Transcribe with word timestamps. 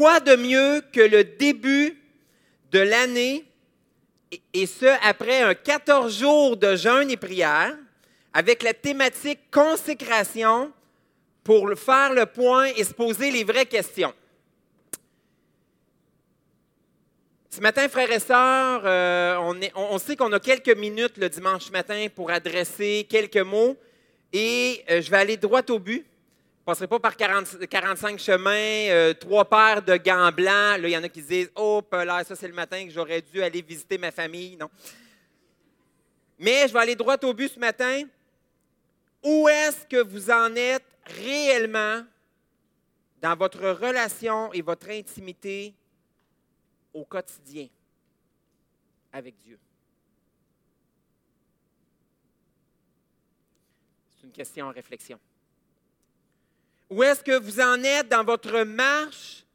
Quoi 0.00 0.18
de 0.20 0.34
mieux 0.34 0.80
que 0.94 1.02
le 1.02 1.24
début 1.24 2.02
de 2.72 2.78
l'année, 2.78 3.44
et 4.54 4.64
ce, 4.64 4.86
après 5.06 5.42
un 5.42 5.52
14 5.52 6.20
jours 6.20 6.56
de 6.56 6.74
jeûne 6.74 7.10
et 7.10 7.18
prière, 7.18 7.76
avec 8.32 8.62
la 8.62 8.72
thématique 8.72 9.40
consécration, 9.50 10.72
pour 11.44 11.70
faire 11.78 12.14
le 12.14 12.24
point 12.24 12.64
et 12.78 12.84
se 12.84 12.94
poser 12.94 13.30
les 13.30 13.44
vraies 13.44 13.66
questions? 13.66 14.14
Ce 17.50 17.60
matin, 17.60 17.86
frères 17.90 18.10
et 18.10 18.20
sœurs, 18.20 18.80
euh, 18.86 19.36
on, 19.74 19.98
sait 19.98 20.16
qu'on 20.16 20.32
a 20.32 20.40
quelques 20.40 20.78
minutes 20.78 21.18
le 21.18 21.28
dimanche 21.28 21.70
matin 21.70 22.06
pour 22.16 22.30
adresser 22.30 23.06
quelques 23.06 23.36
mots 23.36 23.76
et 24.32 24.82
euh, 24.90 25.02
je 25.02 25.10
vais 25.10 25.18
aller 25.18 25.36
droit 25.36 25.60
au 25.68 25.78
but. 25.78 26.06
Passerai 26.70 26.86
pas 26.86 27.00
par 27.00 27.16
40, 27.16 27.66
45 27.66 28.16
chemins, 28.20 28.52
euh, 28.52 29.12
trois 29.12 29.44
paires 29.44 29.82
de 29.82 29.96
gants 29.96 30.30
blancs. 30.30 30.78
Là, 30.78 30.88
il 30.88 30.90
y 30.90 30.96
en 30.96 31.02
a 31.02 31.08
qui 31.08 31.20
disent 31.20 31.50
Oh, 31.56 31.82
là, 31.90 32.22
ça 32.22 32.36
c'est 32.36 32.46
le 32.46 32.54
matin 32.54 32.86
que 32.86 32.92
j'aurais 32.92 33.22
dû 33.22 33.42
aller 33.42 33.60
visiter 33.60 33.98
ma 33.98 34.12
famille. 34.12 34.56
Non. 34.56 34.70
Mais 36.38 36.68
je 36.68 36.72
vais 36.72 36.78
aller 36.78 36.94
droit 36.94 37.16
au 37.24 37.34
but 37.34 37.52
ce 37.52 37.58
matin. 37.58 38.04
Où 39.24 39.48
est-ce 39.48 39.84
que 39.84 40.00
vous 40.00 40.30
en 40.30 40.54
êtes 40.54 40.86
réellement 41.06 42.04
dans 43.20 43.34
votre 43.34 43.68
relation 43.70 44.52
et 44.52 44.62
votre 44.62 44.90
intimité 44.90 45.74
au 46.94 47.04
quotidien 47.04 47.66
avec 49.12 49.34
Dieu? 49.40 49.58
C'est 54.14 54.24
une 54.24 54.32
question 54.32 54.66
en 54.66 54.70
réflexion. 54.70 55.18
Où 56.90 57.04
est-ce 57.04 57.22
que 57.22 57.38
vous 57.38 57.60
en 57.60 57.80
êtes 57.84 58.08
dans 58.08 58.24
votre 58.24 58.64
marche 58.64 59.46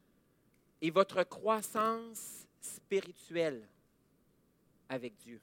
et 0.82 0.90
votre 0.90 1.22
croissance 1.24 2.48
spirituelle 2.62 3.68
avec 4.88 5.18
Dieu? 5.18 5.42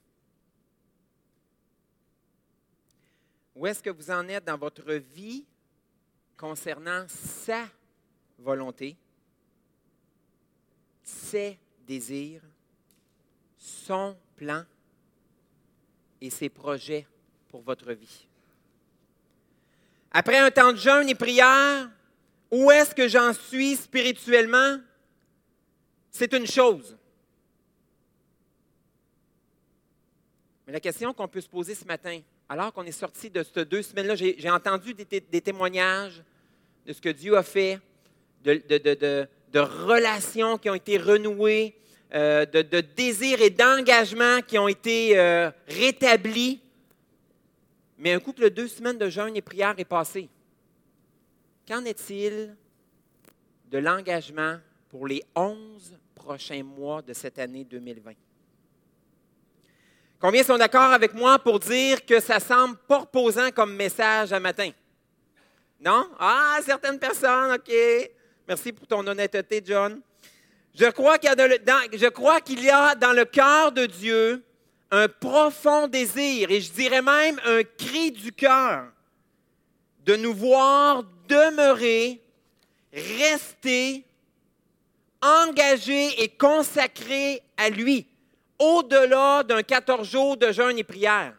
Où 3.55 3.67
est-ce 3.67 3.83
que 3.83 3.91
vous 3.91 4.11
en 4.11 4.27
êtes 4.29 4.45
dans 4.45 4.57
votre 4.57 4.91
vie 4.95 5.45
concernant 6.39 7.07
sa 7.09 7.69
volonté, 8.39 8.97
ses 11.03 11.59
désirs, 11.87 12.43
son 13.59 14.17
plan 14.35 14.65
et 16.23 16.31
ses 16.31 16.49
projets 16.49 17.07
pour 17.51 17.61
votre 17.61 17.93
vie? 17.93 18.27
Après 20.13 20.39
un 20.39 20.51
temps 20.51 20.73
de 20.73 20.77
jeûne 20.77 21.09
et 21.09 21.15
prière, 21.15 21.89
où 22.51 22.71
est-ce 22.71 22.95
que 22.95 23.09
j'en 23.09 23.33
suis 23.33 23.77
spirituellement? 23.77 24.79
C'est 26.11 26.35
une 26.35 26.47
chose. 26.47 26.97
Mais 30.67 30.75
la 30.75 30.81
question 30.81 31.15
qu'on 31.15 31.29
peut 31.29 31.41
se 31.41 31.49
poser 31.49 31.75
ce 31.75 31.87
matin, 31.87 32.21
alors 32.49 32.73
qu'on 32.75 32.85
est 32.85 32.93
sorti 32.93 33.31
de 33.31 33.43
ces 33.43 33.65
deux 33.65 33.81
semaines-là, 33.81 34.15
j'ai 34.15 34.51
entendu 34.51 34.93
des, 34.93 35.41
témoignages 35.41 36.23
de 36.87 36.93
ce 36.93 37.01
que 37.01 37.09
Dieu 37.09 37.37
a 37.37 37.43
fait, 37.43 37.81
de, 38.45 39.59
relations 39.59 40.59
qui 40.59 40.69
ont 40.69 40.75
été 40.75 40.99
renouées, 40.99 41.75
euh, 42.15 42.45
de, 42.45 42.81
désirs 42.81 43.41
et 43.41 43.49
d'engagements 43.49 44.43
qui 44.47 44.59
ont 44.59 44.69
été 44.69 45.19
euh, 45.19 45.51
rétablis. 45.67 46.61
Mais 48.03 48.15
un 48.15 48.19
coup 48.19 48.33
que 48.33 48.41
le 48.41 48.51
deux 48.51 48.67
semaines 48.67 48.99
de 48.99 49.09
jeûne 49.09 49.37
et 49.37 49.41
prière 49.41 49.75
est 49.79 49.85
passé, 49.85 50.29
qu'en 51.69 51.85
est-il 51.85 52.57
de 53.71 53.79
l'engagement 53.79 54.59
pour 54.91 55.07
les 55.07 55.23
onze 55.37 55.97
prochains 56.13 56.65
mois 56.65 57.01
de 57.01 57.13
cette 57.13 57.39
année 57.39 57.63
2020? 57.63 58.15
Combien 60.19 60.43
sont 60.43 60.59
d'accord 60.59 60.93
avec 60.93 61.15
moi 61.15 61.39
pour 61.39 61.61
dire 61.61 62.05
que 62.05 62.19
ça 62.19 62.41
semble 62.41 62.77
pas 62.89 62.99
reposant 62.99 63.53
comme 63.53 63.77
message 63.77 64.33
à 64.33 64.41
matin? 64.41 64.73
Non? 65.79 66.09
Ah, 66.19 66.59
certaines 66.67 66.99
personnes, 66.99 67.53
OK. 67.53 67.73
Merci 68.49 68.73
pour 68.73 68.89
ton 68.89 69.07
honnêteté, 69.07 69.63
John. 69.65 70.01
Je 70.75 70.87
crois 70.87 71.19
qu'il 71.19 71.29
y 71.29 72.69
a 72.69 72.97
dans 72.97 73.13
le 73.13 73.25
cœur 73.27 73.71
de 73.71 73.87
Dieu 73.87 74.45
un 74.93 75.09
profond 75.09 75.89
désir, 75.89 76.51
et 76.51 76.61
je 76.61 76.71
dirais 76.71 77.01
même 77.01 77.41
un 77.47 77.65
cri 77.65 78.13
du 78.13 78.31
cœur, 78.31 78.93
de 80.05 80.17
nous 80.17 80.35
voir 80.35 81.03
demeurer, 81.27 82.23
rester, 82.93 84.05
engagés 85.23 86.23
et 86.23 86.29
consacrés 86.29 87.43
à 87.57 87.71
lui, 87.71 88.07
au-delà 88.59 89.43
d'un 89.43 89.63
14 89.63 90.07
jours 90.07 90.37
de 90.37 90.53
jeûne 90.53 90.79
et 90.79 90.85
prière. 90.85 91.35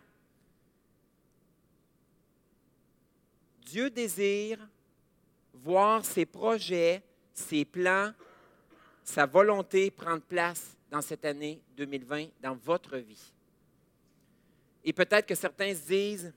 Dieu 3.62 3.92
désire 3.92 4.58
voir 5.54 6.04
ses 6.04 6.26
projets, 6.26 7.04
ses 7.34 7.66
plans, 7.66 8.12
sa 9.04 9.28
volonté 9.28 9.92
prendre 9.92 10.24
place 10.24 10.76
dans 10.90 11.02
cette 11.02 11.24
année 11.24 11.62
2020, 11.78 12.28
dans 12.42 12.56
votre 12.56 12.98
vie. 12.98 13.32
Et 14.84 14.94
peut-être 14.94 15.26
que 15.26 15.36
certains 15.36 15.74
se 15.74 15.86
disent, 15.88 16.34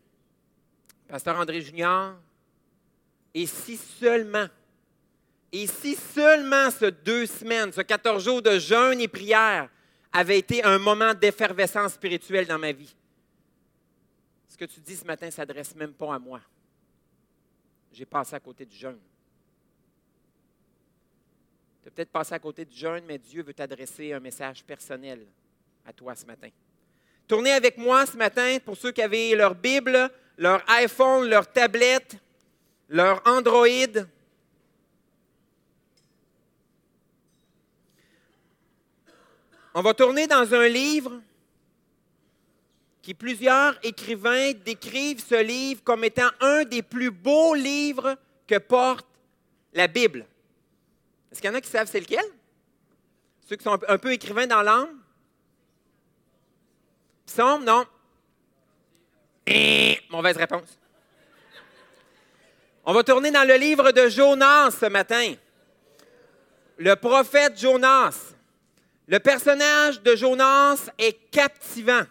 Pasteur 1.09 1.37
André 1.37 1.61
Junior, 1.61 2.15
et 3.35 3.47
si 3.47 3.77
seulement, 3.77 4.47
et 5.53 5.67
si 5.67 5.95
seulement 5.95 6.71
ce 6.71 6.87
deux 6.87 7.27
semaines, 7.27 7.73
ce 7.73 7.81
14 7.81 8.25
jours 8.25 8.43
de 8.43 8.59
jeûne 8.59 9.01
et 9.01 9.09
prière 9.09 9.69
avait 10.13 10.39
été 10.39 10.65
un 10.65 10.79
moment 10.79 11.13
d'effervescence 11.13 11.95
spirituelle 11.95 12.47
dans 12.47 12.59
ma 12.59 12.73
vie. 12.73 12.95
Ce 14.49 14.57
que 14.57 14.65
tu 14.65 14.81
dis 14.81 14.97
ce 14.97 15.05
matin 15.05 15.27
ne 15.27 15.31
s'adresse 15.31 15.75
même 15.75 15.93
pas 15.93 16.15
à 16.15 16.19
moi. 16.19 16.41
J'ai 17.93 18.07
passé 18.07 18.35
à 18.35 18.41
côté 18.41 18.65
du 18.65 18.77
jeûne. 18.77 18.99
Tu 21.83 21.89
as 21.89 21.91
peut-être 21.91 22.11
passé 22.11 22.35
à 22.35 22.39
côté 22.39 22.65
du 22.65 22.75
jeûne, 22.75 23.05
mais 23.07 23.19
Dieu 23.19 23.43
veut 23.43 23.55
t'adresser 23.55 24.13
un 24.13 24.21
message 24.21 24.65
personnel 24.65 25.27
à 25.85 25.93
toi 25.93 26.15
ce 26.15 26.25
matin. 26.25 26.49
Tournez 27.29 27.53
avec 27.53 27.77
moi 27.77 28.07
ce 28.07 28.17
matin, 28.17 28.59
pour 28.65 28.77
ceux 28.77 28.93
qui 28.93 29.03
avaient 29.03 29.35
leur 29.35 29.55
Bible, 29.57 30.11
leur 30.39 30.63
iPhone, 30.71 31.29
leur 31.29 31.51
tablette, 31.51 32.17
leur 32.89 33.21
Android. 33.27 33.67
On 39.75 39.83
va 39.83 39.93
tourner 39.93 40.27
dans 40.27 40.55
un 40.55 40.69
livre 40.69 41.21
qui 43.03 43.13
plusieurs 43.13 43.79
écrivains 43.85 44.53
décrivent 44.65 45.23
ce 45.25 45.43
livre 45.43 45.83
comme 45.85 46.05
étant 46.05 46.31
un 46.41 46.65
des 46.65 46.83
plus 46.83 47.11
beaux 47.11 47.55
livres 47.55 48.17
que 48.47 48.59
porte 48.59 49.07
la 49.73 49.87
Bible. 49.89 50.27
Est-ce 51.31 51.41
qu'il 51.41 51.51
y 51.51 51.53
en 51.53 51.57
a 51.57 51.61
qui 51.61 51.69
savent 51.69 51.89
c'est 51.91 52.01
lequel? 52.01 52.25
Ceux 53.49 53.57
qui 53.57 53.65
sont 53.65 53.79
un 53.87 53.99
peu 53.99 54.13
écrivains 54.13 54.47
dans 54.47 54.63
l'âme? 54.63 55.06
Psaume, 57.27 57.65
non. 57.65 57.85
Mauvaise 60.11 60.37
réponse. 60.37 60.79
On 62.85 62.93
va 62.93 63.03
tourner 63.03 63.31
dans 63.31 63.47
le 63.47 63.55
livre 63.55 63.91
de 63.91 64.09
Jonas 64.09 64.71
ce 64.71 64.87
matin. 64.87 65.35
Le 66.79 66.95
prophète 66.95 67.59
Jonas. 67.59 68.35
Le 69.09 69.19
personnage 69.19 70.03
de 70.03 70.17
Jonas 70.17 70.91
est 70.99 71.31
captivant. 71.31 72.03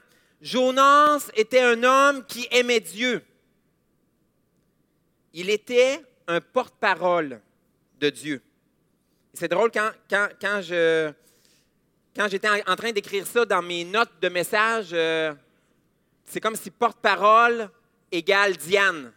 Jonas 0.42 1.30
était 1.36 1.62
un 1.62 1.84
homme 1.84 2.26
qui 2.26 2.48
aimait 2.52 2.80
Dieu. 2.80 3.22
Il 5.34 5.50
était 5.50 6.02
un 6.28 6.40
porte-parole 6.40 7.42
de 8.00 8.10
Dieu. 8.10 8.42
C'est 9.34 9.50
drôle 9.50 9.72
quand, 9.72 9.92
quand, 10.10 10.30
quand 10.40 10.62
je, 10.62 11.12
quand 12.16 12.30
j'étais 12.30 12.48
en, 12.48 12.76
train 12.76 12.92
d'écrire 12.92 13.28
ça 13.28 13.46
dans 13.46 13.62
mes 13.62 13.84
notes 13.84 14.22
de 14.22 14.30
message, 14.30 14.90
euh, 14.94 15.34
c'est 16.24 16.40
comme 16.40 16.56
si 16.56 16.72
porte-parole 16.72 17.70
égale 18.12 18.56
Diane. 18.56 19.12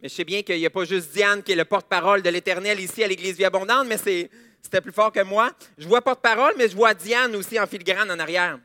Mais 0.00 0.08
je 0.08 0.14
sais 0.14 0.24
bien 0.24 0.42
qu'il 0.42 0.58
n'y 0.58 0.66
a 0.66 0.70
pas 0.70 0.84
juste 0.84 1.12
Diane 1.12 1.42
qui 1.42 1.52
est 1.52 1.56
le 1.56 1.64
porte-parole 1.64 2.22
de 2.22 2.30
l'Éternel 2.30 2.78
ici 2.78 3.02
à 3.02 3.08
l'Église 3.08 3.36
Vie 3.36 3.44
Abondante, 3.44 3.88
mais 3.88 3.98
c'était 3.98 4.80
plus 4.80 4.92
fort 4.92 5.12
que 5.12 5.22
moi. 5.22 5.50
Je 5.76 5.88
vois 5.88 6.00
porte-parole, 6.00 6.54
mais 6.56 6.68
je 6.68 6.76
vois 6.76 6.94
Diane 6.94 7.34
aussi 7.34 7.58
en 7.58 7.66
filigrane 7.66 8.10
en 8.10 8.18
arrière. 8.18 8.58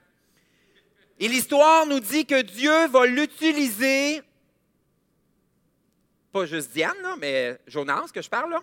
Et 1.20 1.28
l'histoire 1.28 1.88
nous 1.88 2.00
dit 2.00 2.28
que 2.28 2.42
Dieu 2.44 2.88
va 2.88 3.08
l'utiliser, 3.08 4.22
pas 6.32 6.46
juste 6.46 6.72
Diane, 6.74 6.96
mais 7.20 7.60
Jonas 7.66 8.12
que 8.14 8.22
je 8.22 8.30
parle 8.30 8.52
là, 8.52 8.62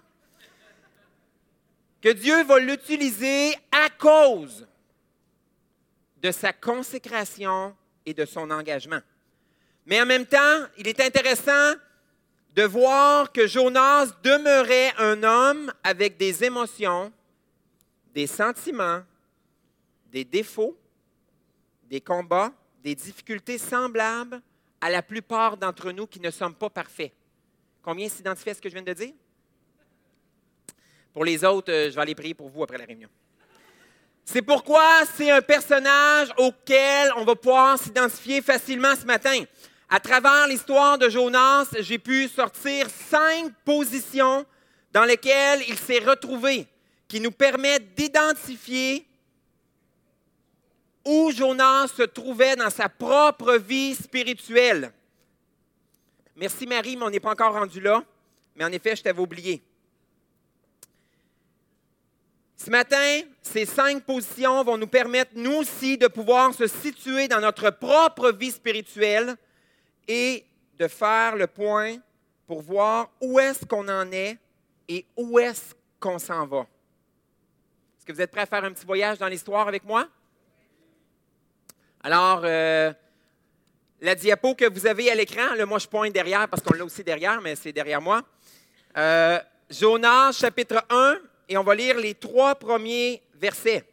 que 2.00 2.10
Dieu 2.10 2.44
va 2.44 2.60
l'utiliser 2.60 3.56
à 3.72 3.88
cause 3.98 4.68
de 6.24 6.30
sa 6.30 6.54
consécration 6.54 7.76
et 8.06 8.14
de 8.14 8.24
son 8.24 8.50
engagement. 8.50 9.00
Mais 9.84 10.00
en 10.00 10.06
même 10.06 10.24
temps, 10.24 10.64
il 10.78 10.88
est 10.88 10.98
intéressant 11.00 11.74
de 12.54 12.62
voir 12.62 13.30
que 13.30 13.46
Jonas 13.46 14.06
demeurait 14.22 14.94
un 14.96 15.22
homme 15.22 15.70
avec 15.82 16.16
des 16.16 16.42
émotions, 16.42 17.12
des 18.14 18.26
sentiments, 18.26 19.02
des 20.06 20.24
défauts, 20.24 20.78
des 21.90 22.00
combats, 22.00 22.54
des 22.82 22.94
difficultés 22.94 23.58
semblables 23.58 24.40
à 24.80 24.88
la 24.88 25.02
plupart 25.02 25.58
d'entre 25.58 25.92
nous 25.92 26.06
qui 26.06 26.20
ne 26.20 26.30
sommes 26.30 26.54
pas 26.54 26.70
parfaits. 26.70 27.12
Combien 27.82 28.08
s'identifient 28.08 28.50
à 28.50 28.54
ce 28.54 28.62
que 28.62 28.70
je 28.70 28.74
viens 28.74 28.82
de 28.82 28.94
dire? 28.94 29.12
Pour 31.12 31.26
les 31.26 31.44
autres, 31.44 31.70
euh, 31.70 31.90
je 31.90 31.94
vais 31.94 32.00
aller 32.00 32.14
prier 32.14 32.32
pour 32.32 32.48
vous 32.48 32.62
après 32.62 32.78
la 32.78 32.86
réunion. 32.86 33.10
C'est 34.24 34.42
pourquoi 34.42 35.04
c'est 35.16 35.30
un 35.30 35.42
personnage 35.42 36.28
auquel 36.38 37.12
on 37.16 37.24
va 37.24 37.34
pouvoir 37.36 37.78
s'identifier 37.78 38.40
facilement 38.40 38.94
ce 38.96 39.04
matin. 39.04 39.44
À 39.88 40.00
travers 40.00 40.48
l'histoire 40.48 40.96
de 40.98 41.08
Jonas, 41.08 41.68
j'ai 41.80 41.98
pu 41.98 42.26
sortir 42.28 42.88
cinq 43.10 43.52
positions 43.64 44.46
dans 44.92 45.04
lesquelles 45.04 45.62
il 45.68 45.78
s'est 45.78 45.98
retrouvé, 45.98 46.66
qui 47.06 47.20
nous 47.20 47.30
permettent 47.30 47.94
d'identifier 47.94 49.06
où 51.04 51.30
Jonas 51.30 51.88
se 51.88 52.02
trouvait 52.02 52.56
dans 52.56 52.70
sa 52.70 52.88
propre 52.88 53.56
vie 53.56 53.94
spirituelle. 53.94 54.90
Merci 56.34 56.66
Marie, 56.66 56.96
mais 56.96 57.04
on 57.04 57.10
n'est 57.10 57.20
pas 57.20 57.32
encore 57.32 57.52
rendu 57.52 57.80
là. 57.80 58.02
Mais 58.56 58.64
en 58.64 58.72
effet, 58.72 58.96
je 58.96 59.02
t'avais 59.02 59.20
oublié. 59.20 59.62
Ce 62.64 62.70
matin, 62.70 63.20
ces 63.42 63.66
cinq 63.66 64.04
positions 64.04 64.64
vont 64.64 64.78
nous 64.78 64.86
permettre, 64.86 65.32
nous 65.34 65.56
aussi, 65.56 65.98
de 65.98 66.06
pouvoir 66.06 66.54
se 66.54 66.66
situer 66.66 67.28
dans 67.28 67.40
notre 67.40 67.68
propre 67.68 68.32
vie 68.32 68.50
spirituelle 68.50 69.36
et 70.08 70.46
de 70.78 70.88
faire 70.88 71.36
le 71.36 71.46
point 71.46 71.98
pour 72.46 72.62
voir 72.62 73.10
où 73.20 73.38
est-ce 73.38 73.66
qu'on 73.66 73.86
en 73.86 74.10
est 74.12 74.38
et 74.88 75.04
où 75.14 75.38
est-ce 75.38 75.74
qu'on 76.00 76.18
s'en 76.18 76.46
va. 76.46 76.60
Est-ce 77.98 78.06
que 78.06 78.12
vous 78.14 78.22
êtes 78.22 78.30
prêts 78.30 78.40
à 78.40 78.46
faire 78.46 78.64
un 78.64 78.72
petit 78.72 78.86
voyage 78.86 79.18
dans 79.18 79.28
l'histoire 79.28 79.68
avec 79.68 79.84
moi? 79.84 80.08
Alors, 82.02 82.40
euh, 82.44 82.94
la 84.00 84.14
diapo 84.14 84.54
que 84.54 84.70
vous 84.70 84.86
avez 84.86 85.10
à 85.10 85.14
l'écran, 85.14 85.54
là, 85.54 85.66
moi 85.66 85.78
je 85.78 85.86
pointe 85.86 86.14
derrière 86.14 86.48
parce 86.48 86.62
qu'on 86.62 86.72
l'a 86.72 86.84
aussi 86.86 87.04
derrière, 87.04 87.42
mais 87.42 87.56
c'est 87.56 87.74
derrière 87.74 88.00
moi. 88.00 88.22
Euh, 88.96 89.38
Jonas, 89.68 90.32
chapitre 90.32 90.82
1, 90.88 91.18
et 91.48 91.56
on 91.56 91.62
va 91.62 91.74
lire 91.74 91.98
les 91.98 92.14
trois 92.14 92.54
premiers 92.54 93.22
versets. 93.34 93.84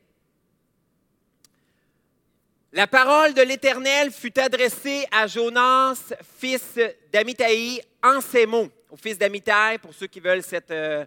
La 2.73 2.87
parole 2.87 3.33
de 3.33 3.41
l'Éternel 3.41 4.11
fut 4.11 4.39
adressée 4.39 5.05
à 5.11 5.27
Jonas, 5.27 6.13
fils 6.37 6.79
d'Amitai, 7.11 7.83
en 8.01 8.21
ces 8.21 8.45
mots. 8.45 8.69
Au 8.89 8.95
fils 8.95 9.17
d'Amitai, 9.17 9.77
pour 9.81 9.93
ceux 9.93 10.07
qui 10.07 10.21
veulent 10.21 10.43
cette. 10.43 10.71
Euh, 10.71 11.05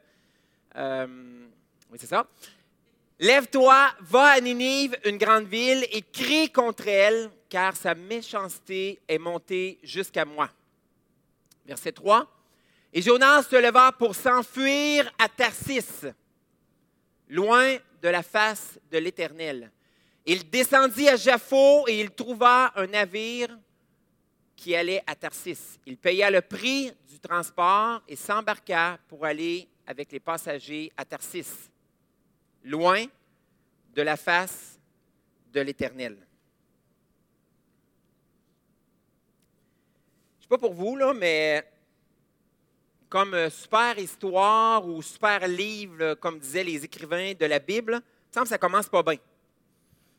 oui, 1.90 1.98
c'est 1.98 2.06
ça. 2.06 2.26
Lève-toi, 3.18 3.94
va 4.00 4.24
à 4.24 4.40
Ninive, 4.40 4.96
une 5.04 5.16
grande 5.16 5.46
ville, 5.46 5.86
et 5.90 6.02
crie 6.02 6.50
contre 6.50 6.88
elle, 6.88 7.30
car 7.48 7.74
sa 7.74 7.94
méchanceté 7.94 9.00
est 9.08 9.18
montée 9.18 9.78
jusqu'à 9.82 10.24
moi. 10.24 10.50
Verset 11.64 11.92
3. 11.92 12.28
Et 12.92 13.00
Jonas 13.00 13.44
se 13.44 13.56
leva 13.56 13.92
pour 13.92 14.14
s'enfuir 14.14 15.10
à 15.18 15.28
Tarsis, 15.28 16.06
loin 17.34 17.76
de 18.00 18.08
la 18.08 18.22
face 18.22 18.78
de 18.90 18.98
l'Éternel. 18.98 19.70
Il 20.24 20.48
descendit 20.48 21.08
à 21.08 21.16
Jaffo 21.16 21.86
et 21.88 22.00
il 22.00 22.10
trouva 22.10 22.72
un 22.76 22.86
navire 22.86 23.58
qui 24.54 24.74
allait 24.74 25.02
à 25.06 25.16
Tarsis. 25.16 25.80
Il 25.84 25.98
paya 25.98 26.30
le 26.30 26.40
prix 26.40 26.92
du 27.10 27.18
transport 27.18 28.02
et 28.06 28.16
s'embarqua 28.16 28.98
pour 29.08 29.24
aller 29.24 29.68
avec 29.86 30.12
les 30.12 30.20
passagers 30.20 30.92
à 30.96 31.04
Tarsis 31.04 31.70
loin 32.62 33.04
de 33.94 34.02
la 34.02 34.16
face 34.16 34.78
de 35.52 35.60
l'Éternel. 35.60 36.16
Je 40.38 40.38
ne 40.38 40.42
sais 40.42 40.48
pas 40.48 40.58
pour 40.58 40.72
vous, 40.74 40.96
là, 40.96 41.12
mais 41.12 41.66
comme 43.08 43.48
super 43.50 43.98
histoire 43.98 44.86
ou 44.86 45.02
super 45.02 45.46
livre, 45.46 46.14
comme 46.14 46.38
disaient 46.38 46.64
les 46.64 46.84
écrivains 46.84 47.32
de 47.38 47.46
la 47.46 47.58
Bible, 47.58 48.00
il 48.02 48.34
semble 48.34 48.44
que 48.44 48.50
ça 48.50 48.58
commence 48.58 48.88
pas 48.88 49.02
bien. 49.02 49.16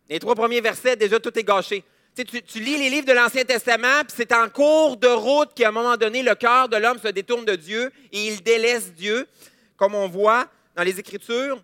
Les 0.07 0.19
trois 0.19 0.35
premiers 0.35 0.61
versets, 0.61 0.95
déjà, 0.95 1.19
tout 1.19 1.37
est 1.37 1.43
gâché. 1.43 1.83
Tu, 2.15 2.23
tu, 2.23 2.59
lis 2.59 2.77
les 2.77 2.89
livres 2.89 3.07
de 3.07 3.11
l'Ancien 3.11 3.43
Testament, 3.43 4.03
puis 4.07 4.15
c'est 4.15 4.31
en 4.31 4.47
cours 4.47 4.95
de 4.95 5.07
route 5.07 5.53
qu'à 5.53 5.67
un 5.67 5.71
moment 5.71 5.97
donné, 5.97 6.23
le 6.23 6.35
cœur 6.35 6.69
de 6.69 6.77
l'homme 6.77 6.99
se 6.99 7.09
détourne 7.09 7.43
de 7.43 7.55
Dieu 7.55 7.91
et 8.11 8.27
il 8.27 8.41
délaisse 8.41 8.93
Dieu, 8.93 9.27
comme 9.75 9.95
on 9.95 10.07
voit 10.07 10.47
dans 10.75 10.83
les 10.83 10.97
Écritures. 10.97 11.61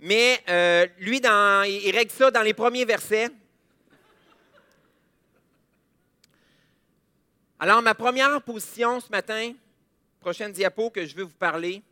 Mais 0.00 0.40
euh, 0.50 0.86
lui, 0.98 1.22
il 1.24 1.90
règle 1.94 2.10
ça 2.10 2.30
dans 2.30 2.42
les 2.42 2.52
premiers 2.52 2.84
versets. 2.84 3.30
Alors, 7.58 7.80
ma 7.80 7.94
première 7.94 8.42
position 8.42 9.00
ce 9.00 9.08
matin, 9.08 9.54
prochaine 10.24 10.52
diapo 10.52 10.88
que 10.88 11.04
je 11.04 11.14
veux 11.14 11.24
vous 11.24 11.36
parler, 11.36 11.82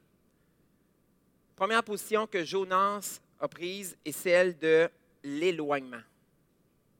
première 1.54 1.84
position 1.84 2.26
que 2.26 2.42
Jonas 2.42 3.20
a 3.38 3.46
prise 3.46 3.94
est 4.06 4.12
celle 4.12 4.56
de 4.56 4.88
l'éloignement. 5.22 6.00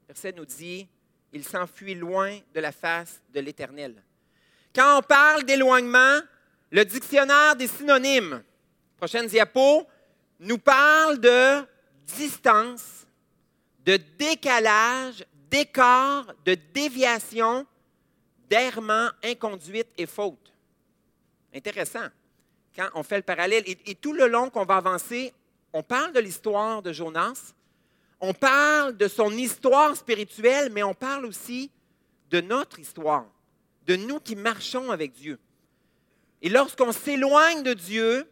Verset 0.06 0.32
nous 0.32 0.44
dit, 0.44 0.86
il 1.32 1.42
s'enfuit 1.42 1.94
loin 1.94 2.38
de 2.54 2.60
la 2.60 2.70
face 2.70 3.22
de 3.32 3.40
l'Éternel. 3.40 3.94
Quand 4.74 4.98
on 4.98 5.00
parle 5.00 5.44
d'éloignement, 5.44 6.20
le 6.70 6.84
dictionnaire 6.84 7.56
des 7.56 7.66
synonymes, 7.66 8.42
prochaine 8.98 9.26
diapo, 9.26 9.88
nous 10.38 10.58
parle 10.58 11.18
de 11.18 11.66
distance, 12.14 13.06
de 13.86 13.98
décalage, 14.18 15.24
d'écart, 15.50 16.26
de 16.44 16.58
déviation, 16.74 17.66
d'errement, 18.50 19.08
inconduite 19.24 19.88
et 19.96 20.04
faute. 20.04 20.41
Intéressant. 21.54 22.08
Quand 22.74 22.88
on 22.94 23.02
fait 23.02 23.16
le 23.16 23.22
parallèle, 23.22 23.64
et, 23.66 23.94
tout 23.94 24.12
le 24.12 24.26
long 24.26 24.48
qu'on 24.48 24.64
va 24.64 24.76
avancer, 24.76 25.32
on 25.72 25.82
parle 25.82 26.12
de 26.12 26.20
l'histoire 26.20 26.82
de 26.82 26.92
Jonas, 26.92 27.52
on 28.20 28.32
parle 28.32 28.96
de 28.96 29.08
son 29.08 29.30
histoire 29.32 29.96
spirituelle, 29.96 30.70
mais 30.72 30.82
on 30.82 30.94
parle 30.94 31.26
aussi 31.26 31.70
de 32.30 32.40
notre 32.40 32.78
histoire, 32.78 33.26
de 33.86 33.96
nous 33.96 34.20
qui 34.20 34.36
marchons 34.36 34.90
avec 34.90 35.12
Dieu. 35.12 35.38
Et 36.40 36.48
lorsqu'on 36.48 36.92
s'éloigne 36.92 37.62
de 37.62 37.74
Dieu, 37.74 38.26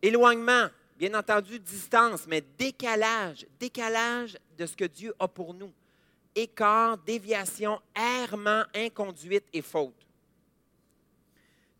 Éloignement, 0.00 0.68
bien 0.96 1.12
entendu, 1.14 1.58
distance, 1.58 2.26
mais 2.28 2.42
décalage, 2.56 3.46
décalage 3.58 4.38
de 4.56 4.64
ce 4.64 4.76
que 4.76 4.84
Dieu 4.84 5.12
a 5.18 5.26
pour 5.26 5.54
nous. 5.54 5.72
Écart, 6.36 6.98
déviation, 6.98 7.80
errement, 7.96 8.62
inconduite 8.74 9.44
et 9.52 9.62
faute. 9.62 10.07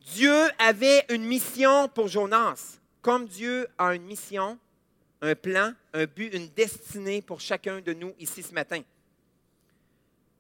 Dieu 0.01 0.49
avait 0.59 1.05
une 1.11 1.25
mission 1.25 1.89
pour 1.89 2.09
Jonas, 2.09 2.79
comme 3.03 3.27
Dieu 3.27 3.69
a 3.77 3.95
une 3.95 4.05
mission, 4.05 4.59
un 5.21 5.35
plan, 5.35 5.73
un 5.93 6.07
but, 6.07 6.33
une 6.35 6.49
destinée 6.49 7.23
pour 7.23 7.41
chacun 7.41 7.81
de 7.81 7.93
nous 7.93 8.15
ici 8.19 8.43
ce 8.43 8.53
matin. 8.53 8.83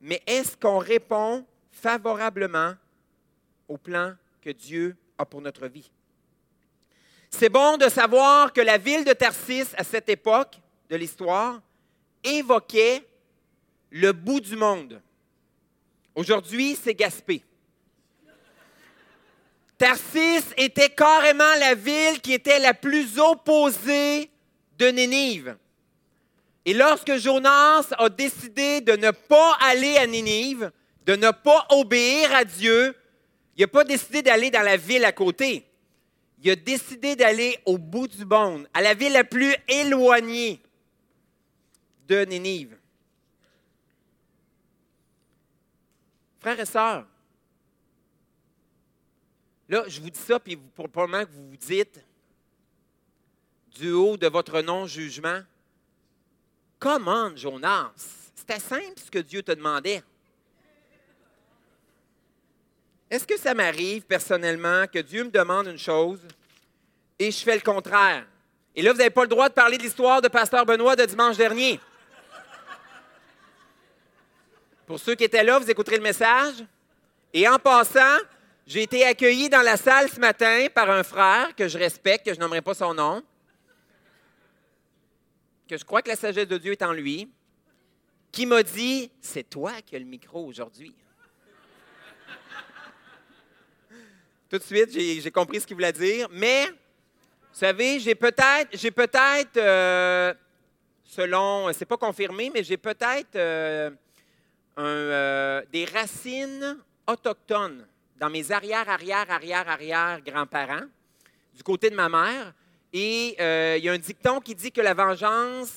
Mais 0.00 0.22
est-ce 0.26 0.56
qu'on 0.56 0.78
répond 0.78 1.44
favorablement 1.70 2.74
au 3.66 3.76
plan 3.76 4.14
que 4.40 4.50
Dieu 4.50 4.96
a 5.18 5.26
pour 5.26 5.40
notre 5.40 5.66
vie? 5.66 5.90
C'est 7.30 7.48
bon 7.48 7.76
de 7.76 7.88
savoir 7.88 8.52
que 8.52 8.60
la 8.60 8.78
ville 8.78 9.04
de 9.04 9.12
Tarsis, 9.12 9.74
à 9.76 9.84
cette 9.84 10.08
époque 10.08 10.58
de 10.88 10.96
l'histoire, 10.96 11.60
évoquait 12.24 13.04
le 13.90 14.12
bout 14.12 14.40
du 14.40 14.56
monde. 14.56 15.00
Aujourd'hui, 16.14 16.76
c'est 16.76 16.94
Gaspé. 16.94 17.42
Tarsis 19.78 20.44
était 20.56 20.90
carrément 20.90 21.54
la 21.60 21.74
ville 21.74 22.20
qui 22.20 22.34
était 22.34 22.58
la 22.58 22.74
plus 22.74 23.18
opposée 23.18 24.28
de 24.76 24.86
Nénive. 24.88 25.56
Et 26.64 26.74
lorsque 26.74 27.16
Jonas 27.16 27.88
a 27.96 28.08
décidé 28.08 28.80
de 28.80 28.92
ne 28.92 29.12
pas 29.12 29.56
aller 29.60 29.96
à 29.96 30.06
Nénive, 30.06 30.72
de 31.06 31.14
ne 31.14 31.30
pas 31.30 31.66
obéir 31.70 32.34
à 32.34 32.44
Dieu, 32.44 32.94
Il 33.56 33.62
n'a 33.62 33.68
pas 33.68 33.82
décidé 33.82 34.22
d'aller 34.22 34.52
dans 34.52 34.62
la 34.62 34.76
ville 34.76 35.04
à 35.04 35.10
côté. 35.10 35.64
Il 36.40 36.50
a 36.50 36.54
décidé 36.54 37.16
d'aller 37.16 37.58
au 37.66 37.76
bout 37.76 38.06
du 38.06 38.24
monde, 38.24 38.68
à 38.72 38.80
la 38.80 38.94
ville 38.94 39.12
la 39.12 39.24
plus 39.24 39.52
éloignée 39.66 40.60
de 42.06 42.24
Nénive. 42.24 42.76
Frères 46.38 46.60
et 46.60 46.66
sœurs, 46.66 47.04
là, 49.68 49.84
je 49.86 50.00
vous 50.00 50.10
dis 50.10 50.20
ça, 50.20 50.38
puis 50.40 50.56
pour 50.56 50.86
le 50.86 50.92
moment 50.94 51.24
que 51.24 51.30
vous 51.30 51.50
vous 51.50 51.56
dites, 51.56 52.00
du 53.76 53.92
haut 53.92 54.16
de 54.16 54.26
votre 54.26 54.60
non-jugement, 54.60 55.40
comment, 56.78 57.34
Jonas? 57.36 57.92
C'était 58.34 58.58
simple 58.58 58.98
ce 59.04 59.10
que 59.10 59.18
Dieu 59.18 59.42
te 59.42 59.52
demandait. 59.52 60.02
Est-ce 63.10 63.26
que 63.26 63.38
ça 63.38 63.54
m'arrive 63.54 64.02
personnellement 64.02 64.86
que 64.86 64.98
Dieu 64.98 65.24
me 65.24 65.30
demande 65.30 65.66
une 65.66 65.78
chose 65.78 66.20
et 67.18 67.30
je 67.30 67.38
fais 67.38 67.54
le 67.54 67.60
contraire? 67.60 68.26
Et 68.74 68.82
là, 68.82 68.92
vous 68.92 68.98
n'avez 68.98 69.10
pas 69.10 69.22
le 69.22 69.28
droit 69.28 69.48
de 69.48 69.54
parler 69.54 69.78
de 69.78 69.82
l'histoire 69.82 70.20
de 70.20 70.28
Pasteur 70.28 70.64
Benoît 70.66 70.94
de 70.94 71.04
dimanche 71.04 71.36
dernier. 71.36 71.80
Pour 74.86 74.98
ceux 74.98 75.14
qui 75.14 75.24
étaient 75.24 75.44
là, 75.44 75.58
vous 75.58 75.70
écouterez 75.70 75.96
le 75.96 76.02
message. 76.02 76.64
Et 77.32 77.48
en 77.48 77.58
passant, 77.58 78.18
j'ai 78.68 78.82
été 78.82 79.04
accueilli 79.06 79.48
dans 79.48 79.62
la 79.62 79.78
salle 79.78 80.10
ce 80.10 80.20
matin 80.20 80.66
par 80.74 80.90
un 80.90 81.02
frère 81.02 81.56
que 81.56 81.68
je 81.68 81.78
respecte, 81.78 82.26
que 82.26 82.34
je 82.34 82.38
nommerai 82.38 82.60
pas 82.60 82.74
son 82.74 82.92
nom, 82.92 83.22
que 85.66 85.78
je 85.78 85.84
crois 85.86 86.02
que 86.02 86.10
la 86.10 86.16
sagesse 86.16 86.46
de 86.46 86.58
Dieu 86.58 86.72
est 86.72 86.82
en 86.82 86.92
lui, 86.92 87.30
qui 88.30 88.44
m'a 88.44 88.62
dit 88.62 89.10
C'est 89.22 89.48
toi 89.48 89.80
qui 89.80 89.96
as 89.96 89.98
le 89.98 90.04
micro 90.04 90.44
aujourd'hui. 90.44 90.94
Tout 94.50 94.58
de 94.58 94.62
suite, 94.62 94.90
j'ai 94.90 95.30
compris 95.30 95.60
ce 95.60 95.66
qu'il 95.66 95.76
voulait 95.76 95.90
dire. 95.90 96.28
Mais, 96.30 96.66
vous 96.66 96.74
savez, 97.52 97.98
j'ai 98.00 98.14
peut-être, 98.14 98.68
j'ai 98.74 98.90
peut-être, 98.90 99.56
euh, 99.56 100.34
selon, 101.04 101.72
c'est 101.72 101.86
pas 101.86 101.96
confirmé, 101.96 102.50
mais 102.52 102.62
j'ai 102.62 102.76
peut-être 102.76 103.34
euh, 103.34 103.90
euh, 104.76 105.62
des 105.72 105.86
racines 105.86 106.76
autochtones 107.06 107.86
dans 108.18 108.28
mes 108.28 108.50
arrière, 108.50 108.88
arrière, 108.88 109.30
arrière, 109.30 109.68
arrière 109.68 110.20
grands-parents, 110.20 110.86
du 111.54 111.62
côté 111.62 111.88
de 111.88 111.94
ma 111.94 112.08
mère. 112.08 112.52
Et 112.92 113.36
euh, 113.38 113.76
il 113.78 113.84
y 113.84 113.88
a 113.88 113.92
un 113.92 113.98
dicton 113.98 114.40
qui 114.40 114.54
dit 114.54 114.72
que 114.72 114.80
la 114.80 114.94
vengeance 114.94 115.72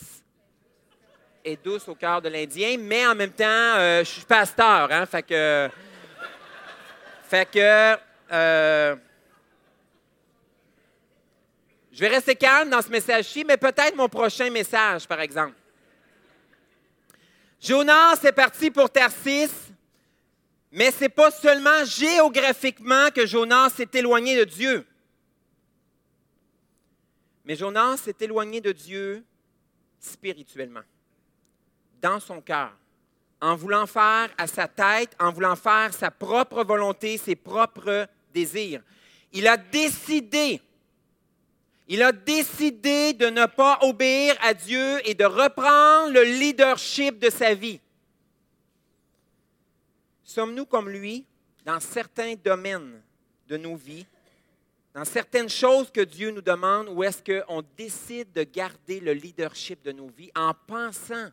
est 1.43 1.63
douce 1.63 1.87
au 1.87 1.95
cœur 1.95 2.21
de 2.21 2.29
l'Indien, 2.29 2.77
mais 2.79 3.05
en 3.05 3.15
même 3.15 3.31
temps, 3.31 3.45
euh, 3.45 3.99
je 4.03 4.09
suis 4.09 4.25
pasteur, 4.25 4.91
hein, 4.91 5.05
fait 5.05 5.23
que... 5.23 5.69
Fait 7.23 7.49
que... 7.49 7.97
je 11.91 11.99
vais 11.99 12.07
rester 12.07 12.35
calme 12.35 12.69
dans 12.69 12.81
ce 12.81 12.89
message-ci, 12.89 13.45
mais 13.45 13.57
peut-être 13.57 13.95
mon 13.95 14.09
prochain 14.09 14.49
message, 14.49 15.07
par 15.07 15.21
exemple. 15.21 15.55
Jonas 17.61 18.19
est 18.23 18.31
parti 18.31 18.71
pour 18.71 18.89
Tarsis, 18.89 19.70
mais 20.71 20.91
ce 20.91 21.01
n'est 21.01 21.09
pas 21.09 21.31
seulement 21.31 21.83
géographiquement 21.85 23.09
que 23.13 23.25
Jonas 23.25 23.71
s'est 23.71 23.89
éloigné 23.93 24.37
de 24.37 24.45
Dieu. 24.45 24.85
Mais 27.43 27.55
Jonas 27.55 27.97
s'est 27.97 28.15
éloigné 28.21 28.61
de 28.61 28.71
Dieu 28.71 29.23
spirituellement, 29.99 30.83
dans 32.01 32.19
son 32.19 32.41
cœur, 32.41 32.71
en 33.41 33.55
voulant 33.55 33.85
faire 33.85 34.29
à 34.37 34.47
sa 34.47 34.67
tête, 34.67 35.15
en 35.19 35.31
voulant 35.31 35.55
faire 35.55 35.93
sa 35.93 36.09
propre 36.09 36.63
volonté, 36.63 37.17
ses 37.17 37.35
propres 37.35 38.07
désirs. 38.33 38.81
Il 39.33 39.47
a 39.47 39.57
décidé 39.57 40.61
il 41.93 42.01
a 42.03 42.13
décidé 42.13 43.11
de 43.11 43.25
ne 43.25 43.45
pas 43.47 43.79
obéir 43.81 44.33
à 44.41 44.53
Dieu 44.53 45.01
et 45.03 45.13
de 45.13 45.25
reprendre 45.25 46.13
le 46.13 46.23
leadership 46.23 47.19
de 47.19 47.29
sa 47.29 47.53
vie. 47.53 47.81
Sommes-nous 50.31 50.65
comme 50.65 50.87
lui 50.87 51.25
dans 51.65 51.81
certains 51.81 52.35
domaines 52.35 53.03
de 53.49 53.57
nos 53.57 53.75
vies, 53.75 54.05
dans 54.93 55.03
certaines 55.03 55.49
choses 55.49 55.91
que 55.91 55.99
Dieu 55.99 56.31
nous 56.31 56.41
demande, 56.41 56.87
ou 56.87 57.03
est-ce 57.03 57.21
qu'on 57.21 57.61
décide 57.75 58.31
de 58.31 58.43
garder 58.43 59.01
le 59.01 59.11
leadership 59.11 59.83
de 59.83 59.91
nos 59.91 60.07
vies 60.07 60.31
en 60.33 60.53
pensant 60.53 61.29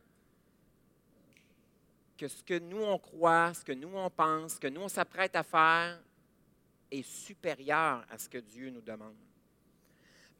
que 2.17 2.27
ce 2.27 2.43
que 2.43 2.59
nous 2.59 2.83
on 2.83 2.99
croit, 2.99 3.55
ce 3.55 3.65
que 3.65 3.71
nous 3.71 3.93
on 3.95 4.11
pense, 4.11 4.55
ce 4.55 4.61
que 4.61 4.67
nous 4.67 4.81
on 4.81 4.89
s'apprête 4.89 5.37
à 5.37 5.45
faire 5.45 6.01
est 6.91 7.07
supérieur 7.07 8.05
à 8.11 8.19
ce 8.19 8.29
que 8.29 8.39
Dieu 8.39 8.71
nous 8.71 8.81
demande? 8.81 9.15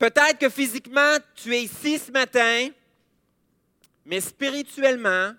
Peut-être 0.01 0.37
que 0.37 0.49
physiquement, 0.49 1.17
tu 1.37 1.55
es 1.55 1.63
ici 1.63 1.97
ce 1.97 2.11
matin, 2.11 2.71
mais 4.05 4.21
spirituellement, 4.21 5.33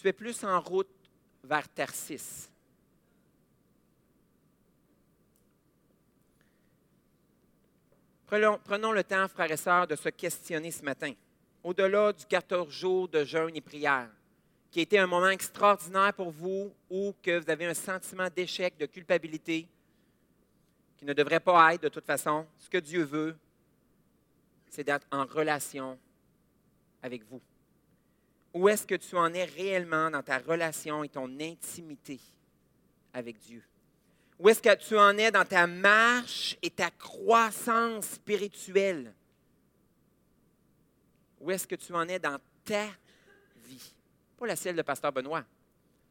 tu 0.00 0.06
es 0.06 0.12
plus 0.12 0.44
en 0.44 0.60
route 0.60 0.88
vers 1.44 1.68
Tarsis. 1.68 2.50
Prenons, 8.26 8.92
le 8.92 9.02
temps, 9.02 9.26
frères 9.28 9.50
et 9.50 9.56
sœurs, 9.56 9.86
de 9.86 9.96
se 9.96 10.10
questionner 10.10 10.70
ce 10.70 10.82
matin, 10.82 11.12
au-delà 11.64 12.12
du 12.12 12.26
14 12.26 12.70
jours 12.70 13.08
de 13.08 13.24
jeûne 13.24 13.56
et 13.56 13.62
prière, 13.62 14.10
qui 14.70 14.80
a 14.80 14.82
été 14.82 14.98
un 14.98 15.06
moment 15.06 15.30
extraordinaire 15.30 16.12
pour 16.12 16.30
vous 16.30 16.70
ou 16.90 17.14
que 17.22 17.38
vous 17.38 17.50
avez 17.50 17.64
un 17.64 17.74
sentiment 17.74 18.28
d'échec, 18.28 18.76
de 18.76 18.84
culpabilité, 18.84 19.66
qui 20.98 21.06
ne 21.06 21.14
devrait 21.14 21.40
pas 21.40 21.72
être 21.72 21.84
de 21.84 21.88
toute 21.88 22.04
façon. 22.04 22.46
Ce 22.58 22.68
que 22.68 22.78
Dieu 22.78 23.02
veut, 23.02 23.34
c'est 24.68 24.84
d'être 24.84 25.06
en 25.10 25.24
relation 25.24 25.98
avec 27.02 27.24
vous. 27.24 27.40
Où 28.54 28.68
est-ce 28.68 28.86
que 28.86 28.94
tu 28.94 29.16
en 29.16 29.32
es 29.34 29.44
réellement 29.44 30.10
dans 30.10 30.22
ta 30.22 30.38
relation 30.38 31.04
et 31.04 31.08
ton 31.08 31.28
intimité 31.40 32.18
avec 33.12 33.38
Dieu? 33.38 33.62
Où 34.38 34.48
est-ce 34.48 34.62
que 34.62 34.74
tu 34.76 34.96
en 34.96 35.16
es 35.18 35.30
dans 35.30 35.44
ta 35.44 35.66
marche 35.66 36.56
et 36.62 36.70
ta 36.70 36.90
croissance 36.90 38.06
spirituelle? 38.06 39.12
Où 41.40 41.50
est-ce 41.50 41.66
que 41.66 41.74
tu 41.74 41.92
en 41.92 42.08
es 42.08 42.18
dans 42.18 42.38
ta 42.64 42.86
vie? 43.64 43.92
Pas 44.36 44.46
la 44.46 44.56
celle 44.56 44.76
de 44.76 44.82
Pasteur 44.82 45.12
Benoît, 45.12 45.44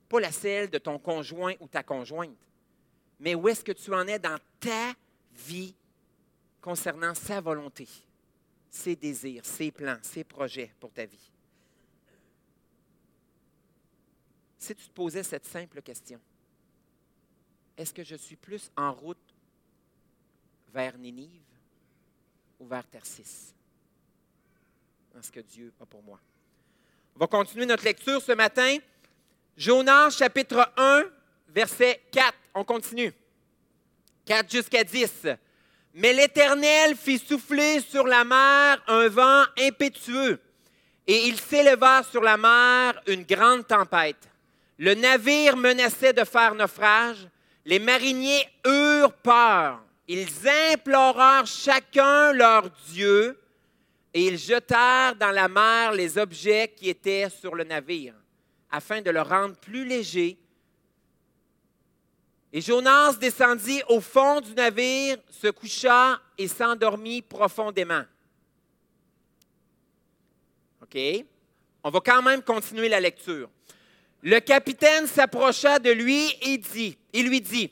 pas 0.10 0.20
la 0.20 0.32
celle 0.32 0.70
de 0.70 0.78
ton 0.78 1.00
conjoint 1.00 1.54
ou 1.60 1.68
ta 1.68 1.84
conjointe, 1.84 2.38
mais 3.20 3.36
où 3.36 3.48
est-ce 3.48 3.64
que 3.64 3.72
tu 3.72 3.94
en 3.94 4.06
es 4.08 4.20
dans 4.20 4.38
ta 4.60 4.94
vie 5.34 5.74
concernant 6.62 7.16
sa 7.16 7.42
volonté, 7.42 7.88
ses 8.70 8.96
désirs, 8.96 9.46
ses 9.46 9.72
plans, 9.72 9.98
ses 10.02 10.24
projets 10.24 10.74
pour 10.80 10.92
ta 10.92 11.06
vie? 11.06 11.32
Si 14.58 14.76
tu 14.76 14.88
te 14.88 14.94
posais 14.94 15.24
cette 15.24 15.46
simple 15.46 15.82
question, 15.82 16.20
est-ce 17.78 17.94
que 17.94 18.04
je 18.04 18.16
suis 18.16 18.36
plus 18.36 18.72
en 18.76 18.92
route 18.92 19.18
vers 20.74 20.98
Ninive 20.98 21.44
ou 22.60 22.66
vers 22.66 22.86
Tercis 22.88 23.54
dans 25.14 25.22
ce 25.22 25.32
que 25.32 25.42
Dieu 25.42 25.72
a 25.80 25.86
pour 25.86 26.02
moi? 26.02 26.20
On 27.16 27.20
va 27.20 27.28
continuer 27.28 27.66
notre 27.66 27.84
lecture 27.84 28.22
ce 28.22 28.32
matin. 28.32 28.78
Jonas 29.56 30.12
chapitre 30.12 30.72
1, 30.78 31.06
verset 31.50 32.02
4. 32.12 32.34
On 32.56 32.64
continue. 32.64 33.14
4 34.26 34.52
jusqu'à 34.52 34.84
10. 34.84 35.28
Mais 35.94 36.14
l'Éternel 36.14 36.96
fit 36.96 37.18
souffler 37.18 37.80
sur 37.82 38.06
la 38.06 38.24
mer 38.24 38.84
un 38.88 39.08
vent 39.08 39.46
impétueux, 39.58 40.40
et 41.08 41.28
il 41.28 41.40
s'éleva 41.40 42.04
sur 42.04 42.22
la 42.22 42.38
mer 42.38 43.02
une 43.08 43.24
grande 43.24 43.66
tempête. 43.66 44.30
Le 44.78 44.94
navire 44.94 45.58
menaçait 45.58 46.14
de 46.14 46.24
faire 46.24 46.56
naufrage. 46.56 47.28
Les 47.66 47.80
mariniers 47.80 48.48
eurent 48.66 49.14
peur. 49.14 49.84
Ils 50.08 50.28
implorèrent 50.72 51.46
chacun 51.46 52.32
leur 52.32 52.70
Dieu, 52.88 53.38
et 54.14 54.28
ils 54.28 54.38
jetèrent 54.38 55.16
dans 55.16 55.32
la 55.32 55.50
mer 55.50 55.92
les 55.92 56.18
objets 56.18 56.74
qui 56.76 56.90
étaient 56.90 57.30
sur 57.30 57.56
le 57.56 57.66
navire, 57.66 58.14
afin 58.72 59.02
de 59.02 59.12
le 59.12 59.22
rendre 59.22 59.56
plus 59.58 59.86
léger 59.86 60.40
et 62.52 62.62
Jonas 62.62 63.14
descendit 63.20 63.82
au 63.90 64.00
fond 64.00 64.42
du 64.42 64.54
navire, 64.54 65.18
se 65.30 65.48
coucha 65.48 66.20
et 66.38 66.48
s'endormit 66.48 67.22
profondément. 67.22 68.04
OK? 70.82 70.98
On 71.84 71.90
va 71.90 72.00
quand 72.00 72.22
même 72.22 72.42
continuer 72.42 72.90
la 72.90 73.00
lecture. 73.00 73.50
Le 74.28 74.42
capitaine 74.42 75.08
s'approcha 75.08 75.80
de 75.80 75.90
lui 75.90 76.36
et 76.42 76.58
dit, 76.58 76.98
il 77.14 77.30
lui 77.30 77.40
dit, 77.40 77.72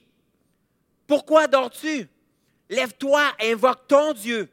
Pourquoi 1.05 1.47
dors-tu? 1.47 2.07
Lève-toi, 2.69 3.23
invoque 3.41 3.85
ton 3.89 4.13
Dieu. 4.13 4.49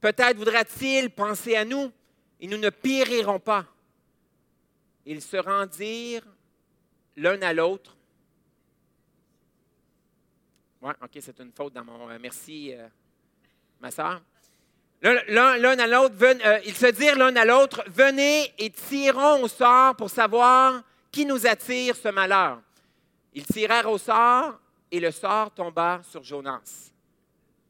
Peut-être 0.00 0.36
voudra-t-il 0.36 1.10
penser 1.10 1.56
à 1.56 1.64
nous 1.64 1.90
et 2.38 2.46
nous 2.46 2.56
ne 2.56 2.70
périrons 2.70 3.40
pas. 3.40 3.66
Ils 5.04 5.20
se 5.20 5.38
rendirent 5.38 6.22
l'un 7.16 7.42
à 7.42 7.52
l'autre 7.52 7.96
Oui, 10.80 10.92
OK, 11.02 11.18
c'est 11.20 11.40
une 11.40 11.50
faute 11.50 11.72
dans 11.72 11.82
mon. 11.82 12.06
merci, 12.20 12.74
ma 13.80 13.90
soeur. 13.90 14.22
L'un 15.02 15.78
à 15.80 15.86
l'autre, 15.88 16.14
ils 16.64 16.76
se 16.76 16.86
dirent 16.92 17.18
l'un 17.18 17.34
à 17.34 17.44
l'autre 17.44 17.82
Venez 17.88 18.54
et 18.56 18.70
tirons 18.70 19.42
au 19.42 19.48
sort 19.48 19.96
pour 19.96 20.10
savoir 20.10 20.84
qui 21.10 21.26
nous 21.26 21.46
attire 21.46 21.96
ce 21.96 22.08
malheur. 22.08 22.60
Ils 23.32 23.46
tirèrent 23.46 23.90
au 23.90 23.98
sort 23.98 24.58
et 24.90 25.00
le 25.00 25.10
sort 25.10 25.52
tomba 25.52 26.00
sur 26.08 26.22
Jonas. 26.22 26.92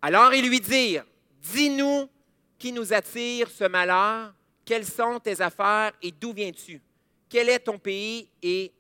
Alors 0.02 0.32
ils 0.34 0.48
lui 0.48 0.60
dirent 0.60 1.04
Dis-nous 1.40 2.08
qui 2.58 2.72
nous 2.72 2.92
attire 2.92 3.50
ce 3.50 3.64
malheur, 3.64 4.34
quelles 4.64 4.84
sont 4.84 5.18
tes 5.18 5.40
affaires 5.40 5.92
et 6.02 6.12
d'où 6.12 6.32
viens-tu? 6.32 6.80
Quel 7.28 7.48
est 7.48 7.60
ton 7.60 7.78
pays 7.78 8.28
et 8.42 8.72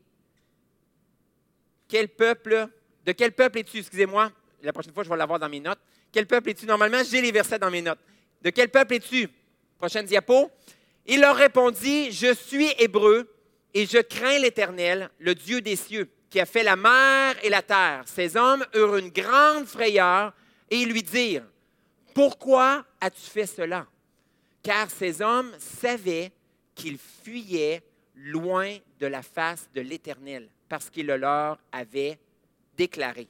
quel 1.88 2.08
peuple, 2.08 2.68
de 3.04 3.12
quel 3.12 3.32
peuple 3.32 3.58
es-tu? 3.58 3.78
Excusez-moi, 3.78 4.30
la 4.62 4.72
prochaine 4.72 4.92
fois 4.92 5.02
je 5.02 5.08
vais 5.08 5.16
l'avoir 5.16 5.38
dans 5.38 5.48
mes 5.48 5.60
notes. 5.60 5.80
Quel 6.12 6.26
peuple 6.26 6.50
es-tu? 6.50 6.66
Normalement, 6.66 7.02
j'ai 7.08 7.20
les 7.20 7.32
versets 7.32 7.58
dans 7.58 7.70
mes 7.70 7.82
notes. 7.82 8.00
De 8.42 8.50
quel 8.50 8.68
peuple 8.68 8.94
es-tu? 8.94 9.28
Prochaine 9.78 10.06
diapo. 10.06 10.50
Il 11.06 11.20
leur 11.20 11.36
répondit 11.36 12.12
Je 12.12 12.34
suis 12.34 12.72
hébreu 12.78 13.28
et 13.74 13.86
je 13.86 13.98
crains 13.98 14.38
l'Éternel, 14.38 15.10
le 15.18 15.34
Dieu 15.34 15.60
des 15.60 15.76
cieux, 15.76 16.10
qui 16.28 16.40
a 16.40 16.46
fait 16.46 16.62
la 16.62 16.76
mer 16.76 17.36
et 17.42 17.48
la 17.48 17.62
terre. 17.62 18.04
Ces 18.06 18.36
hommes 18.36 18.64
eurent 18.74 18.96
une 18.96 19.10
grande 19.10 19.66
frayeur 19.66 20.32
et 20.70 20.78
ils 20.78 20.88
lui 20.88 21.02
dirent 21.02 21.44
pourquoi 22.14 22.84
as-tu 23.00 23.22
fait 23.22 23.46
cela? 23.46 23.86
Car 24.62 24.90
ces 24.90 25.22
hommes 25.22 25.52
savaient 25.58 26.32
qu'ils 26.74 26.98
fuyaient 26.98 27.82
loin 28.14 28.76
de 28.98 29.06
la 29.06 29.22
face 29.22 29.68
de 29.74 29.80
l'Éternel, 29.80 30.48
parce 30.68 30.90
qu'il 30.90 31.06
le 31.06 31.16
leur 31.16 31.58
avait 31.72 32.18
déclaré. 32.76 33.28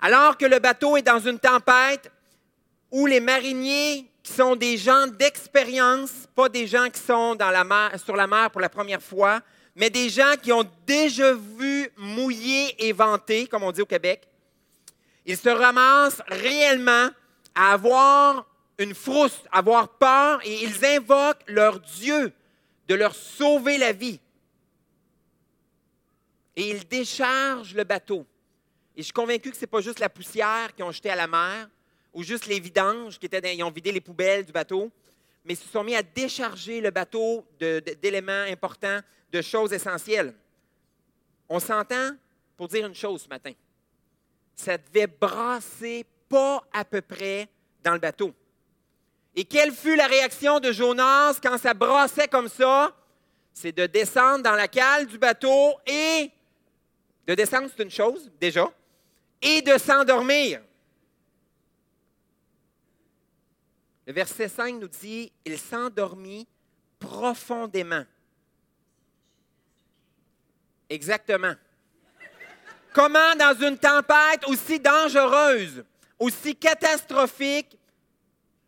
Alors 0.00 0.36
que 0.36 0.44
le 0.44 0.58
bateau 0.58 0.96
est 0.96 1.02
dans 1.02 1.20
une 1.20 1.38
tempête, 1.38 2.10
où 2.90 3.06
les 3.06 3.20
mariniers, 3.20 4.10
qui 4.26 4.32
sont 4.32 4.56
des 4.56 4.76
gens 4.76 5.06
d'expérience, 5.06 6.10
pas 6.34 6.48
des 6.48 6.66
gens 6.66 6.90
qui 6.90 7.00
sont 7.00 7.38
sur 8.04 8.16
la 8.16 8.26
mer 8.26 8.50
pour 8.50 8.60
la 8.60 8.68
première 8.68 9.00
fois, 9.00 9.40
mais 9.76 9.88
des 9.88 10.08
gens 10.08 10.34
qui 10.42 10.52
ont 10.52 10.68
déjà 10.84 11.32
vu 11.32 11.88
mouiller 11.96 12.74
et 12.84 12.92
vanter, 12.92 13.46
comme 13.46 13.62
on 13.62 13.70
dit 13.70 13.82
au 13.82 13.86
Québec, 13.86 14.26
ils 15.26 15.36
se 15.36 15.48
ramassent 15.48 16.22
réellement 16.26 17.10
à 17.54 17.74
avoir 17.74 18.46
une 18.78 18.96
frousse, 18.96 19.44
à 19.52 19.58
avoir 19.58 19.90
peur, 19.90 20.40
et 20.44 20.64
ils 20.64 20.84
invoquent 20.84 21.44
leur 21.46 21.78
Dieu 21.78 22.32
de 22.88 22.96
leur 22.96 23.14
sauver 23.14 23.78
la 23.78 23.92
vie. 23.92 24.18
Et 26.56 26.70
ils 26.70 26.88
déchargent 26.88 27.76
le 27.76 27.84
bateau. 27.84 28.26
Et 28.96 29.02
je 29.02 29.04
suis 29.04 29.12
convaincu 29.12 29.50
que 29.52 29.56
ce 29.56 29.60
n'est 29.60 29.68
pas 29.68 29.82
juste 29.82 30.00
la 30.00 30.08
poussière 30.08 30.74
qu'ils 30.74 30.84
ont 30.84 30.90
jetée 30.90 31.10
à 31.10 31.16
la 31.16 31.28
mer, 31.28 31.68
ou 32.16 32.24
juste 32.24 32.46
les 32.46 32.58
vidanges 32.58 33.20
qui 33.20 33.26
étaient 33.26 33.54
ils 33.54 33.62
ont 33.62 33.70
vidé 33.70 33.92
les 33.92 34.00
poubelles 34.00 34.44
du 34.44 34.50
bateau, 34.50 34.90
mais 35.44 35.52
ils 35.52 35.56
se 35.56 35.68
sont 35.68 35.84
mis 35.84 35.94
à 35.94 36.02
décharger 36.02 36.80
le 36.80 36.90
bateau 36.90 37.46
d'éléments 37.60 38.44
importants, 38.48 38.98
de 39.30 39.40
choses 39.40 39.72
essentielles. 39.72 40.34
On 41.48 41.60
s'entend 41.60 42.10
pour 42.56 42.66
dire 42.66 42.84
une 42.84 42.94
chose 42.94 43.22
ce 43.22 43.28
matin 43.28 43.52
ça 44.56 44.78
devait 44.78 45.06
brasser 45.06 46.04
pas 46.28 46.64
à 46.72 46.84
peu 46.84 47.02
près 47.02 47.48
dans 47.84 47.92
le 47.92 47.98
bateau. 47.98 48.32
Et 49.34 49.44
quelle 49.44 49.70
fut 49.70 49.96
la 49.96 50.06
réaction 50.06 50.58
de 50.58 50.72
Jonas 50.72 51.38
quand 51.42 51.58
ça 51.58 51.74
brassait 51.74 52.26
comme 52.26 52.48
ça? 52.48 52.96
C'est 53.52 53.72
de 53.72 53.86
descendre 53.86 54.42
dans 54.42 54.54
la 54.54 54.66
cale 54.66 55.06
du 55.06 55.18
bateau 55.18 55.74
et 55.86 56.30
de 57.26 57.34
descendre, 57.34 57.68
c'est 57.74 57.82
une 57.82 57.90
chose 57.90 58.30
déjà, 58.40 58.70
et 59.42 59.60
de 59.60 59.76
s'endormir. 59.78 60.62
Le 64.06 64.12
verset 64.12 64.48
5 64.48 64.76
nous 64.76 64.88
dit, 64.88 65.32
il 65.44 65.58
s'endormit 65.58 66.46
profondément. 66.98 68.04
Exactement. 70.88 71.54
Comment 72.92 73.34
dans 73.36 73.54
une 73.60 73.76
tempête 73.76 74.46
aussi 74.46 74.78
dangereuse, 74.78 75.84
aussi 76.18 76.54
catastrophique, 76.54 77.76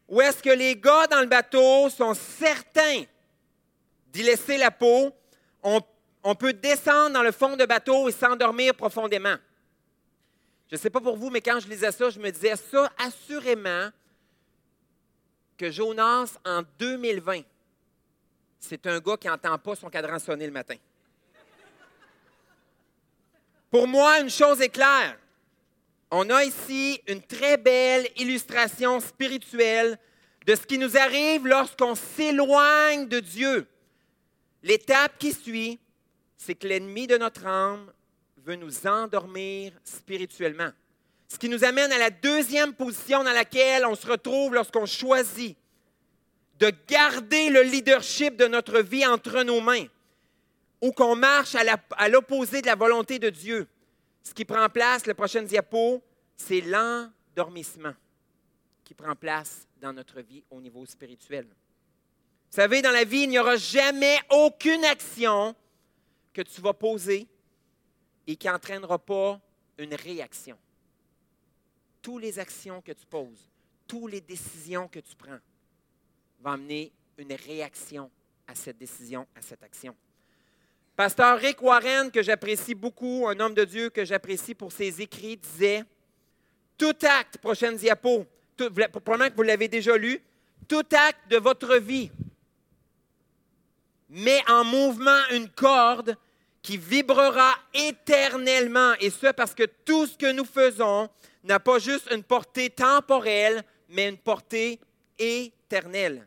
où 0.09 0.21
est-ce 0.21 0.43
que 0.43 0.51
les 0.51 0.77
gars 0.77 1.07
dans 1.07 1.21
le 1.21 1.27
bateau 1.27 1.89
sont 1.89 2.15
certains 2.15 3.05
d'y 4.09 4.23
laisser 4.23 4.57
la 4.57 4.71
peau, 4.71 5.15
on, 5.63 5.81
on, 6.25 6.35
peut 6.35 6.53
descendre 6.53 7.11
dans 7.11 7.23
le 7.23 7.31
fond 7.31 7.57
de 7.57 7.65
bateau 7.65 8.09
et 8.09 8.13
s'endormir 8.13 8.75
profondément. 8.75 9.37
Je 10.69 10.75
ne 10.75 10.81
sais 10.81 10.91
pas 10.91 11.01
pour 11.01 11.17
vous, 11.17 11.31
mais 11.31 11.41
quand 11.41 11.61
je 11.61 11.69
lisais 11.69 11.93
ça, 11.93 12.11
je 12.11 12.19
me 12.19 12.31
disais 12.31 12.57
ça 12.57 12.91
assurément 12.99 13.91
que 15.59 15.71
Jonas, 15.71 16.39
en 16.47 16.63
2020, 16.79 17.43
c'est 18.61 18.87
un 18.87 19.01
gars 19.01 19.17
qui 19.17 19.27
n'entend 19.27 19.59
pas 19.59 19.75
son 19.75 19.91
cadran 19.91 20.19
sonner 20.19 20.47
le 20.47 20.53
matin. 20.53 20.77
Pour 23.71 23.87
moi, 23.87 24.21
une 24.21 24.31
chose 24.31 24.61
est 24.63 24.71
claire. 24.71 25.19
On 26.11 26.31
a 26.31 26.45
ici 26.45 27.03
une 27.07 27.21
très 27.21 27.59
belle 27.59 28.09
illustration 28.17 28.99
spirituelle 29.01 29.99
de 30.47 30.55
ce 30.55 30.65
qui 30.65 30.79
nous 30.79 30.97
arrive 30.97 31.47
lorsqu'on 31.47 31.95
s'éloigne 31.95 33.09
de 33.09 33.21
Dieu. 33.21 33.67
L'étape 34.63 35.19
qui 35.19 35.33
suit, 35.33 35.79
c'est 36.37 36.55
que 36.55 36.67
l'ennemi 36.67 37.07
de 37.07 37.19
notre 37.19 37.47
âme 37.47 37.93
veut 38.39 38.55
nous 38.55 38.87
endormir 38.87 39.73
spirituellement. 39.85 40.71
Ce 41.29 41.39
qui 41.39 41.49
nous 41.49 41.63
amène 41.63 41.93
à 41.93 41.99
la 41.99 42.11
deuxième 42.11 42.75
position 42.75 43.23
dans 43.23 43.33
laquelle 43.33 43.85
on 43.85 43.95
se 43.95 44.07
retrouve 44.07 44.55
lorsqu'on 44.55 44.87
choisit 44.87 45.57
de 46.59 46.73
garder 46.89 47.51
le 47.51 47.63
leadership 47.63 48.37
de 48.37 48.47
notre 48.47 48.81
vie 48.81 49.07
entre 49.07 49.43
nos 49.43 49.61
mains 49.61 49.87
ou 50.81 50.93
qu'on 50.93 51.17
marche 51.17 51.55
à 51.55 52.09
l'opposé 52.09 52.63
de 52.63 52.67
la 52.67 52.75
volonté 52.75 53.19
de 53.19 53.31
Dieu. 53.31 53.69
Ce 54.23 54.33
qui 54.33 54.45
prend 54.45 54.69
place, 54.69 55.07
la 55.07 55.15
prochaine 55.15 55.45
diapo, 55.45 56.03
c'est 56.37 56.61
l'endormissement 56.61 57.95
qui 58.85 58.95
prend 58.95 59.15
place 59.15 59.67
dans 59.81 59.93
notre 59.93 60.21
vie 60.21 60.43
au 60.51 60.61
niveau 60.61 60.85
spirituel. 60.87 61.45
Vous 61.45 62.57
savez, 62.57 62.81
dans 62.81 62.91
la 62.91 63.05
vie, 63.05 63.23
il 63.23 63.29
n'y 63.29 63.39
aura 63.39 63.57
jamais 63.57 64.19
aucune 64.31 64.85
action 64.85 65.55
que 66.33 66.43
tu 66.43 66.61
vas 66.61 66.73
poser 66.73 67.27
et 68.27 68.37
qui 68.37 68.47
n'entraînera 68.47 68.99
pas 68.99 69.41
une 69.77 69.95
réaction. 69.95 70.57
Toutes 72.03 72.23
les 72.23 72.39
actions 72.39 72.81
que 72.81 72.93
tu 72.93 73.07
poses, 73.07 73.51
toutes 73.87 74.11
les 74.11 74.21
décisions 74.21 74.89
que 74.89 75.01
tu 75.01 75.15
prends 75.17 75.39
vont 76.41 76.53
amener 76.53 76.93
une 77.17 77.33
réaction 77.33 78.11
à 78.47 78.55
cette 78.55 78.79
décision, 78.79 79.27
à 79.35 79.43
cette 79.43 79.63
action. 79.63 79.95
Pasteur 80.97 81.39
Rick 81.39 81.63
Warren, 81.63 82.11
que 82.11 82.23
j'apprécie 82.23 82.75
beaucoup, 82.75 83.27
un 83.29 83.39
homme 83.39 83.55
de 83.55 83.65
Dieu 83.65 83.91
que 83.91 84.05
j'apprécie 84.05 84.55
pour 84.55 84.73
ses 84.73 85.01
écrits, 85.01 85.37
disait 85.37 85.85
Tout 86.77 86.97
acte, 87.03 87.39
prochaine 87.39 87.77
diapo, 87.77 88.27
tout, 88.57 88.71
probablement 88.71 89.31
que 89.31 89.37
vous 89.37 89.43
l'avez 89.43 89.69
déjà 89.69 89.97
lu, 89.97 90.21
tout 90.67 90.85
acte 90.93 91.31
de 91.31 91.37
votre 91.37 91.77
vie 91.77 92.11
met 94.09 94.43
en 94.49 94.65
mouvement 94.65 95.21
une 95.33 95.49
corde 95.49 96.17
qui 96.63 96.77
vibrera 96.77 97.55
éternellement. 97.75 98.95
Et 99.01 99.11
ce, 99.11 99.29
parce 99.33 99.55
que 99.55 99.65
tout 99.85 100.07
ce 100.07 100.17
que 100.17 100.33
nous 100.33 100.45
faisons 100.45 101.09
n'a 101.45 101.61
pas 101.61 101.79
juste 101.79 102.11
une 102.11 102.23
portée 102.23 102.71
temporelle, 102.71 103.63
mais 103.89 104.09
une 104.09 104.19
portée 104.19 104.81
éternelle. 105.19 106.27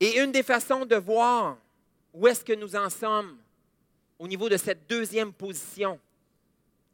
Et 0.00 0.20
une 0.20 0.32
des 0.32 0.42
façons 0.42 0.84
de 0.84 0.96
voir 0.96 1.56
où 2.12 2.26
est-ce 2.26 2.44
que 2.44 2.52
nous 2.52 2.76
en 2.76 2.90
sommes 2.90 3.38
au 4.18 4.28
niveau 4.28 4.48
de 4.48 4.56
cette 4.56 4.88
deuxième 4.88 5.32
position 5.32 5.98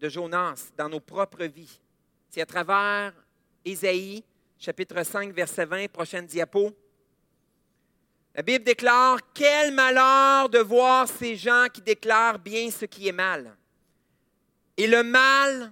de 0.01 0.09
Jonas 0.09 0.71
dans 0.77 0.89
nos 0.89 1.01
propres 1.01 1.45
vies? 1.45 1.81
C'est 2.29 2.41
à 2.41 2.47
travers 2.47 3.13
Ésaïe, 3.65 4.23
chapitre 4.59 5.03
5, 5.03 5.33
verset 5.33 5.65
20, 5.65 5.91
prochaine 5.91 6.27
diapo. 6.27 6.73
La 8.35 8.43
Bible 8.43 8.65
déclare 8.65 9.19
Quel 9.35 9.75
malheur 9.75 10.49
de 10.49 10.61
voir 10.61 11.09
ces 11.09 11.35
gens 11.35 11.67
qui 11.73 11.83
déclarent 11.83 12.39
bien 12.39 12.71
ce 12.71 12.85
qui 12.85 13.09
est 13.09 13.13
mal. 13.13 13.57
Et 14.81 14.87
le 14.87 15.03
mal 15.03 15.71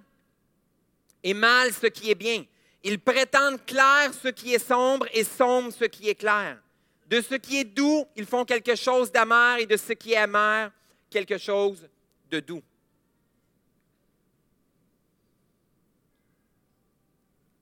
est 1.23 1.33
mal 1.33 1.73
ce 1.73 1.87
qui 1.87 2.11
est 2.11 2.15
bien. 2.15 2.45
Ils 2.83 2.99
prétendent 2.99 3.65
clair 3.65 4.13
ce 4.13 4.27
qui 4.27 4.53
est 4.53 4.63
sombre 4.63 5.07
et 5.11 5.23
sombre 5.23 5.73
ce 5.73 5.85
qui 5.85 6.09
est 6.09 6.13
clair. 6.13 6.61
De 7.07 7.19
ce 7.19 7.33
qui 7.33 7.57
est 7.57 7.63
doux, 7.63 8.05
ils 8.15 8.27
font 8.27 8.45
quelque 8.45 8.75
chose 8.75 9.11
d'amer 9.11 9.61
et 9.61 9.65
de 9.65 9.77
ce 9.77 9.93
qui 9.93 10.13
est 10.13 10.17
amer, 10.17 10.71
quelque 11.09 11.39
chose 11.39 11.89
de 12.29 12.39
doux. 12.39 12.61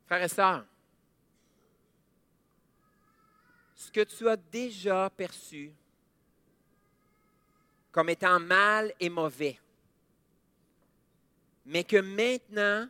Frères 0.06 0.24
et 0.24 0.28
sœurs, 0.28 0.66
ce 3.74 3.90
que 3.90 4.02
tu 4.02 4.28
as 4.28 4.36
déjà 4.36 5.10
perçu 5.16 5.72
comme 7.94 8.10
étant 8.10 8.38
mal 8.38 8.94
et 9.00 9.08
mauvais 9.08 9.58
mais 11.68 11.84
que 11.84 11.98
maintenant, 11.98 12.88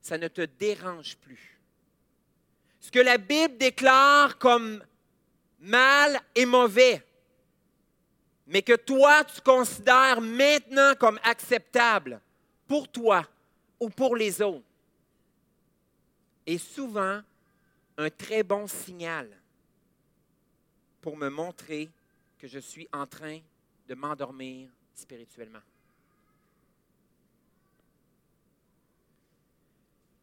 ça 0.00 0.18
ne 0.18 0.26
te 0.26 0.42
dérange 0.42 1.16
plus. 1.18 1.60
Ce 2.80 2.90
que 2.90 2.98
la 2.98 3.16
Bible 3.16 3.56
déclare 3.56 4.38
comme 4.38 4.84
mal 5.60 6.20
et 6.34 6.44
mauvais, 6.44 7.06
mais 8.48 8.62
que 8.62 8.74
toi, 8.74 9.22
tu 9.24 9.40
considères 9.40 10.20
maintenant 10.20 10.94
comme 10.98 11.18
acceptable 11.22 12.20
pour 12.66 12.90
toi 12.90 13.24
ou 13.78 13.88
pour 13.88 14.16
les 14.16 14.42
autres, 14.42 14.66
est 16.44 16.58
souvent 16.58 17.22
un 17.96 18.10
très 18.10 18.42
bon 18.42 18.66
signal 18.66 19.30
pour 21.00 21.16
me 21.16 21.28
montrer 21.28 21.88
que 22.36 22.48
je 22.48 22.58
suis 22.58 22.88
en 22.92 23.06
train 23.06 23.38
de 23.86 23.94
m'endormir 23.94 24.70
spirituellement. 24.92 25.62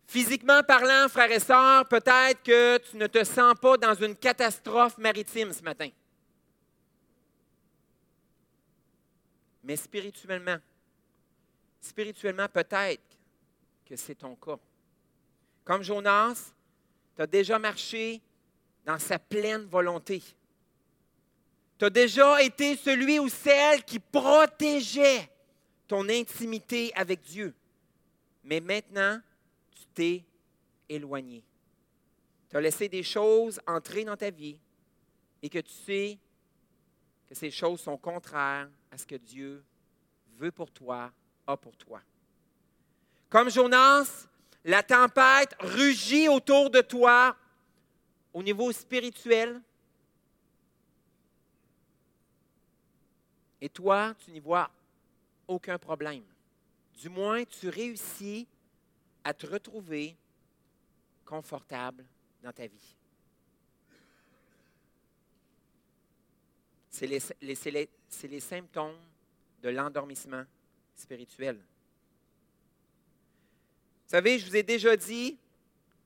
Physiquement 0.09 0.63
parlant, 0.63 1.07
frères 1.07 1.31
et 1.31 1.39
sœurs, 1.39 1.87
peut-être 1.87 2.41
que 2.41 2.79
tu 2.79 2.97
ne 2.97 3.05
te 3.05 3.23
sens 3.23 3.53
pas 3.61 3.77
dans 3.77 3.93
une 3.93 4.15
catastrophe 4.15 4.97
maritime 4.97 5.53
ce 5.53 5.61
matin. 5.61 5.87
Mais 9.63 9.75
spirituellement, 9.75 10.57
spirituellement, 11.79 12.47
peut-être 12.47 13.03
que 13.85 13.95
c'est 13.95 14.15
ton 14.15 14.35
cas. 14.35 14.57
Comme 15.63 15.83
Jonas, 15.83 16.53
tu 17.15 17.21
as 17.21 17.27
déjà 17.27 17.59
marché 17.59 18.19
dans 18.83 18.97
sa 18.97 19.19
pleine 19.19 19.65
volonté. 19.65 20.23
Tu 21.77 21.85
as 21.85 21.91
déjà 21.91 22.41
été 22.41 22.75
celui 22.77 23.19
ou 23.19 23.29
celle 23.29 23.83
qui 23.83 23.99
protégeait 23.99 25.29
ton 25.87 26.09
intimité 26.09 26.91
avec 26.95 27.21
Dieu. 27.21 27.53
Mais 28.43 28.59
maintenant, 28.59 29.21
éloigné. 30.87 31.43
Tu 32.49 32.57
as 32.57 32.61
laissé 32.61 32.89
des 32.89 33.03
choses 33.03 33.59
entrer 33.67 34.03
dans 34.03 34.17
ta 34.17 34.29
vie 34.29 34.57
et 35.41 35.49
que 35.49 35.59
tu 35.59 35.71
sais 35.71 36.17
que 37.27 37.35
ces 37.35 37.51
choses 37.51 37.79
sont 37.79 37.97
contraires 37.97 38.69
à 38.91 38.97
ce 38.97 39.05
que 39.05 39.15
Dieu 39.15 39.63
veut 40.37 40.51
pour 40.51 40.71
toi, 40.71 41.11
a 41.45 41.55
pour 41.55 41.77
toi. 41.77 42.01
Comme 43.29 43.51
Jonas, 43.51 44.27
la 44.65 44.81
tempête 44.81 45.55
rugit 45.59 46.27
autour 46.27 46.69
de 46.69 46.81
toi 46.81 47.35
au 48.33 48.41
niveau 48.41 48.71
spirituel. 48.71 49.61
Et 53.61 53.69
toi, 53.69 54.15
tu 54.25 54.31
n'y 54.31 54.39
vois 54.39 54.69
aucun 55.47 55.77
problème. 55.77 56.23
Du 56.99 57.09
moins, 57.09 57.43
tu 57.45 57.69
réussis 57.69 58.47
à 59.23 59.33
te 59.33 59.45
retrouver 59.45 60.15
confortable 61.25 62.05
dans 62.41 62.51
ta 62.51 62.67
vie. 62.67 62.95
C'est 66.89 67.07
les, 67.07 68.39
symptômes 68.39 68.97
de 69.61 69.69
l'endormissement 69.69 70.43
spirituel. 70.95 71.55
Vous 74.05 74.09
savez, 74.09 74.39
je 74.39 74.47
vous 74.47 74.55
ai 74.55 74.63
déjà 74.63 74.97
dit 74.97 75.37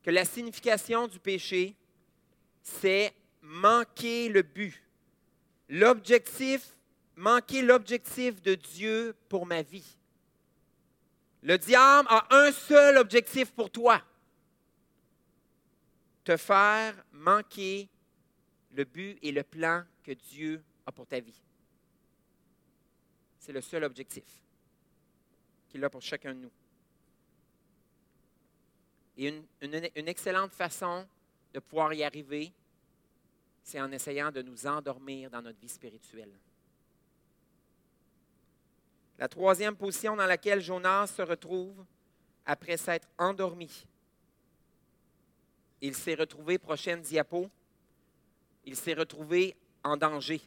que 0.03 0.11
la 0.11 0.25
signification 0.25 1.07
du 1.07 1.19
péché, 1.19 1.73
c'est 2.61 3.13
manquer 3.41 4.29
le 4.29 4.41
but. 4.41 4.83
L'objectif, 5.69 6.75
manquer 7.15 7.61
l'objectif 7.61 8.41
de 8.41 8.55
Dieu 8.55 9.15
pour 9.29 9.45
ma 9.45 9.61
vie. 9.61 9.97
Le 11.43 11.57
diable 11.57 12.07
a 12.09 12.25
un 12.29 12.51
seul 12.53 12.97
objectif 12.97 13.51
pour 13.51 13.69
toi, 13.69 14.01
te 16.23 16.37
faire 16.37 16.95
manquer 17.11 17.89
le 18.71 18.85
but 18.85 19.19
et 19.21 19.31
le 19.33 19.43
plan 19.43 19.83
que 20.03 20.13
Dieu 20.13 20.63
a 20.85 20.91
pour 20.93 21.05
ta 21.05 21.19
vie. 21.19 21.41
C'est 23.39 23.51
le 23.51 23.59
seul 23.59 23.83
objectif 23.83 24.23
qu'il 25.67 25.83
a 25.83 25.89
pour 25.89 26.01
chacun 26.01 26.33
de 26.33 26.39
nous. 26.39 26.51
Et 29.17 29.27
une, 29.61 30.07
excellente 30.07 30.53
façon 30.53 31.05
de 31.53 31.59
pouvoir 31.59 31.93
y 31.93 32.03
arriver, 32.03 32.53
c'est 33.61 33.81
en 33.81 33.91
essayant 33.91 34.31
de 34.31 34.41
nous 34.41 34.65
endormir 34.65 35.29
dans 35.29 35.41
notre 35.41 35.59
vie 35.59 35.69
spirituelle. 35.69 36.31
La 39.19 39.27
troisième 39.27 39.75
position 39.75 40.15
dans 40.15 40.25
laquelle 40.25 40.61
Jonas 40.61 41.07
se 41.07 41.21
retrouve 41.21 41.85
après 42.45 42.77
s'être 42.77 43.07
endormi. 43.17 43.85
Il 45.81 45.95
s'est 45.95 46.15
retrouvé, 46.15 46.57
prochaine 46.57 47.01
diapo, 47.01 47.49
il 48.65 48.75
s'est 48.75 48.93
retrouvé 48.93 49.55
en 49.83 49.97
danger. 49.97 50.41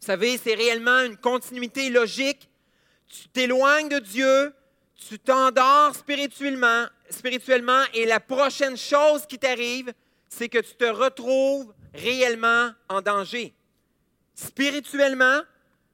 Vous 0.00 0.06
savez, 0.06 0.36
c'est 0.38 0.54
réellement 0.54 1.00
une 1.00 1.16
continuité 1.16 1.90
logique. 1.90 2.48
Tu 3.06 3.28
t'éloignes 3.28 3.88
de 3.88 3.98
Dieu, 3.98 4.54
tu 4.94 5.18
t'endors 5.18 5.94
spirituellement, 5.94 6.86
spirituellement, 7.08 7.82
et 7.94 8.06
la 8.06 8.20
prochaine 8.20 8.76
chose 8.76 9.26
qui 9.26 9.38
t'arrive, 9.38 9.92
c'est 10.28 10.48
que 10.48 10.58
tu 10.58 10.74
te 10.74 10.84
retrouves 10.84 11.72
réellement 11.94 12.70
en 12.88 13.00
danger. 13.00 13.54
Spirituellement, 14.34 15.40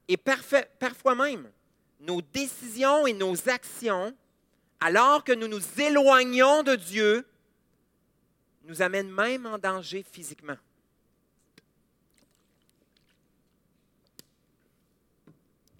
et 0.07 0.17
parfois 0.17 1.15
même, 1.15 1.51
nos 1.99 2.21
décisions 2.21 3.07
et 3.07 3.13
nos 3.13 3.49
actions, 3.49 4.15
alors 4.79 5.23
que 5.23 5.31
nous 5.31 5.47
nous 5.47 5.81
éloignons 5.81 6.63
de 6.63 6.75
Dieu, 6.75 7.27
nous 8.63 8.81
amènent 8.81 9.11
même 9.11 9.45
en 9.45 9.57
danger 9.57 10.03
physiquement. 10.03 10.57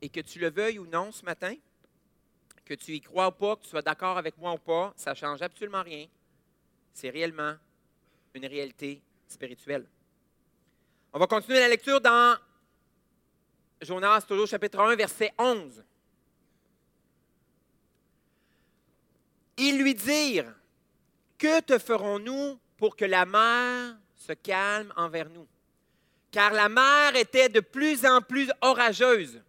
Et 0.02 0.10
que 0.10 0.22
tu 0.22 0.40
le 0.40 0.50
veuilles 0.50 0.80
ou 0.80 0.86
non 0.86 1.12
ce 1.12 1.26
matin, 1.26 1.56
que 2.66 2.74
tu 2.74 2.94
y 2.94 3.02
crois 3.02 3.28
ou 3.28 3.32
pas, 3.32 3.56
que 3.56 3.63
tu 3.63 3.70
sois 3.70 3.82
d'accord 3.82 4.18
avec 4.18 4.38
moi 4.38 4.54
ou 4.54 4.58
pas, 4.58 4.94
ça 4.96 5.12
ne 5.12 5.16
change 5.16 5.42
absolument 5.42 5.84
rien. 5.84 6.06
C'est 6.94 7.10
réellement 7.10 7.56
une 8.34 8.46
réalité 8.46 9.02
spirituelle. 9.28 9.86
On 11.13 11.20
va 11.20 11.28
continuer 11.28 11.60
la 11.60 11.70
lecture 11.70 12.02
dans 12.02 12.38
Jonas, 13.82 14.22
toujours 14.22 14.48
chapitre 14.48 14.80
1, 14.80 14.96
verset 14.96 15.34
11. 15.38 15.84
Ils 19.58 19.78
lui 19.78 19.94
dirent, 19.94 20.54
Que 21.38 21.62
te 21.62 21.78
ferons-nous 21.78 22.60
pour 22.78 22.96
que 22.96 23.06
la 23.06 23.26
mer 23.26 23.96
se 24.16 24.34
calme 24.34 24.92
envers 24.96 25.30
nous? 25.30 25.48
Car 26.32 26.52
la 26.54 26.70
mer 26.70 27.16
était 27.16 27.50
de 27.50 27.60
plus 27.60 28.06
en 28.06 28.22
plus 28.22 28.52
orageuse. 28.62 29.42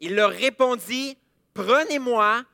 Il 0.00 0.14
leur 0.14 0.30
répondit, 0.30 1.16
Prenez-moi 1.52 2.44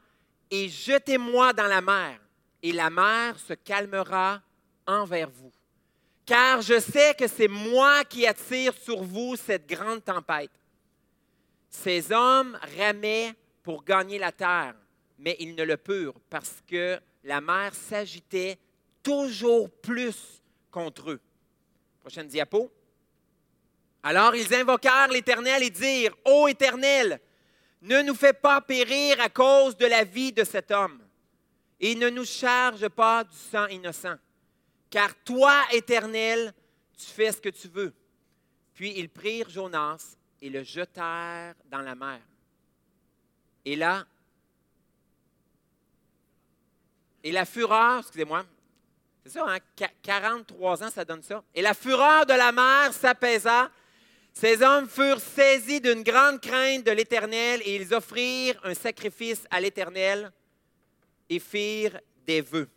et 0.50 0.68
jetez-moi 0.68 1.52
dans 1.52 1.66
la 1.66 1.80
mer, 1.80 2.20
et 2.62 2.72
la 2.72 2.90
mer 2.90 3.38
se 3.38 3.54
calmera 3.54 4.42
envers 4.86 5.30
vous. 5.30 5.52
Car 6.26 6.60
je 6.60 6.78
sais 6.78 7.14
que 7.14 7.26
c'est 7.26 7.48
moi 7.48 8.04
qui 8.04 8.26
attire 8.26 8.74
sur 8.74 9.02
vous 9.02 9.36
cette 9.36 9.66
grande 9.66 10.04
tempête. 10.04 10.50
Ces 11.70 12.10
hommes 12.10 12.58
ramaient 12.76 13.34
pour 13.62 13.84
gagner 13.84 14.18
la 14.18 14.32
terre, 14.32 14.74
mais 15.18 15.36
ils 15.38 15.54
ne 15.54 15.62
le 15.62 15.76
purent 15.76 16.20
parce 16.28 16.62
que 16.66 17.00
la 17.24 17.40
mer 17.40 17.74
s'agitait 17.74 18.58
toujours 19.02 19.70
plus 19.70 20.42
contre 20.70 21.12
eux. 21.12 21.20
Prochaine 22.00 22.26
diapo. 22.26 22.70
Alors 24.02 24.34
ils 24.34 24.52
invoquèrent 24.54 25.08
l'Éternel 25.08 25.62
et 25.62 25.70
dirent, 25.70 26.16
Ô 26.24 26.48
Éternel, 26.48 27.20
ne 27.82 28.02
nous 28.02 28.14
fais 28.14 28.32
pas 28.32 28.60
périr 28.60 29.20
à 29.20 29.28
cause 29.28 29.76
de 29.76 29.86
la 29.86 30.04
vie 30.04 30.32
de 30.32 30.44
cet 30.44 30.70
homme, 30.70 31.00
et 31.78 31.94
ne 31.94 32.10
nous 32.10 32.24
charge 32.24 32.88
pas 32.88 33.24
du 33.24 33.36
sang 33.36 33.66
innocent, 33.66 34.16
car 34.90 35.14
toi, 35.24 35.54
Éternel, 35.72 36.52
tu 36.96 37.06
fais 37.06 37.32
ce 37.32 37.40
que 37.40 37.48
tu 37.48 37.68
veux. 37.68 37.94
Puis 38.74 38.92
ils 38.96 39.08
prirent 39.08 39.48
Jonas 39.48 40.16
et 40.40 40.50
le 40.50 40.62
jetèrent 40.62 41.54
dans 41.66 41.80
la 41.80 41.94
mer. 41.94 42.20
Et 43.64 43.76
là, 43.76 44.06
et 47.22 47.32
la 47.32 47.44
fureur, 47.44 48.00
excusez-moi, 48.00 48.44
c'est 49.22 49.30
ça, 49.30 49.44
hein, 49.46 49.58
43 50.02 50.82
ans, 50.82 50.90
ça 50.90 51.04
donne 51.04 51.22
ça. 51.22 51.42
Et 51.54 51.60
la 51.60 51.74
fureur 51.74 52.24
de 52.24 52.32
la 52.32 52.52
mer 52.52 52.92
s'apaisa. 52.92 53.70
Ces 54.32 54.62
hommes 54.62 54.88
furent 54.88 55.20
saisis 55.20 55.80
d'une 55.80 56.02
grande 56.02 56.40
crainte 56.40 56.86
de 56.86 56.92
l'Éternel 56.92 57.60
et 57.64 57.76
ils 57.76 57.92
offrirent 57.92 58.58
un 58.64 58.74
sacrifice 58.74 59.44
à 59.50 59.60
l'Éternel 59.60 60.32
et 61.28 61.38
firent 61.38 62.00
des 62.24 62.40
vœux. 62.40 62.68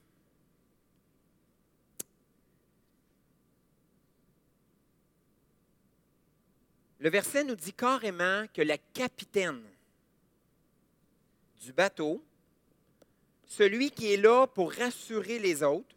Le 7.04 7.10
verset 7.10 7.44
nous 7.44 7.56
dit 7.56 7.74
carrément 7.74 8.46
que 8.54 8.62
la 8.62 8.78
capitaine 8.78 9.62
du 11.62 11.74
bateau 11.74 12.24
celui 13.46 13.92
qui 13.92 14.14
est 14.14 14.18
là 14.18 14.48
pour 14.48 14.72
rassurer 14.72 15.38
les 15.38 15.62
autres, 15.64 15.96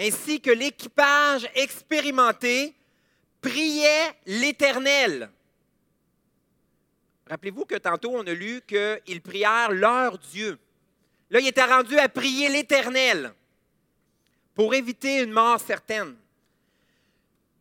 ainsi 0.00 0.40
que 0.40 0.50
l'équipage 0.50 1.48
expérimenté, 1.54 2.74
priait 3.40 4.12
l'Éternel. 4.26 5.30
Rappelez-vous 7.28 7.64
que 7.66 7.76
tantôt 7.76 8.16
on 8.16 8.26
a 8.26 8.34
lu 8.34 8.60
qu'ils 8.66 9.22
prièrent 9.22 9.70
leur 9.70 10.18
Dieu. 10.18 10.58
Là, 11.30 11.38
il 11.38 11.46
était 11.46 11.64
rendu 11.64 11.96
à 11.98 12.08
prier 12.08 12.48
l'Éternel 12.48 13.32
pour 14.54 14.74
éviter 14.74 15.22
une 15.22 15.32
mort 15.32 15.60
certaine. 15.60 16.16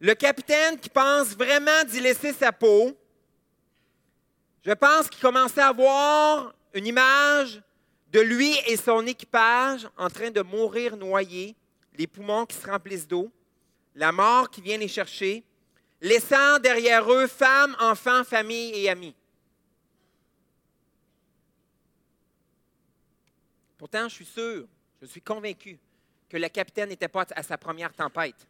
Le 0.05 0.13
capitaine 0.13 0.79
qui 0.79 0.87
pense 0.87 1.29
vraiment 1.29 1.83
d'y 1.83 1.99
laisser 1.99 2.31
sa 2.31 2.51
peau, 2.51 2.95
je 4.63 4.71
pense 4.73 5.09
qu'il 5.09 5.19
commençait 5.19 5.63
à 5.63 5.71
voir 5.71 6.53
une 6.75 6.85
image 6.85 7.59
de 8.11 8.19
lui 8.19 8.55
et 8.67 8.77
son 8.77 9.03
équipage 9.07 9.89
en 9.97 10.07
train 10.11 10.29
de 10.29 10.43
mourir 10.43 10.95
noyés, 10.95 11.55
les 11.95 12.05
poumons 12.05 12.45
qui 12.45 12.55
se 12.55 12.69
remplissent 12.69 13.07
d'eau, 13.07 13.31
la 13.95 14.11
mort 14.11 14.51
qui 14.51 14.61
vient 14.61 14.77
les 14.77 14.87
chercher, 14.87 15.43
laissant 15.99 16.59
derrière 16.59 17.11
eux 17.11 17.25
femmes, 17.25 17.75
enfants, 17.79 18.23
familles 18.23 18.73
et 18.75 18.89
amis. 18.91 19.15
Pourtant, 23.75 24.07
je 24.07 24.13
suis 24.13 24.25
sûr, 24.25 24.67
je 25.01 25.07
suis 25.07 25.21
convaincu 25.21 25.79
que 26.29 26.37
le 26.37 26.47
capitaine 26.49 26.89
n'était 26.89 27.07
pas 27.07 27.25
à 27.35 27.41
sa 27.41 27.57
première 27.57 27.91
tempête. 27.91 28.45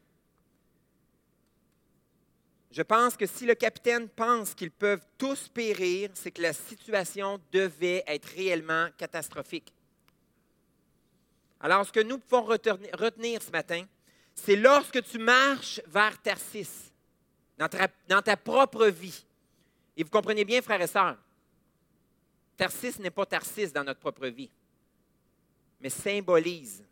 Je 2.76 2.82
pense 2.82 3.16
que 3.16 3.26
si 3.26 3.46
le 3.46 3.56
capitaine 3.56 4.10
pense 4.10 4.54
qu'ils 4.54 4.70
peuvent 4.70 5.06
tous 5.18 5.48
périr, 5.48 6.10
c'est 6.14 6.32
que 6.32 6.42
la 6.42 6.52
situation 6.52 7.40
devait 7.50 8.04
être 8.06 8.26
réellement 8.36 8.90
catastrophique. 8.98 9.74
Alors, 11.62 11.86
ce 11.86 11.94
que 11.94 12.02
nous 12.02 12.18
pouvons 12.18 12.44
retenir 12.44 13.42
ce 13.42 13.50
matin, 13.50 13.86
c'est 14.34 14.58
lorsque 14.58 15.02
tu 15.04 15.18
marches 15.20 15.80
vers 15.88 16.22
Tarsis, 16.22 16.92
dans 17.58 18.22
ta, 18.22 18.36
propre 18.36 18.88
vie, 18.88 19.26
et 19.96 20.04
vous 20.04 20.10
comprenez 20.10 20.44
bien, 20.44 20.62
frères 20.62 20.82
et 20.82 20.88
sœurs, 20.88 21.18
Tarsis 22.58 23.00
n'est 23.00 23.10
pas 23.10 23.26
Tarsis 23.26 23.72
dans 23.72 23.86
notre 23.86 24.02
propre 24.02 24.28
vie, 24.28 24.52
mais 25.80 25.90
symbolise 25.90 26.84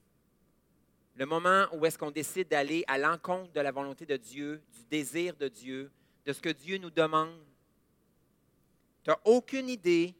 le 1.15 1.25
moment 1.25 1.67
où 1.73 1.85
est-ce 1.85 1.97
qu'on 1.97 2.11
décide 2.11 2.47
d'aller 2.47 2.83
à 2.87 2.97
l'encontre 2.97 3.51
de 3.51 3.59
la 3.59 3.71
volonté 3.71 4.05
de 4.05 4.17
Dieu, 4.17 4.61
du 4.73 4.83
désir 4.85 5.35
de 5.35 5.47
Dieu, 5.47 5.91
de 6.25 6.33
ce 6.33 6.41
que 6.41 6.49
Dieu 6.49 6.77
nous 6.77 6.89
demande. 6.89 7.37
Tu 9.03 9.09
n'as 9.09 9.19
aucune 9.25 9.69
idée 9.69 10.15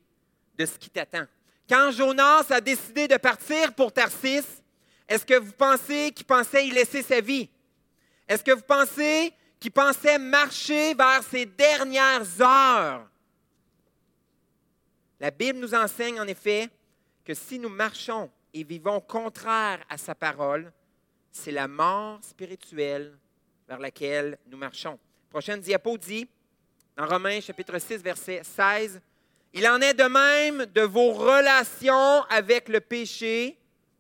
de 0.56 0.66
ce 0.66 0.78
qui 0.78 0.90
t'attend. 0.90 1.26
Quand 1.68 1.92
Jonas 1.92 2.46
a 2.50 2.62
décidé 2.62 3.08
de 3.08 3.18
partir 3.18 3.74
pour 3.74 3.92
Tarsis, 3.92 4.62
est-ce 5.08 5.26
que 5.26 5.40
vous 5.40 5.54
pensez 5.54 6.12
qu'il 6.12 6.26
pensait 6.26 6.68
y 6.68 6.72
laisser 6.72 7.02
sa 7.02 7.22
vie? 7.22 7.50
Est-ce 8.28 8.44
que 8.44 8.52
vous 8.52 8.64
pensez 8.64 9.34
qu'il 9.60 9.72
pensait 9.72 10.20
marcher 10.20 10.94
vers 10.94 11.24
ses 11.24 11.46
dernières 11.46 12.42
heures? 12.42 13.10
La 15.20 15.32
Bible 15.32 15.60
nous 15.60 15.74
enseigne 15.74 16.20
en 16.20 16.28
effet 16.28 16.70
que 17.24 17.34
si 17.34 17.58
nous 17.58 17.70
marchons 17.70 18.30
et 18.54 18.64
vivons 18.64 19.00
contraire 19.00 19.84
à 19.90 19.98
sa 19.98 20.14
parole, 20.14 20.72
c'est 21.34 21.52
la 21.52 21.68
mort 21.68 22.20
spirituelle 22.22 23.18
vers 23.68 23.80
laquelle 23.80 24.38
nous 24.48 24.58
marchons. 24.58 24.98
Prochaine 25.30 25.60
diapo 25.60 25.98
dit, 25.98 26.28
dans 26.96 27.08
Romains 27.08 27.42
chapitre 27.42 27.80
6, 27.80 27.98
verset 27.98 28.42
16, 28.44 29.02
Il 29.56 29.68
en 29.68 29.82
est 29.82 29.96
de 29.96 30.04
même 30.04 30.66
de 30.68 30.82
vos 30.82 31.12
relations 31.12 32.22
avec 32.30 32.70
le 32.70 32.80
péché 32.80 33.58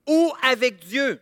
ou 0.08 0.32
avec 0.44 0.80
Dieu. 0.86 1.20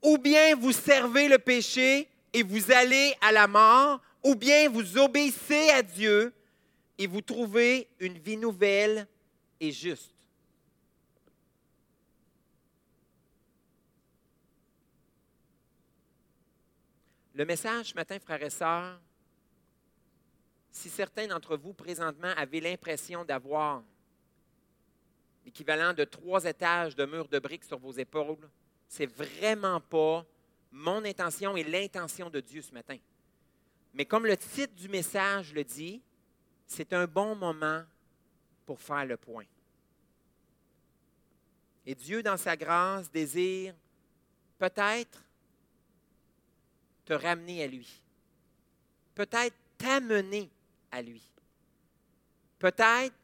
Ou 0.00 0.16
bien 0.16 0.54
vous 0.54 0.72
servez 0.72 1.28
le 1.28 1.38
péché 1.38 2.08
et 2.32 2.42
vous 2.42 2.70
allez 2.70 3.14
à 3.20 3.32
la 3.32 3.46
mort, 3.46 4.00
ou 4.22 4.34
bien 4.36 4.68
vous 4.68 4.96
obéissez 4.96 5.70
à 5.70 5.82
Dieu 5.82 6.32
et 6.98 7.06
vous 7.08 7.20
trouvez 7.20 7.88
une 7.98 8.18
vie 8.18 8.36
nouvelle 8.36 9.06
et 9.60 9.72
juste. 9.72 10.14
Le 17.34 17.44
message 17.46 17.90
ce 17.90 17.94
matin, 17.94 18.18
frères 18.18 18.42
et 18.42 18.50
sœurs, 18.50 19.00
si 20.70 20.88
certains 20.88 21.26
d'entre 21.26 21.56
vous 21.56 21.72
présentement 21.72 22.32
avaient 22.36 22.60
l'impression 22.60 23.24
d'avoir 23.24 23.82
l'équivalent 25.44 25.92
de 25.92 26.04
trois 26.04 26.44
étages 26.44 26.94
de 26.94 27.06
murs 27.06 27.28
de 27.28 27.38
briques 27.38 27.64
sur 27.64 27.78
vos 27.78 27.92
épaules, 27.92 28.48
c'est 28.86 29.06
vraiment 29.06 29.80
pas 29.80 30.24
mon 30.70 31.04
intention 31.04 31.56
et 31.56 31.64
l'intention 31.64 32.30
de 32.30 32.40
Dieu 32.40 32.62
ce 32.62 32.72
matin. 32.72 32.98
Mais 33.94 34.04
comme 34.04 34.26
le 34.26 34.36
titre 34.36 34.74
du 34.74 34.88
message 34.88 35.52
le 35.52 35.64
dit, 35.64 36.02
c'est 36.66 36.92
un 36.92 37.06
bon 37.06 37.34
moment 37.34 37.82
pour 38.64 38.80
faire 38.80 39.04
le 39.04 39.16
point. 39.16 39.44
Et 41.84 41.94
Dieu, 41.94 42.22
dans 42.22 42.36
sa 42.36 42.56
grâce, 42.56 43.10
désire 43.10 43.74
peut-être 44.58 45.22
te 47.04 47.12
ramener 47.12 47.62
à 47.62 47.66
lui. 47.66 48.02
Peut-être 49.14 49.56
t'amener 49.78 50.50
à 50.90 51.02
lui. 51.02 51.22
Peut-être 52.58 53.14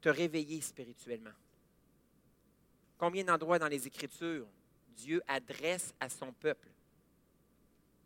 te 0.00 0.08
réveiller 0.08 0.60
spirituellement. 0.60 1.30
Combien 2.98 3.24
d'endroits 3.24 3.58
dans 3.58 3.68
les 3.68 3.86
Écritures 3.86 4.46
Dieu 4.96 5.22
adresse 5.26 5.94
à 6.00 6.08
son 6.08 6.32
peuple 6.32 6.68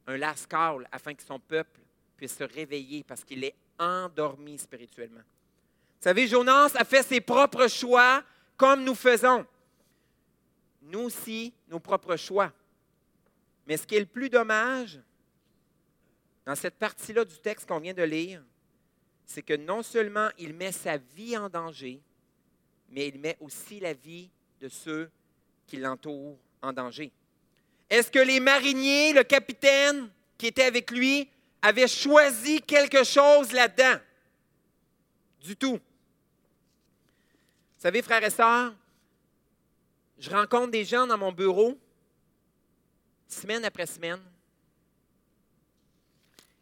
un 0.07 0.17
last 0.17 0.47
call 0.47 0.87
afin 0.93 1.15
que 1.15 1.23
son 1.23 1.39
peuple 1.39 1.81
puisse 2.17 2.37
se 2.37 2.45
réveiller 2.45 3.03
parce 3.05 3.25
qu'il 3.25 3.43
est 3.45 3.55
endormi 3.79 4.59
spirituellement. 4.59 5.21
Vous 5.21 6.11
savez, 6.11 6.27
Jonas 6.27 6.73
a 6.75 6.85
fait 6.85 7.03
ses 7.03 7.21
propres 7.21 7.67
choix 7.69 8.23
comme 8.57 8.85
nous 8.85 8.95
faisons. 8.95 9.47
Nous 10.83 11.01
aussi, 11.01 11.53
nos 11.69 11.81
propres 11.81 12.17
choix. 12.17 12.53
Mais 13.67 13.77
ce 13.77 13.87
qui 13.87 13.97
est 13.97 14.01
le 14.01 14.07
plus 14.07 14.29
dommage 14.29 15.01
dans 16.45 16.55
cette 16.55 16.77
partie-là 16.77 17.25
du 17.25 17.39
texte 17.39 17.69
qu'on 17.69 17.81
vient 17.81 17.95
de 17.95 18.03
lire, 18.03 18.43
c'est 19.25 19.43
que 19.43 19.55
non 19.55 19.83
seulement 19.83 20.29
il 20.39 20.53
met 20.53 20.73
sa 20.73 20.99
vie 20.99 21.37
en 21.37 21.49
danger, 21.49 22.01
mais 22.91 23.09
il 23.09 23.19
met 23.19 23.37
aussi 23.41 23.81
la 23.81 23.95
vie 23.95 24.31
de 24.61 24.69
ceux 24.69 25.11
qui 25.67 25.79
l'entourent 25.79 26.39
en 26.61 26.73
danger. 26.73 27.11
Est-ce 27.89 28.11
que 28.11 28.19
les 28.19 28.41
mariniers, 28.41 29.13
le 29.13 29.25
capitaine 29.25 30.11
qui 30.37 30.47
était 30.47 30.65
avec 30.65 30.91
lui, 30.91 31.29
avaient 31.63 31.89
choisi 31.89 32.61
quelque 32.61 33.05
chose 33.05 33.53
là-dedans? 33.53 33.99
Du 35.41 35.57
tout. 35.57 35.75
Vous 35.75 35.81
savez, 37.79 38.03
frères 38.03 38.25
et 38.25 38.31
sœurs, 38.31 38.75
je 40.19 40.31
rencontre 40.31 40.71
des 40.71 40.85
gens 40.85 41.07
dans 41.07 41.19
mon 41.19 41.33
bureau 41.33 41.79
semaine 43.35 43.65
après 43.65 43.87
semaine. 43.87 44.21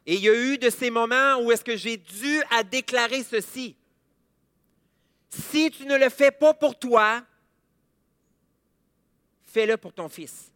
Et 0.05 0.15
il 0.17 0.21
y 0.21 0.29
a 0.29 0.35
eu 0.35 0.59
de 0.59 0.69
ces 0.69 0.91
moments 0.91 1.37
où 1.41 1.53
est-ce 1.53 1.65
que 1.65 1.77
j'ai 1.77 1.97
dû 1.97 2.43
à 2.51 2.63
déclarer 2.63 3.23
ceci. 3.23 3.77
Si 5.29 5.71
tu 5.71 5.87
ne 5.87 5.97
le 5.97 6.09
fais 6.09 6.31
pas 6.31 6.53
pour 6.53 6.79
toi, 6.79 7.25
fais-le 9.45 9.77
pour 9.77 9.93
ton 9.93 10.09
fils. 10.09 10.53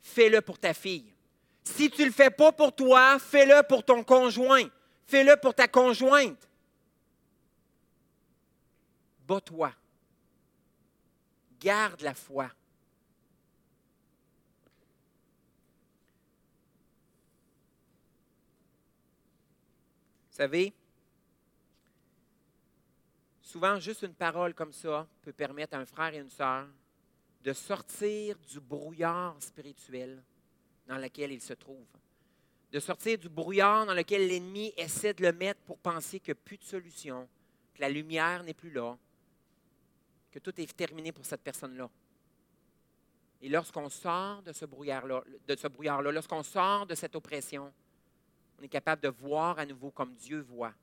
Fais-le 0.00 0.40
pour 0.40 0.58
ta 0.58 0.72
fille. 0.72 1.12
Si 1.62 1.90
tu 1.90 2.00
ne 2.00 2.06
le 2.06 2.12
fais 2.12 2.30
pas 2.30 2.50
pour 2.50 2.74
toi, 2.74 3.18
fais-le 3.18 3.62
pour 3.68 3.84
ton 3.84 4.02
conjoint. 4.02 4.68
Fais-le 5.06 5.36
pour 5.36 5.54
ta 5.54 5.68
conjointe. 5.68 6.48
Bats-toi. 9.26 9.72
Garde 11.60 12.00
la 12.00 12.14
foi. 12.14 12.50
Savez, 20.38 20.72
souvent, 23.42 23.80
juste 23.80 24.02
une 24.02 24.14
parole 24.14 24.54
comme 24.54 24.72
ça 24.72 25.04
peut 25.22 25.32
permettre 25.32 25.74
à 25.74 25.80
un 25.80 25.84
frère 25.84 26.14
et 26.14 26.18
une 26.18 26.30
sœur 26.30 26.68
de 27.42 27.52
sortir 27.52 28.38
du 28.48 28.60
brouillard 28.60 29.34
spirituel 29.40 30.22
dans 30.86 30.98
lequel 30.98 31.32
il 31.32 31.40
se 31.40 31.54
trouve, 31.54 31.86
de 32.70 32.78
sortir 32.78 33.18
du 33.18 33.28
brouillard 33.28 33.86
dans 33.86 33.94
lequel 33.94 34.28
l'ennemi 34.28 34.72
essaie 34.76 35.12
de 35.12 35.22
le 35.22 35.32
mettre 35.32 35.60
pour 35.62 35.78
penser 35.78 36.20
qu'il 36.20 36.34
n'y 36.34 36.38
a 36.38 36.42
plus 36.44 36.58
de 36.58 36.64
solution, 36.64 37.28
que 37.74 37.80
la 37.80 37.88
lumière 37.88 38.44
n'est 38.44 38.54
plus 38.54 38.70
là, 38.70 38.96
que 40.30 40.38
tout 40.38 40.60
est 40.60 40.76
terminé 40.76 41.10
pour 41.10 41.26
cette 41.26 41.42
personne-là. 41.42 41.90
Et 43.42 43.48
lorsqu'on 43.48 43.88
sort 43.88 44.42
de 44.42 44.52
ce 44.52 44.66
brouillard-là, 44.66 45.22
lorsqu'on 46.12 46.44
sort 46.44 46.86
de 46.86 46.94
cette 46.94 47.16
oppression, 47.16 47.72
on 48.58 48.62
est 48.62 48.68
capable 48.68 49.02
de 49.02 49.08
voir 49.08 49.58
à 49.58 49.66
nouveau 49.66 49.90
comme 49.90 50.14
Dieu 50.14 50.40
voit 50.40 50.74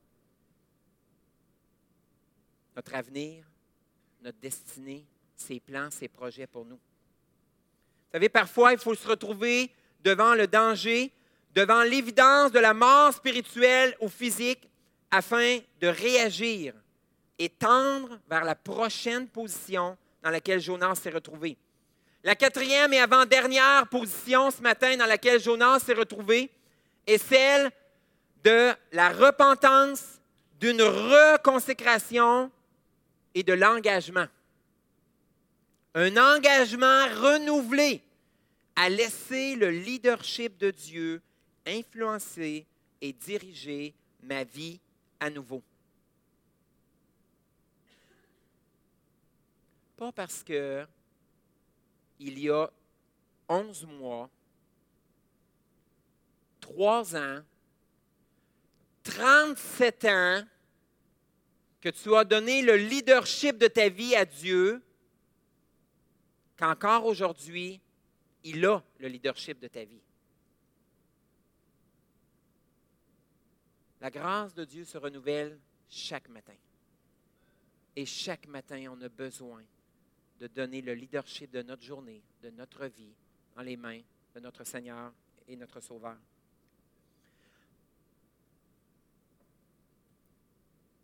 notre 2.76 2.96
avenir, 2.96 3.46
notre 4.22 4.38
destinée, 4.40 5.06
ses 5.36 5.60
plans, 5.60 5.90
ses 5.92 6.08
projets 6.08 6.48
pour 6.48 6.66
nous. 6.66 6.76
Vous 6.76 8.12
savez, 8.12 8.30
parfois, 8.30 8.74
il 8.74 8.80
faut 8.80 8.96
se 8.96 9.08
retrouver 9.08 9.72
devant 10.04 10.36
le 10.36 10.48
danger, 10.48 11.12
devant 11.54 11.84
l'évidence 11.84 12.52
de 12.52 12.60
la 12.60 12.74
mort 12.74 13.14
spirituelle 13.14 13.96
ou 14.02 14.10
physique, 14.10 14.70
afin 15.12 15.60
de 15.80 15.88
réagir 15.88 16.74
et 17.40 17.50
tendre 17.50 18.20
vers 18.30 18.44
la 18.44 18.56
prochaine 18.56 19.28
position 19.28 19.98
dans 20.22 20.30
laquelle 20.30 20.60
Jonas 20.60 20.96
s'est 20.96 21.10
retrouvé. 21.10 21.58
La 22.24 22.36
quatrième 22.36 22.92
et 22.94 23.00
avant-dernière 23.00 23.88
position 23.88 24.50
ce 24.52 24.62
matin 24.62 24.98
dans 24.98 25.06
laquelle 25.06 25.40
Jonas 25.40 25.80
s'est 25.80 25.94
retrouvé 25.94 26.50
est 27.08 27.18
celle 27.18 27.72
de 28.44 28.74
la 28.92 29.10
repentance, 29.10 30.20
d'une 30.60 30.82
reconsécration 30.82 32.52
et 33.34 33.44
de 33.44 33.54
l'engagement. 33.54 34.28
Un 35.94 36.16
engagement 36.18 37.06
renouvelé 37.22 38.02
à 38.76 38.90
laisser 38.90 39.56
le 39.56 39.70
leadership 39.70 40.58
de 40.58 40.72
Dieu 40.72 41.22
influencer 41.66 42.66
et 43.02 43.14
diriger 43.14 43.94
ma 44.22 44.44
vie 44.44 44.80
à 45.20 45.30
nouveau. 45.30 45.62
Pas 49.98 50.12
parce 50.12 50.44
que 50.44 50.86
il 52.20 52.40
y 52.40 52.50
a 52.50 52.70
11 53.48 53.86
mois, 53.86 54.30
3 56.66 57.16
ans, 57.16 57.44
37 59.04 60.06
ans 60.06 60.44
que 61.80 61.90
tu 61.90 62.16
as 62.16 62.26
donné 62.26 62.64
le 62.64 62.76
leadership 62.76 63.60
de 63.60 63.68
ta 63.68 63.88
vie 63.88 64.16
à 64.16 64.26
Dieu, 64.26 64.82
qu'encore 66.58 67.06
aujourd'hui, 67.06 67.80
il 68.44 68.66
a 68.66 68.84
le 68.98 69.08
leadership 69.08 69.60
de 69.60 69.68
ta 69.68 69.84
vie. 69.84 70.02
La 74.02 74.10
grâce 74.10 74.56
de 74.56 74.66
Dieu 74.66 74.86
se 74.86 74.98
renouvelle 74.98 75.60
chaque 75.88 76.30
matin. 76.30 76.56
Et 77.96 78.08
chaque 78.08 78.48
matin, 78.48 78.88
on 78.92 79.00
a 79.04 79.10
besoin 79.10 79.64
de 80.40 80.48
donner 80.48 80.82
le 80.82 80.96
leadership 80.96 81.52
de 81.52 81.62
notre 81.62 81.84
journée, 81.84 82.24
de 82.42 82.50
notre 82.50 82.88
vie, 82.88 83.14
dans 83.56 83.62
les 83.62 83.78
mains 83.78 84.02
de 84.34 84.40
notre 84.40 84.64
Seigneur 84.64 85.14
et 85.48 85.56
notre 85.56 85.80
Sauveur. 85.80 86.18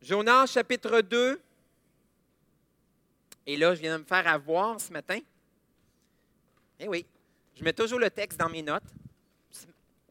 Jonas 0.01 0.47
chapitre 0.47 1.01
2. 1.01 1.41
Et 3.45 3.57
là, 3.57 3.75
je 3.75 3.81
viens 3.81 3.97
de 3.97 4.01
me 4.03 4.07
faire 4.07 4.27
avoir 4.27 4.79
ce 4.79 4.91
matin. 4.91 5.19
Eh 6.79 6.87
oui, 6.87 7.05
je 7.55 7.63
mets 7.63 7.73
toujours 7.73 7.99
le 7.99 8.09
texte 8.09 8.39
dans 8.39 8.49
mes 8.49 8.61
notes. 8.61 8.83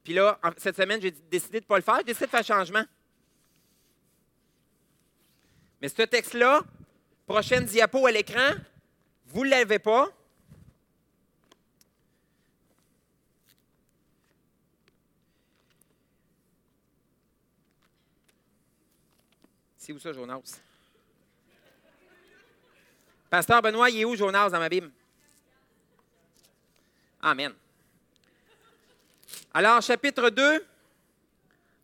Puis 0.05 0.15
là, 0.15 0.39
cette 0.57 0.77
semaine, 0.77 1.01
j'ai 1.01 1.11
décidé 1.11 1.61
de 1.61 1.65
ne 1.65 1.69
pas 1.69 1.77
le 1.77 1.83
faire. 1.83 1.99
J'ai 1.99 2.05
décidé 2.05 2.27
de 2.27 2.31
faire 2.31 2.45
changement. 2.45 2.85
Mais 5.81 5.89
ce 5.89 6.03
texte-là, 6.03 6.63
prochaine 7.27 7.65
diapo 7.65 8.07
à 8.07 8.13
l'écran, 8.13 8.55
vous 9.27 9.45
ne 9.45 9.51
l'avez 9.51 9.79
pas. 9.79 10.09
Où 19.93 19.99
ça, 19.99 20.13
Jonas? 20.13 20.61
Pasteur 23.29 23.61
Benoît, 23.61 23.91
il 23.91 24.01
est 24.01 24.05
où 24.05 24.15
Jonas 24.15 24.51
dans 24.51 24.59
ma 24.59 24.69
Bible? 24.69 24.91
Amen. 27.21 27.53
Alors, 29.53 29.83
chapitre 29.83 30.31
2. 30.31 30.65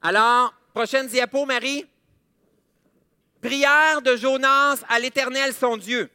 Alors, 0.03 0.55
prochaine 0.73 1.09
diapo, 1.09 1.45
Marie. 1.47 1.85
Prière 3.41 4.01
de 4.03 4.17
Jonas 4.17 4.85
à 4.89 4.99
l'Éternel, 4.99 5.53
son 5.53 5.77
Dieu. 5.77 6.09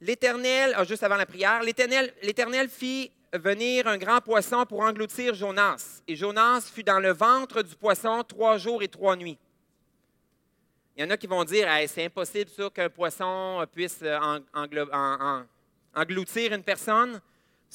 L'Éternel, 0.00 0.74
ah, 0.76 0.84
juste 0.84 1.02
avant 1.02 1.16
la 1.16 1.26
prière, 1.26 1.62
l'Éternel 1.62 2.68
fit 2.68 3.10
venir 3.38 3.86
un 3.86 3.98
grand 3.98 4.20
poisson 4.20 4.64
pour 4.66 4.80
engloutir 4.80 5.34
Jonas. 5.34 6.02
Et 6.06 6.16
Jonas 6.16 6.70
fut 6.72 6.82
dans 6.82 7.00
le 7.00 7.12
ventre 7.12 7.62
du 7.62 7.74
poisson 7.74 8.22
trois 8.22 8.58
jours 8.58 8.82
et 8.82 8.88
trois 8.88 9.16
nuits. 9.16 9.38
Il 10.96 11.02
y 11.02 11.06
en 11.06 11.10
a 11.10 11.16
qui 11.16 11.26
vont 11.26 11.42
dire 11.44 11.68
c'est 11.88 12.04
impossible 12.04 12.50
qu'un 12.70 12.88
poisson 12.88 13.64
puisse 13.72 13.98
euh, 14.02 14.38
engloutir 15.94 16.52
une 16.52 16.62
personne. 16.62 17.14
Vous 17.14 17.20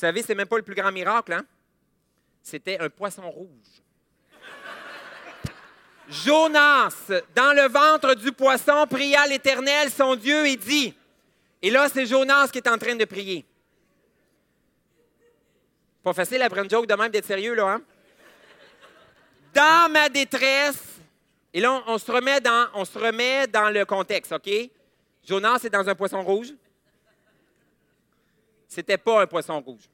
savez, 0.06 0.22
c'est 0.22 0.36
même 0.36 0.48
pas 0.48 0.58
le 0.58 0.64
plus 0.64 0.76
grand 0.76 0.92
miracle. 0.92 1.34
Hein? 1.34 1.46
C'était 2.42 2.80
un 2.80 2.90
poisson 2.90 3.30
rouge. 3.30 3.84
Jonas, 6.10 7.12
dans 7.36 7.54
le 7.54 7.68
ventre 7.68 8.16
du 8.16 8.32
poisson, 8.32 8.88
pria 8.90 9.28
l'Éternel, 9.28 9.90
son 9.90 10.16
Dieu, 10.16 10.48
et 10.48 10.56
dit, 10.56 10.94
et 11.62 11.70
là, 11.70 11.90
c'est 11.90 12.06
Jonas 12.06 12.48
qui 12.48 12.60
est 12.60 12.70
en 12.70 12.78
train 12.78 12.96
de 12.96 13.06
prier. 13.06 13.46
Pas 16.04 16.14
facile 16.14 16.42
après 16.42 16.62
une 16.62 16.70
joke 16.70 16.88
de 16.88 16.96
même 16.96 17.12
d'être 17.12 17.26
sérieux, 17.26 17.54
là, 17.54 17.74
hein? 17.74 17.82
Dans 19.54 19.92
ma 19.92 20.08
détresse, 20.10 21.00
et 21.54 21.60
là, 21.60 21.84
on, 21.88 21.98
se 21.98 22.12
remet 22.12 22.40
dans, 22.40 23.74
le 23.74 23.84
contexte, 23.84 24.32
OK? 24.32 24.50
Jonas 25.28 25.62
est 25.64 25.70
dans 25.70 25.88
un 25.88 25.96
poisson 25.96 26.22
rouge. 26.22 26.54
C'était 28.68 28.98
pas 28.98 29.24
un 29.24 29.28
poisson 29.28 29.60
rouge. 29.60 29.90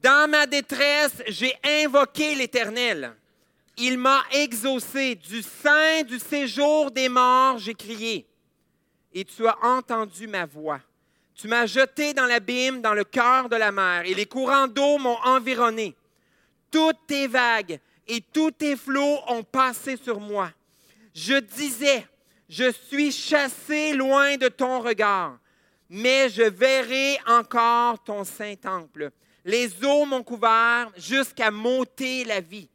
Dans 0.00 0.30
ma 0.30 0.46
détresse, 0.46 1.22
j'ai 1.26 1.54
invoqué 1.64 2.34
l'Éternel. 2.36 3.14
Il 3.76 3.98
m'a 3.98 4.22
exaucé. 4.32 5.16
Du 5.16 5.42
sein 5.42 6.02
du 6.04 6.18
séjour 6.18 6.90
des 6.90 7.08
morts, 7.08 7.58
j'ai 7.58 7.74
crié. 7.74 8.26
Et 9.12 9.24
tu 9.24 9.46
as 9.46 9.56
entendu 9.62 10.28
ma 10.28 10.46
voix. 10.46 10.80
Tu 11.36 11.48
m'as 11.48 11.66
jeté 11.66 12.14
dans 12.14 12.24
l'abîme, 12.24 12.80
dans 12.80 12.94
le 12.94 13.04
cœur 13.04 13.50
de 13.50 13.56
la 13.56 13.70
mer, 13.70 14.02
et 14.06 14.14
les 14.14 14.24
courants 14.24 14.68
d'eau 14.68 14.96
m'ont 14.96 15.18
environné. 15.22 15.94
Toutes 16.70 17.06
tes 17.06 17.26
vagues 17.26 17.78
et 18.08 18.22
tous 18.32 18.52
tes 18.52 18.74
flots 18.74 19.20
ont 19.28 19.42
passé 19.42 19.98
sur 20.02 20.18
moi. 20.18 20.50
Je 21.14 21.34
disais, 21.34 22.06
je 22.48 22.72
suis 22.88 23.12
chassé 23.12 23.92
loin 23.92 24.36
de 24.36 24.48
ton 24.48 24.80
regard, 24.80 25.38
mais 25.90 26.30
je 26.30 26.42
verrai 26.42 27.18
encore 27.26 28.02
ton 28.02 28.24
saint 28.24 28.54
temple. 28.54 29.10
Les 29.44 29.84
eaux 29.84 30.06
m'ont 30.06 30.22
couvert 30.22 30.90
jusqu'à 30.96 31.50
m'ôter 31.50 32.24
la 32.24 32.40
vie. 32.40 32.68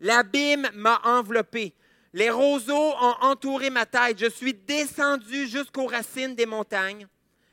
L'abîme 0.00 0.68
m'a 0.74 1.00
enveloppé. 1.04 1.74
Les 2.12 2.30
roseaux 2.30 2.94
ont 3.00 3.14
entouré 3.22 3.70
ma 3.70 3.86
tête. 3.86 4.18
Je 4.18 4.30
suis 4.30 4.54
descendu 4.54 5.48
jusqu'aux 5.48 5.86
racines 5.86 6.34
des 6.34 6.46
montagnes. 6.46 7.08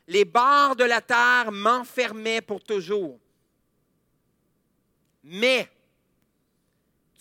Les 0.08 0.24
barres 0.24 0.76
de 0.76 0.84
la 0.84 1.00
terre 1.00 1.50
m'enfermaient 1.50 2.40
pour 2.40 2.62
toujours. 2.62 3.18
Mais 5.24 5.68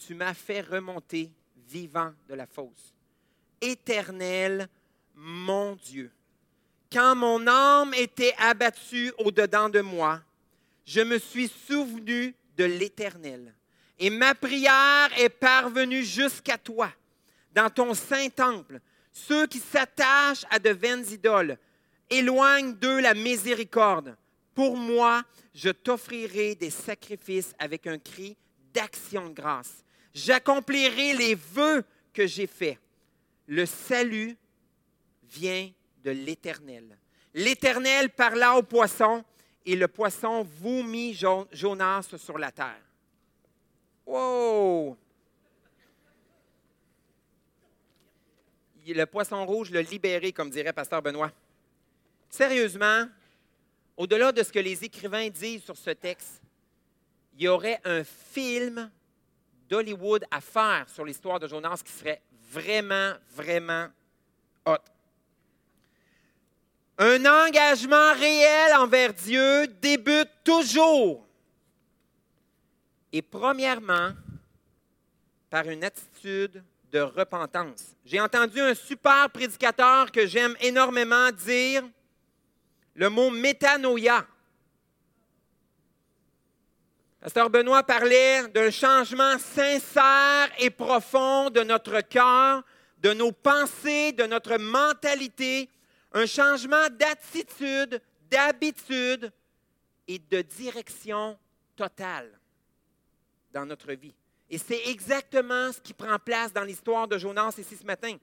tu 0.06 0.13
m'as 0.13 0.34
fait 0.34 0.62
remonter 0.62 1.32
vivant 1.67 2.13
de 2.28 2.36
la 2.36 2.45
fosse. 2.45 2.93
Éternel, 3.60 4.69
mon 5.15 5.76
Dieu, 5.76 6.12
quand 6.91 7.15
mon 7.15 7.48
âme 7.48 7.93
était 7.95 8.36
abattue 8.38 9.12
au-dedans 9.17 9.69
de 9.69 9.82
moi, 9.82 10.21
je 10.86 11.02
me 11.02 11.17
suis 11.17 11.48
souvenu 11.48 12.36
de 12.56 12.63
l'Éternel. 12.63 13.54
Et 13.98 14.10
ma 14.10 14.36
prière 14.36 15.10
est 15.17 15.29
parvenue 15.29 16.04
jusqu'à 16.04 16.58
toi, 16.58 16.92
dans 17.54 17.69
ton 17.69 17.94
saint 17.94 18.29
temple. 18.29 18.79
Ceux 19.12 19.48
qui 19.48 19.60
s'attachent 19.60 20.46
à 20.50 20.60
de 20.60 20.69
vaines 20.69 21.06
idoles 21.10 21.58
Éloigne 22.10 22.73
d'eux 22.75 23.01
la 23.01 23.13
miséricorde. 23.13 24.15
Pour 24.53 24.77
moi, 24.77 25.23
je 25.53 25.69
t'offrirai 25.69 26.56
des 26.56 26.69
sacrifices 26.69 27.53
avec 27.60 27.87
un 27.87 27.97
cri 27.97 28.37
d'action 28.73 29.29
de 29.29 29.33
grâce. 29.33 29.83
J'accomplirai 30.13 31.13
les 31.13 31.35
vœux 31.35 31.83
que 32.13 32.25
j'ai 32.25 32.47
faits. 32.47 32.79
Le 33.47 33.65
salut 33.65 34.37
vient 35.23 35.69
de 36.03 36.12
l'Éternel. 36.12 36.97
L'Éternel 37.33 38.10
parla 38.10 38.56
au 38.56 38.63
poisson 38.63 39.23
et 39.65 39.75
le 39.75 39.87
poisson 39.87 40.43
vomit 40.43 41.13
Jonas 41.51 42.15
sur 42.17 42.37
la 42.37 42.51
terre. 42.51 42.81
Wow! 44.06 44.95
Le 48.87 49.06
poisson 49.06 49.45
rouge 49.45 49.71
l'a 49.71 49.81
libéré, 49.81 50.31
comme 50.31 50.51
dirait 50.51 50.71
Pasteur 50.71 51.01
Benoît. 51.01 51.31
Sérieusement, 52.36 53.06
au-delà 53.96 54.33
de 54.33 54.44
ce 54.44 54.52
que 54.52 54.60
les 54.60 54.83
écrivains 54.83 55.29
disent 55.29 55.63
sur 55.63 55.77
ce 55.77 55.92
texte, 55.92 56.42
il 57.33 57.44
y 57.44 57.48
aurait 57.48 57.79
un 57.86 58.04
film 58.04 58.92
d'Hollywood 59.69 60.25
à 60.29 60.42
faire 60.42 60.86
sur 60.90 61.06
l'histoire 61.06 61.40
de 61.40 61.48
Jonas 61.48 61.81
qui 61.81 61.94
serait 61.94 62.21
vraiment, 62.52 63.13
vraiment 63.33 63.88
hot. 64.65 64.75
Un 66.98 67.25
engagement 67.25 68.13
réel 68.15 68.73
envers 68.79 69.13
Dieu 69.13 69.67
débute 69.67 70.31
toujours 70.44 71.25
et 73.13 73.21
premièrement 73.21 74.12
par 75.50 75.69
une 75.69 75.86
attitude 75.86 76.62
de 76.92 77.00
repentance. 77.00 77.96
J'ai 78.04 78.19
entendu 78.19 78.60
un 78.60 78.75
super 78.75 79.29
prédicateur 79.29 80.12
que 80.12 80.27
j'aime 80.27 80.58
énormément 80.60 81.31
dire 81.31 81.86
le 82.96 83.10
mot 83.10 83.29
métanoïa. 83.29 84.25
Pasteur 87.19 87.50
Benoît 87.50 87.83
parlait 87.83 88.48
d'un 88.50 88.69
changement 88.69 89.37
sincère 89.37 90.50
et 90.60 90.69
profond 90.69 91.50
de 91.50 91.62
notre 91.62 92.02
cœur, 92.02 92.63
de 93.00 93.13
nos 93.13 93.31
pensées, 93.31 94.12
de 94.12 94.25
notre 94.25 94.58
mentalité, 94.58 95.69
un 96.13 96.25
changement 96.25 96.87
d'attitude, 96.91 98.02
d'habitude 98.29 99.31
et 100.08 100.19
de 100.19 100.41
direction 100.41 101.37
totale 101.75 102.31
dans 103.52 103.65
notre 103.65 103.91
vie. 103.93 104.13
Et 104.50 104.58
c'est 104.58 104.87
exactement 104.87 105.71
ce 105.71 105.81
qui 105.81 105.93
prend 105.93 106.19
place 106.19 106.54
dans 106.54 106.63
l'histoire 106.63 107.08
de 107.08 107.17
Jonas 107.17 107.56
ici 107.58 107.75
ce 107.75 107.85
matin. 107.85 108.15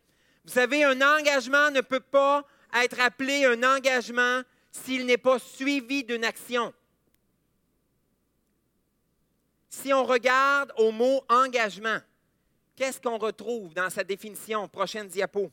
Vous 0.45 0.53
savez, 0.53 0.85
un 0.85 1.01
engagement 1.01 1.71
ne 1.71 1.81
peut 1.81 2.01
pas 2.01 2.45
être 2.73 3.01
appelé 3.01 3.45
un 3.45 3.63
engagement 3.65 4.43
s'il 4.73 5.05
n'est 5.07 5.19
pas 5.19 5.39
suivi 5.39 6.03
d'une 6.03 6.25
action. 6.25 6.73
Si 9.69 9.93
on 9.93 10.05
regarde 10.05 10.73
au 10.79 10.91
mot 10.91 11.23
engagement, 11.29 11.99
qu'est-ce 12.75 13.01
qu'on 13.01 13.19
retrouve 13.19 13.73
dans 13.75 13.91
sa 13.91 14.03
définition? 14.03 14.67
Prochaine 14.69 15.09
diapo? 15.09 15.51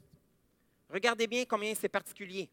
Regardez 0.90 1.28
bien 1.28 1.46
combien 1.46 1.76
c'est 1.76 1.90
particulier. 1.90 2.50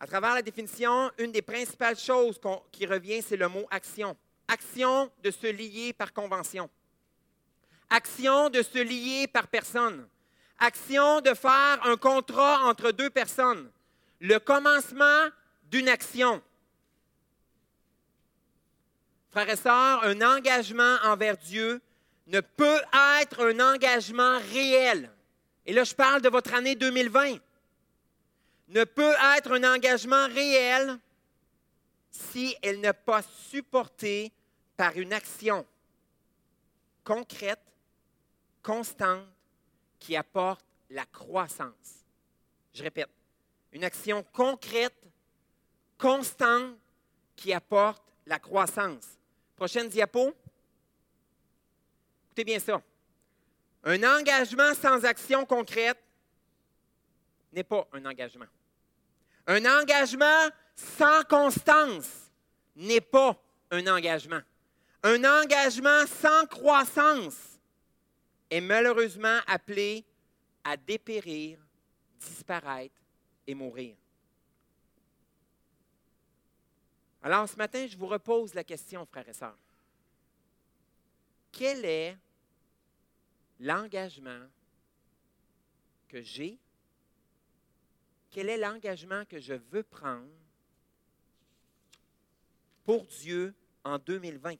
À 0.00 0.06
travers 0.06 0.34
la 0.34 0.42
définition, 0.42 1.10
une 1.18 1.32
des 1.32 1.42
principales 1.42 1.98
choses 1.98 2.40
qui 2.72 2.84
revient, 2.84 3.22
c'est 3.22 3.36
le 3.36 3.48
mot 3.48 3.66
action. 3.70 4.16
Action 4.48 5.10
de 5.22 5.30
se 5.30 5.46
lier 5.46 5.92
par 5.92 6.12
convention. 6.12 6.68
Action 7.88 8.50
de 8.50 8.62
se 8.62 8.78
lier 8.78 9.26
par 9.26 9.46
personne. 9.46 10.06
Action 10.58 11.20
de 11.20 11.32
faire 11.32 11.78
un 11.84 11.96
contrat 11.96 12.66
entre 12.66 12.90
deux 12.90 13.10
personnes. 13.10 13.70
Le 14.24 14.38
commencement 14.38 15.28
d'une 15.64 15.86
action. 15.86 16.42
Frères 19.30 19.50
et 19.50 19.56
sœurs, 19.56 20.02
un 20.02 20.18
engagement 20.22 20.96
envers 21.02 21.36
Dieu 21.36 21.82
ne 22.28 22.40
peut 22.40 22.80
être 23.20 23.44
un 23.44 23.60
engagement 23.60 24.38
réel. 24.50 25.10
Et 25.66 25.74
là, 25.74 25.84
je 25.84 25.94
parle 25.94 26.22
de 26.22 26.30
votre 26.30 26.54
année 26.54 26.74
2020. 26.74 27.36
Ne 28.68 28.84
peut 28.84 29.12
être 29.36 29.52
un 29.52 29.74
engagement 29.74 30.26
réel 30.28 30.98
si 32.10 32.56
elle 32.62 32.80
n'est 32.80 32.94
pas 32.94 33.20
supportée 33.20 34.32
par 34.74 34.96
une 34.96 35.12
action 35.12 35.66
concrète, 37.04 37.60
constante, 38.62 39.28
qui 39.98 40.16
apporte 40.16 40.64
la 40.88 41.04
croissance. 41.04 42.06
Je 42.72 42.82
répète, 42.82 43.10
une 43.74 43.82
action 43.82 44.24
concrète, 44.32 44.94
constante, 45.98 46.78
qui 47.34 47.52
apporte 47.52 48.02
la 48.24 48.38
croissance. 48.38 49.18
Prochaine 49.56 49.88
diapo. 49.88 50.32
Écoutez 52.26 52.44
bien 52.44 52.60
ça. 52.60 52.80
Un 53.82 54.02
engagement 54.04 54.72
sans 54.74 55.04
action 55.04 55.44
concrète 55.44 55.98
n'est 57.52 57.64
pas 57.64 57.86
un 57.92 58.04
engagement. 58.06 58.46
Un 59.48 59.64
engagement 59.66 60.48
sans 60.76 61.24
constance 61.24 62.30
n'est 62.76 63.00
pas 63.00 63.36
un 63.72 63.86
engagement. 63.88 64.40
Un 65.02 65.22
engagement 65.42 66.06
sans 66.06 66.46
croissance 66.46 67.58
est 68.48 68.60
malheureusement 68.60 69.40
appelé 69.48 70.04
à 70.62 70.76
dépérir, 70.76 71.58
disparaître 72.20 73.03
et 73.46 73.54
mourir. 73.54 73.96
Alors 77.22 77.48
ce 77.48 77.56
matin, 77.56 77.86
je 77.86 77.96
vous 77.96 78.06
repose 78.06 78.54
la 78.54 78.64
question, 78.64 79.06
frères 79.06 79.28
et 79.28 79.32
sœurs. 79.32 79.56
Quel 81.50 81.84
est 81.84 82.16
l'engagement 83.60 84.46
que 86.08 86.20
j'ai? 86.20 86.58
Quel 88.30 88.48
est 88.48 88.58
l'engagement 88.58 89.24
que 89.24 89.38
je 89.38 89.54
veux 89.54 89.84
prendre 89.84 90.28
pour 92.84 93.06
Dieu 93.06 93.54
en 93.84 93.98
2020? 93.98 94.56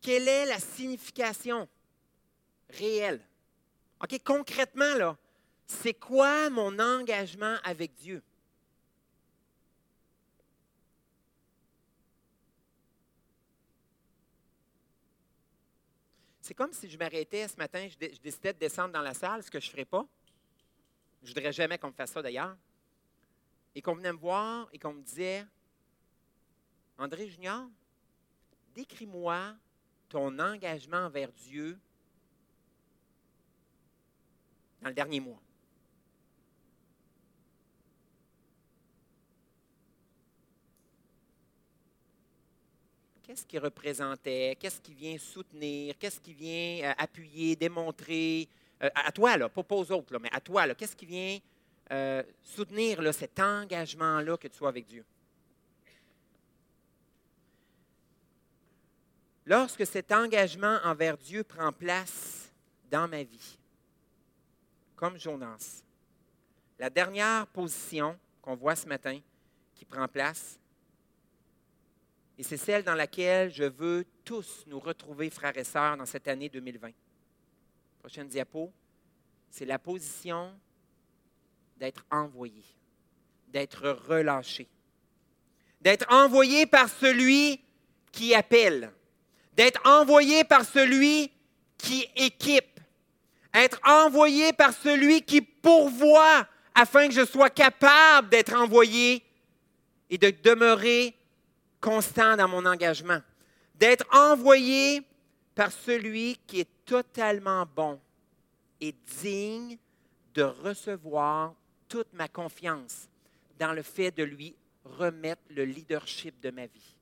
Quelle 0.00 0.26
est 0.26 0.46
la 0.46 0.58
signification 0.58 1.68
réelle? 2.70 3.24
OK, 4.02 4.20
concrètement, 4.24 4.94
là, 4.94 5.16
c'est 5.72 5.94
quoi 5.94 6.50
mon 6.50 6.78
engagement 6.78 7.56
avec 7.64 7.94
Dieu? 7.94 8.22
C'est 16.40 16.54
comme 16.54 16.72
si 16.72 16.90
je 16.90 16.98
m'arrêtais 16.98 17.48
ce 17.48 17.56
matin, 17.56 17.88
je, 17.88 17.96
décidais 17.96 18.52
de 18.52 18.58
descendre 18.58 18.92
dans 18.92 19.00
la 19.00 19.14
salle, 19.14 19.42
ce 19.42 19.50
que 19.50 19.60
je 19.60 19.66
ne 19.66 19.70
ferais 19.70 19.84
pas. 19.84 20.06
Je 21.22 21.30
ne 21.30 21.34
voudrais 21.34 21.52
jamais 21.52 21.78
qu'on 21.78 21.88
me 21.88 21.92
fasse 21.92 22.10
ça 22.10 22.20
d'ailleurs. 22.20 22.56
Et 23.74 23.80
qu'on 23.80 23.94
venait 23.94 24.12
me 24.12 24.18
voir 24.18 24.68
et 24.72 24.78
qu'on 24.78 24.92
me 24.92 25.02
disait 25.02 25.46
André 26.98 27.28
Junior, 27.28 27.66
décris-moi 28.74 29.54
ton 30.08 30.38
engagement 30.38 31.06
envers 31.06 31.32
Dieu 31.32 31.78
dans 34.82 34.88
le 34.88 34.94
dernier 34.94 35.20
mois. 35.20 35.40
Qu'est-ce 43.32 43.46
qui 43.46 43.58
représentait? 43.58 44.58
Qu'est-ce 44.60 44.78
qui 44.78 44.92
vient 44.92 45.16
soutenir? 45.16 45.94
Qu'est-ce 45.98 46.20
qui 46.20 46.34
vient 46.34 46.90
euh, 46.90 46.94
appuyer, 46.98 47.56
démontrer? 47.56 48.46
Euh, 48.82 48.90
à 48.94 49.10
toi, 49.10 49.38
là, 49.38 49.48
pas 49.48 49.64
aux 49.70 49.90
autres, 49.90 50.18
mais 50.18 50.28
à 50.30 50.38
toi, 50.38 50.74
qu'est-ce 50.74 50.94
qui 50.94 51.06
vient 51.06 51.38
euh, 51.92 52.22
soutenir 52.42 53.14
cet 53.14 53.40
engagement-là 53.40 54.36
que 54.36 54.48
tu 54.48 54.58
sois 54.58 54.68
avec 54.68 54.86
Dieu? 54.86 55.02
Lorsque 59.46 59.86
cet 59.86 60.12
engagement 60.12 60.78
envers 60.84 61.16
Dieu 61.16 61.42
prend 61.42 61.72
place 61.72 62.52
dans 62.90 63.08
ma 63.08 63.22
vie, 63.22 63.58
comme 64.94 65.18
Jonas, 65.18 65.82
la 66.78 66.90
dernière 66.90 67.46
position 67.46 68.18
qu'on 68.42 68.56
voit 68.56 68.76
ce 68.76 68.86
matin 68.86 69.18
qui 69.74 69.86
prend 69.86 70.06
place, 70.06 70.58
et 72.38 72.42
c'est 72.42 72.56
celle 72.56 72.82
dans 72.82 72.94
laquelle 72.94 73.52
je 73.52 73.64
veux 73.64 74.04
tous 74.24 74.64
nous 74.66 74.80
retrouver, 74.80 75.30
frères 75.30 75.56
et 75.56 75.64
sœurs, 75.64 75.96
dans 75.96 76.06
cette 76.06 76.28
année 76.28 76.48
2020. 76.48 76.90
Prochaine 77.98 78.28
diapo, 78.28 78.72
c'est 79.50 79.66
la 79.66 79.78
position 79.78 80.52
d'être 81.76 82.04
envoyé, 82.10 82.64
d'être 83.48 83.88
relâché, 84.08 84.66
d'être 85.80 86.06
envoyé 86.12 86.66
par 86.66 86.88
celui 86.88 87.60
qui 88.10 88.34
appelle, 88.34 88.92
d'être 89.54 89.80
envoyé 89.86 90.44
par 90.44 90.64
celui 90.64 91.30
qui 91.76 92.06
équipe, 92.16 92.80
être 93.52 93.78
envoyé 93.84 94.52
par 94.52 94.72
celui 94.72 95.22
qui 95.22 95.42
pourvoit 95.42 96.46
afin 96.74 97.08
que 97.08 97.14
je 97.14 97.24
sois 97.26 97.50
capable 97.50 98.30
d'être 98.30 98.54
envoyé 98.54 99.22
et 100.08 100.16
de 100.16 100.30
demeurer 100.42 101.14
constant 101.82 102.36
dans 102.36 102.48
mon 102.48 102.64
engagement, 102.64 103.20
d'être 103.74 104.06
envoyé 104.14 105.02
par 105.54 105.70
celui 105.70 106.38
qui 106.46 106.60
est 106.60 106.70
totalement 106.86 107.66
bon 107.66 108.00
et 108.80 108.94
digne 109.20 109.76
de 110.32 110.42
recevoir 110.42 111.54
toute 111.88 112.10
ma 112.14 112.28
confiance 112.28 113.08
dans 113.58 113.72
le 113.72 113.82
fait 113.82 114.12
de 114.12 114.22
lui 114.22 114.54
remettre 114.84 115.42
le 115.50 115.64
leadership 115.64 116.40
de 116.40 116.50
ma 116.50 116.66
vie. 116.66 116.96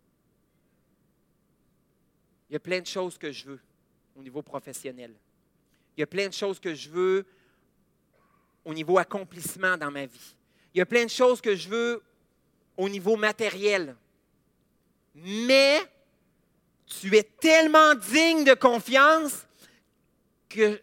Il 2.48 2.54
y 2.54 2.56
a 2.56 2.60
plein 2.60 2.80
de 2.80 2.86
choses 2.86 3.16
que 3.16 3.30
je 3.30 3.46
veux 3.46 3.60
au 4.16 4.22
niveau 4.22 4.42
professionnel. 4.42 5.14
Il 5.96 6.00
y 6.00 6.02
a 6.02 6.06
plein 6.06 6.26
de 6.26 6.32
choses 6.32 6.58
que 6.58 6.74
je 6.74 6.88
veux 6.88 7.26
au 8.64 8.74
niveau 8.74 8.98
accomplissement 8.98 9.76
dans 9.76 9.90
ma 9.90 10.06
vie. 10.06 10.34
Il 10.74 10.78
y 10.78 10.80
a 10.80 10.86
plein 10.86 11.04
de 11.04 11.10
choses 11.10 11.40
que 11.40 11.54
je 11.54 11.68
veux 11.68 12.02
au 12.76 12.88
niveau 12.88 13.16
matériel 13.16 13.94
mais 15.22 15.80
tu 16.86 17.16
es 17.16 17.22
tellement 17.22 17.94
digne 17.94 18.44
de 18.44 18.54
confiance 18.54 19.46
que 20.48 20.80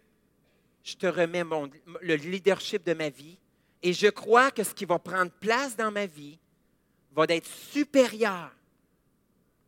je 0.82 0.96
te 0.96 1.06
remets 1.06 1.44
le 2.00 2.14
leadership 2.14 2.84
de 2.84 2.94
ma 2.94 3.10
vie 3.10 3.38
et 3.82 3.92
je 3.92 4.08
crois 4.08 4.50
que 4.50 4.64
ce 4.64 4.74
qui 4.74 4.84
va 4.84 4.98
prendre 4.98 5.30
place 5.30 5.76
dans 5.76 5.90
ma 5.90 6.06
vie 6.06 6.38
va 7.14 7.24
être 7.28 7.46
supérieur 7.46 8.50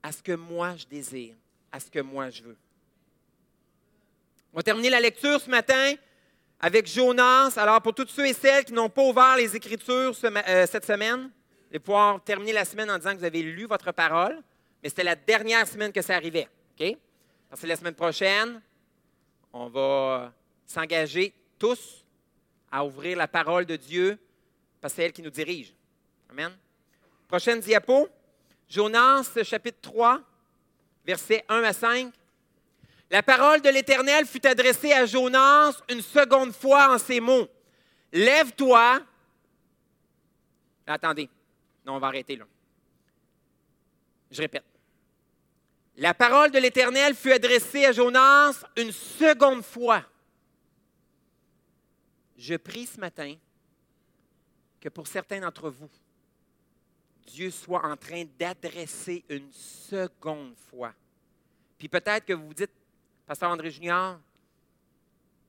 à 0.02 0.12
ce 0.12 0.22
que 0.22 0.32
moi 0.32 0.74
je 0.76 0.86
désire, 0.86 1.34
à 1.70 1.78
ce 1.78 1.90
que 1.90 2.00
moi 2.00 2.30
je 2.30 2.42
veux. 2.42 2.56
On 4.52 4.56
va 4.56 4.62
terminer 4.62 4.90
la 4.90 5.00
lecture 5.00 5.40
ce 5.40 5.50
matin 5.50 5.94
avec 6.58 6.86
Jonas. 6.86 7.54
Alors, 7.56 7.80
pour 7.80 7.94
tous 7.94 8.08
ceux 8.08 8.26
et 8.26 8.32
celles 8.32 8.64
qui 8.64 8.72
n'ont 8.72 8.88
pas 8.88 9.02
ouvert 9.02 9.36
les 9.36 9.54
Écritures 9.54 10.16
euh, 10.24 10.66
cette 10.66 10.84
semaine, 10.84 11.30
vous 11.72 11.80
pouvoir 11.80 12.22
terminer 12.22 12.52
la 12.52 12.64
semaine 12.64 12.90
en 12.90 12.98
disant 12.98 13.12
que 13.12 13.18
vous 13.18 13.24
avez 13.24 13.42
lu 13.42 13.66
votre 13.66 13.92
parole, 13.92 14.42
mais 14.82 14.88
c'était 14.88 15.04
la 15.04 15.16
dernière 15.16 15.66
semaine 15.66 15.92
que 15.92 16.02
ça 16.02 16.14
arrivait. 16.16 16.48
OK? 16.78 16.96
Parce 17.48 17.62
que 17.62 17.66
la 17.66 17.76
semaine 17.76 17.94
prochaine, 17.94 18.60
on 19.52 19.68
va 19.68 20.32
s'engager 20.66 21.34
tous 21.58 22.04
à 22.70 22.84
ouvrir 22.84 23.16
la 23.16 23.28
parole 23.28 23.66
de 23.66 23.76
Dieu 23.76 24.18
parce 24.80 24.92
que 24.92 24.96
c'est 24.96 25.04
elle 25.04 25.12
qui 25.12 25.22
nous 25.22 25.30
dirige. 25.30 25.74
Amen. 26.30 26.56
Prochaine 27.28 27.60
diapo. 27.60 28.08
Jonas, 28.68 29.36
chapitre 29.42 29.78
3, 29.82 30.20
versets 31.04 31.44
1 31.48 31.62
à 31.64 31.72
5. 31.72 32.12
La 33.10 33.22
parole 33.22 33.60
de 33.60 33.68
l'Éternel 33.68 34.24
fut 34.24 34.46
adressée 34.46 34.92
à 34.92 35.04
Jonas 35.04 35.82
une 35.88 36.00
seconde 36.00 36.52
fois 36.52 36.94
en 36.94 36.98
ces 36.98 37.18
mots. 37.18 37.48
Lève-toi. 38.12 39.00
Attendez. 40.86 41.28
Non, 41.84 41.94
on 41.94 41.98
va 41.98 42.06
arrêter 42.06 42.36
là. 42.36 42.44
Je 44.30 44.40
répète. 44.40 44.69
La 46.00 46.14
parole 46.14 46.50
de 46.50 46.58
l'Éternel 46.58 47.14
fut 47.14 47.30
adressée 47.30 47.84
à 47.84 47.92
Jonas 47.92 48.64
une 48.74 48.90
seconde 48.90 49.62
fois. 49.62 50.02
Je 52.38 52.54
prie 52.54 52.86
ce 52.86 52.98
matin 52.98 53.34
que 54.80 54.88
pour 54.88 55.06
certains 55.06 55.40
d'entre 55.40 55.68
vous, 55.68 55.90
Dieu 57.26 57.50
soit 57.50 57.84
en 57.84 57.98
train 57.98 58.24
d'adresser 58.38 59.22
une 59.28 59.52
seconde 59.52 60.54
fois. 60.70 60.94
Puis 61.76 61.90
peut-être 61.90 62.24
que 62.24 62.32
vous 62.32 62.46
vous 62.46 62.54
dites, 62.54 62.72
Pasteur 63.26 63.50
André 63.50 63.70
Junior, 63.70 64.18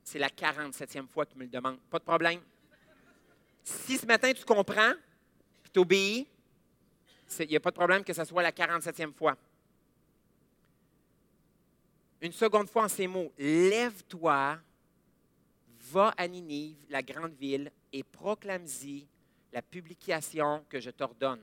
c'est 0.04 0.20
la 0.20 0.28
47e 0.28 1.08
fois 1.08 1.26
qu'il 1.26 1.38
me 1.38 1.46
le 1.46 1.50
demande. 1.50 1.80
Pas 1.90 2.00
de 2.00 2.04
problème. 2.04 2.42
Si 3.64 3.98
ce 3.98 4.06
matin 4.06 4.34
tu 4.34 4.44
comprends, 4.44 4.96
puis 5.64 5.72
tu 5.72 5.80
obéis, 5.80 6.28
il 7.40 7.48
n'y 7.48 7.56
a 7.56 7.62
pas 7.62 7.72
de 7.72 7.76
problème 7.78 8.04
que 8.04 8.12
ce 8.12 8.26
soit 8.26 8.44
la 8.44 8.52
47e 8.52 9.14
fois. 9.14 9.38
Une 12.22 12.32
seconde 12.32 12.70
fois 12.70 12.84
en 12.84 12.88
ces 12.88 13.08
mots, 13.08 13.32
lève-toi, 13.40 14.60
va 15.92 16.14
à 16.16 16.28
Ninive, 16.28 16.78
la 16.90 17.02
grande 17.02 17.34
ville, 17.34 17.72
et 17.92 18.04
proclame-y 18.04 19.08
la 19.52 19.62
publication 19.62 20.64
que 20.70 20.80
je 20.80 20.92
t'ordonne. 20.92 21.42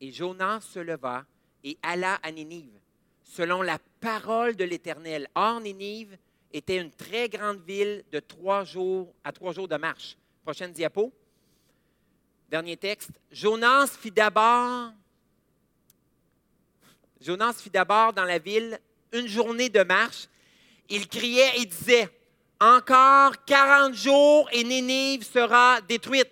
Et 0.00 0.10
Jonas 0.10 0.62
se 0.62 0.80
leva 0.80 1.24
et 1.62 1.78
alla 1.80 2.16
à 2.16 2.32
Ninive, 2.32 2.78
selon 3.22 3.62
la 3.62 3.78
parole 4.00 4.56
de 4.56 4.64
l'Éternel. 4.64 5.28
Or, 5.34 5.60
Ninive 5.60 6.18
était 6.52 6.78
une 6.78 6.90
très 6.90 7.28
grande 7.28 7.60
ville 7.60 8.04
de 8.10 8.18
trois 8.18 8.64
jours 8.64 9.12
à 9.22 9.32
trois 9.32 9.52
jours 9.52 9.68
de 9.68 9.76
marche. 9.76 10.16
Prochaine 10.42 10.72
diapo. 10.72 11.12
Dernier 12.50 12.76
texte. 12.76 13.10
Jonas 13.30 13.96
fit 13.98 14.10
d'abord 14.10 14.92
Jonas 17.20 17.54
fit 17.54 17.70
d'abord 17.70 18.12
dans 18.12 18.24
la 18.24 18.38
ville 18.38 18.78
une 19.12 19.28
journée 19.28 19.68
de 19.68 19.82
marche. 19.82 20.28
Il 20.88 21.08
criait 21.08 21.60
et 21.60 21.66
disait 21.66 22.08
Encore 22.60 23.44
quarante 23.44 23.94
jours 23.94 24.48
et 24.52 24.64
Nénive 24.64 25.24
sera 25.24 25.80
détruite. 25.82 26.30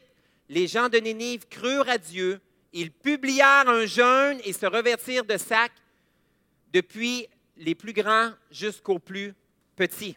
Les 0.48 0.66
gens 0.66 0.88
de 0.88 0.98
Nénive 0.98 1.46
crurent 1.48 1.88
à 1.88 1.98
Dieu. 1.98 2.40
Ils 2.72 2.90
publièrent 2.90 3.68
un 3.68 3.86
jeûne 3.86 4.40
et 4.44 4.52
se 4.52 4.66
revêtirent 4.66 5.24
de 5.24 5.36
sacs 5.36 5.72
depuis 6.72 7.28
les 7.56 7.74
plus 7.74 7.92
grands 7.92 8.30
jusqu'aux 8.50 8.98
plus 8.98 9.34
petits. 9.76 10.16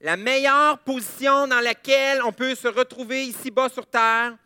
La 0.00 0.16
meilleure 0.16 0.78
position 0.78 1.46
dans 1.46 1.60
laquelle 1.60 2.22
on 2.24 2.32
peut 2.32 2.54
se 2.54 2.68
retrouver 2.68 3.24
ici-bas 3.24 3.68
sur 3.68 3.86
Terre 3.86 4.36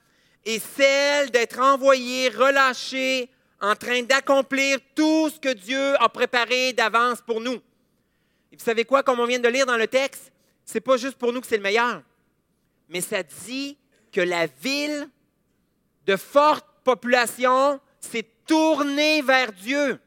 est 0.44 0.58
celle 0.58 1.30
d'être 1.30 1.60
envoyé, 1.60 2.28
relâché, 2.28 3.30
en 3.64 3.74
train 3.74 4.02
d'accomplir 4.02 4.78
tout 4.94 5.30
ce 5.30 5.40
que 5.40 5.52
Dieu 5.52 5.94
a 6.00 6.08
préparé 6.08 6.72
d'avance 6.72 7.22
pour 7.22 7.40
nous. 7.40 7.60
Et 8.52 8.56
vous 8.56 8.64
savez 8.64 8.84
quoi, 8.84 9.02
comme 9.02 9.20
on 9.20 9.26
vient 9.26 9.38
de 9.38 9.48
lire 9.48 9.64
dans 9.64 9.76
le 9.76 9.86
texte, 9.86 10.30
c'est 10.64 10.80
pas 10.80 10.96
juste 10.96 11.16
pour 11.16 11.32
nous 11.32 11.40
que 11.40 11.46
c'est 11.46 11.56
le 11.56 11.62
meilleur, 11.62 12.02
mais 12.88 13.00
ça 13.00 13.22
dit 13.22 13.76
que 14.12 14.20
la 14.20 14.46
ville 14.46 15.08
de 16.06 16.16
forte 16.16 16.66
population 16.84 17.80
s'est 17.98 18.28
tournée 18.46 19.22
vers 19.22 19.52
Dieu. 19.52 19.98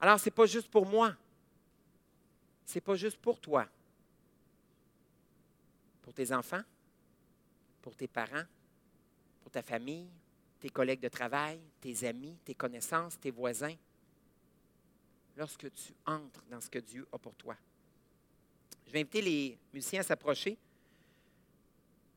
Alors, 0.00 0.18
ce 0.18 0.26
n'est 0.26 0.30
pas 0.30 0.46
juste 0.46 0.68
pour 0.68 0.86
moi. 0.86 1.14
Ce 2.64 2.76
n'est 2.76 2.80
pas 2.80 2.94
juste 2.94 3.18
pour 3.18 3.40
toi. 3.40 3.66
Pour 6.02 6.14
tes 6.14 6.32
enfants, 6.32 6.62
pour 7.82 7.96
tes 7.96 8.06
parents, 8.06 8.44
pour 9.42 9.50
ta 9.50 9.62
famille, 9.62 10.08
tes 10.60 10.68
collègues 10.68 11.00
de 11.00 11.08
travail, 11.08 11.58
tes 11.80 12.06
amis, 12.06 12.36
tes 12.44 12.54
connaissances, 12.54 13.18
tes 13.18 13.30
voisins. 13.30 13.74
Lorsque 15.36 15.72
tu 15.72 15.94
entres 16.04 16.44
dans 16.50 16.60
ce 16.60 16.68
que 16.68 16.78
Dieu 16.78 17.06
a 17.12 17.18
pour 17.18 17.34
toi. 17.34 17.56
Je 18.86 18.92
vais 18.92 19.00
inviter 19.00 19.22
les 19.22 19.58
musiciens 19.72 20.00
à 20.00 20.02
s'approcher. 20.02 20.58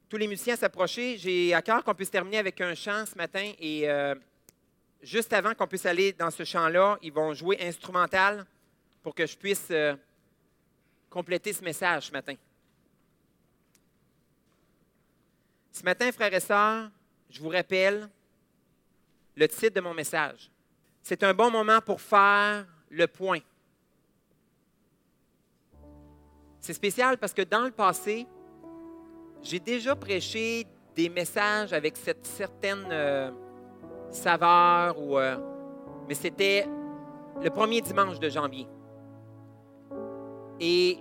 Tous 0.09 0.17
les 0.17 0.27
musiciens 0.27 0.55
à 0.55 0.57
s'approcher. 0.57 1.17
J'ai 1.17 1.53
à 1.53 1.61
cœur 1.61 1.83
qu'on 1.83 1.95
puisse 1.95 2.11
terminer 2.11 2.37
avec 2.37 2.59
un 2.59 2.75
chant 2.75 3.05
ce 3.05 3.15
matin 3.15 3.53
et 3.59 3.89
euh, 3.89 4.13
juste 5.01 5.31
avant 5.31 5.53
qu'on 5.53 5.67
puisse 5.67 5.85
aller 5.85 6.11
dans 6.11 6.31
ce 6.31 6.43
chant-là, 6.43 6.97
ils 7.01 7.13
vont 7.13 7.33
jouer 7.33 7.57
instrumental 7.61 8.45
pour 9.01 9.15
que 9.15 9.25
je 9.25 9.37
puisse 9.37 9.67
euh, 9.71 9.95
compléter 11.09 11.53
ce 11.53 11.63
message 11.63 12.07
ce 12.07 12.11
matin. 12.11 12.35
Ce 15.71 15.83
matin, 15.83 16.11
frères 16.11 16.33
et 16.33 16.39
sœurs, 16.39 16.89
je 17.29 17.39
vous 17.39 17.49
rappelle 17.49 18.09
le 19.35 19.47
titre 19.47 19.75
de 19.75 19.81
mon 19.81 19.93
message. 19.93 20.51
C'est 21.01 21.23
un 21.23 21.33
bon 21.33 21.51
moment 21.51 21.81
pour 21.81 21.99
faire 21.99 22.65
le 22.89 23.07
point. 23.07 23.39
C'est 26.59 26.73
spécial 26.73 27.17
parce 27.17 27.33
que 27.33 27.41
dans 27.41 27.63
le 27.63 27.71
passé, 27.71 28.25
j'ai 29.41 29.59
déjà 29.59 29.95
prêché 29.95 30.65
des 30.95 31.09
messages 31.09 31.73
avec 31.73 31.97
cette 31.97 32.25
certaine 32.25 32.87
euh, 32.89 33.31
saveur, 34.09 34.95
euh, 34.97 35.35
mais 36.07 36.13
c'était 36.13 36.65
le 37.41 37.49
premier 37.49 37.81
dimanche 37.81 38.19
de 38.19 38.29
janvier. 38.29 38.67
Et 40.59 40.99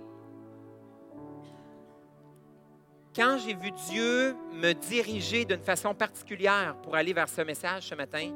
quand 3.15 3.37
j'ai 3.37 3.53
vu 3.53 3.71
Dieu 3.89 4.35
me 4.53 4.73
diriger 4.73 5.45
d'une 5.45 5.61
façon 5.61 5.93
particulière 5.93 6.75
pour 6.81 6.95
aller 6.95 7.13
vers 7.13 7.29
ce 7.29 7.41
message 7.41 7.83
ce 7.83 7.95
matin, 7.95 8.31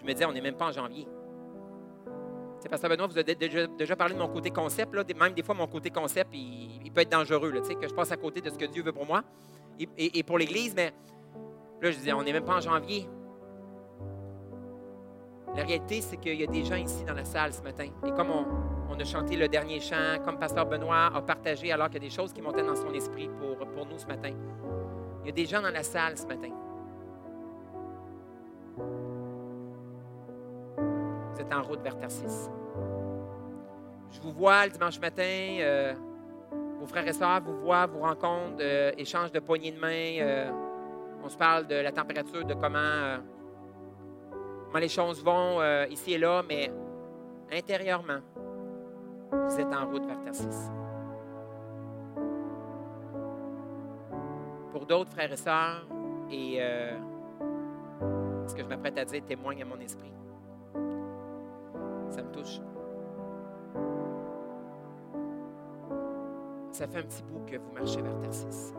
je 0.00 0.06
me 0.06 0.12
disais, 0.12 0.24
on 0.24 0.32
n'est 0.32 0.40
même 0.40 0.56
pas 0.56 0.66
en 0.66 0.72
janvier. 0.72 1.06
C'est 2.60 2.68
Pasteur 2.68 2.90
Benoît, 2.90 3.06
vous 3.06 3.18
avez 3.18 3.34
déjà, 3.34 3.96
parlé 3.96 4.14
de 4.14 4.18
mon 4.18 4.28
côté 4.28 4.50
concept. 4.50 4.94
Là. 4.94 5.04
Même 5.18 5.32
des 5.32 5.42
fois, 5.42 5.54
mon 5.54 5.66
côté 5.66 5.90
concept, 5.90 6.30
il, 6.32 6.90
peut 6.92 7.02
être 7.02 7.10
dangereux, 7.10 7.50
là, 7.50 7.60
que 7.60 7.88
je 7.88 7.94
passe 7.94 8.10
à 8.10 8.16
côté 8.16 8.40
de 8.40 8.50
ce 8.50 8.56
que 8.56 8.64
Dieu 8.64 8.82
veut 8.82 8.92
pour 8.92 9.06
moi 9.06 9.22
et, 9.78 10.22
pour 10.22 10.38
l'Église. 10.38 10.74
Mais 10.74 10.92
là, 11.80 11.90
je 11.90 11.96
disais, 11.96 12.12
on 12.12 12.22
n'est 12.22 12.32
même 12.32 12.44
pas 12.44 12.56
en 12.56 12.60
janvier. 12.60 13.08
La 15.54 15.64
réalité, 15.64 16.00
c'est 16.00 16.16
qu'il 16.16 16.34
y 16.34 16.44
a 16.44 16.46
des 16.46 16.64
gens 16.64 16.76
ici 16.76 17.04
dans 17.04 17.14
la 17.14 17.24
salle 17.24 17.52
ce 17.52 17.62
matin. 17.62 17.86
Et 18.06 18.10
comme 18.10 18.30
on, 18.30 18.44
a 18.98 19.04
chanté 19.04 19.36
le 19.36 19.48
dernier 19.48 19.80
chant, 19.80 20.18
comme 20.24 20.38
Pasteur 20.38 20.66
Benoît 20.66 21.10
a 21.14 21.20
partagé 21.22 21.72
alors 21.72 21.88
qu'il 21.88 22.02
y 22.02 22.06
a 22.06 22.08
des 22.08 22.14
choses 22.14 22.32
qui 22.32 22.40
montaient 22.40 22.62
dans 22.62 22.76
son 22.76 22.92
esprit 22.92 23.28
pour, 23.28 23.56
pour 23.68 23.86
nous 23.86 23.98
ce 23.98 24.06
matin, 24.06 24.30
il 25.22 25.26
y 25.26 25.28
a 25.30 25.32
des 25.32 25.46
gens 25.46 25.62
dans 25.62 25.70
la 25.70 25.82
salle 25.82 26.16
ce 26.16 26.26
matin. 26.26 26.50
Vous 31.32 31.40
êtes 31.40 31.52
en 31.52 31.62
route 31.62 31.80
vers 31.82 31.96
Tarsis. 31.96 32.50
Je 34.10 34.20
vous 34.20 34.32
vois 34.32 34.66
le 34.66 34.72
dimanche 34.72 34.98
matin, 35.00 35.22
euh, 35.60 35.94
vos 36.80 36.86
frères 36.86 37.06
et 37.06 37.12
sœurs 37.12 37.42
vous 37.42 37.58
voient, 37.58 37.86
vous 37.86 38.00
rencontrent, 38.00 38.58
euh, 38.60 38.92
échange 38.96 39.32
de 39.32 39.40
poignées 39.40 39.72
de 39.72 39.78
main. 39.78 40.18
Euh, 40.20 40.50
on 41.22 41.28
se 41.28 41.36
parle 41.36 41.66
de 41.66 41.74
la 41.74 41.92
température, 41.92 42.44
de 42.44 42.54
comment 42.54 43.18
comment 44.68 44.80
les 44.80 44.88
choses 44.88 45.22
vont 45.24 45.60
euh, 45.60 45.86
ici 45.90 46.12
et 46.12 46.18
là, 46.18 46.42
mais 46.46 46.70
intérieurement, 47.52 48.20
vous 49.32 49.60
êtes 49.60 49.72
en 49.72 49.86
route 49.86 50.06
vers 50.06 50.20
Tarsis. 50.22 50.70
Pour 54.72 54.86
d'autres 54.86 55.10
frères 55.10 55.32
et 55.32 55.36
sœurs, 55.36 55.86
et 56.30 56.58
euh, 56.60 56.96
ce 58.46 58.54
que 58.54 58.62
je 58.62 58.68
m'apprête 58.68 58.98
à 58.98 59.04
dire 59.04 59.24
témoigne 59.24 59.62
à 59.62 59.64
mon 59.64 59.78
esprit. 59.80 60.12
Ça 62.10 62.22
me 62.22 62.30
touche. 62.32 62.60
ça 66.78 66.86
fait 66.86 66.98
un 66.98 67.02
petit 67.02 67.24
bout 67.24 67.40
que 67.44 67.56
vous 67.56 67.72
marchez 67.72 68.00
vers 68.00 68.16
Tarsis. 68.20 68.72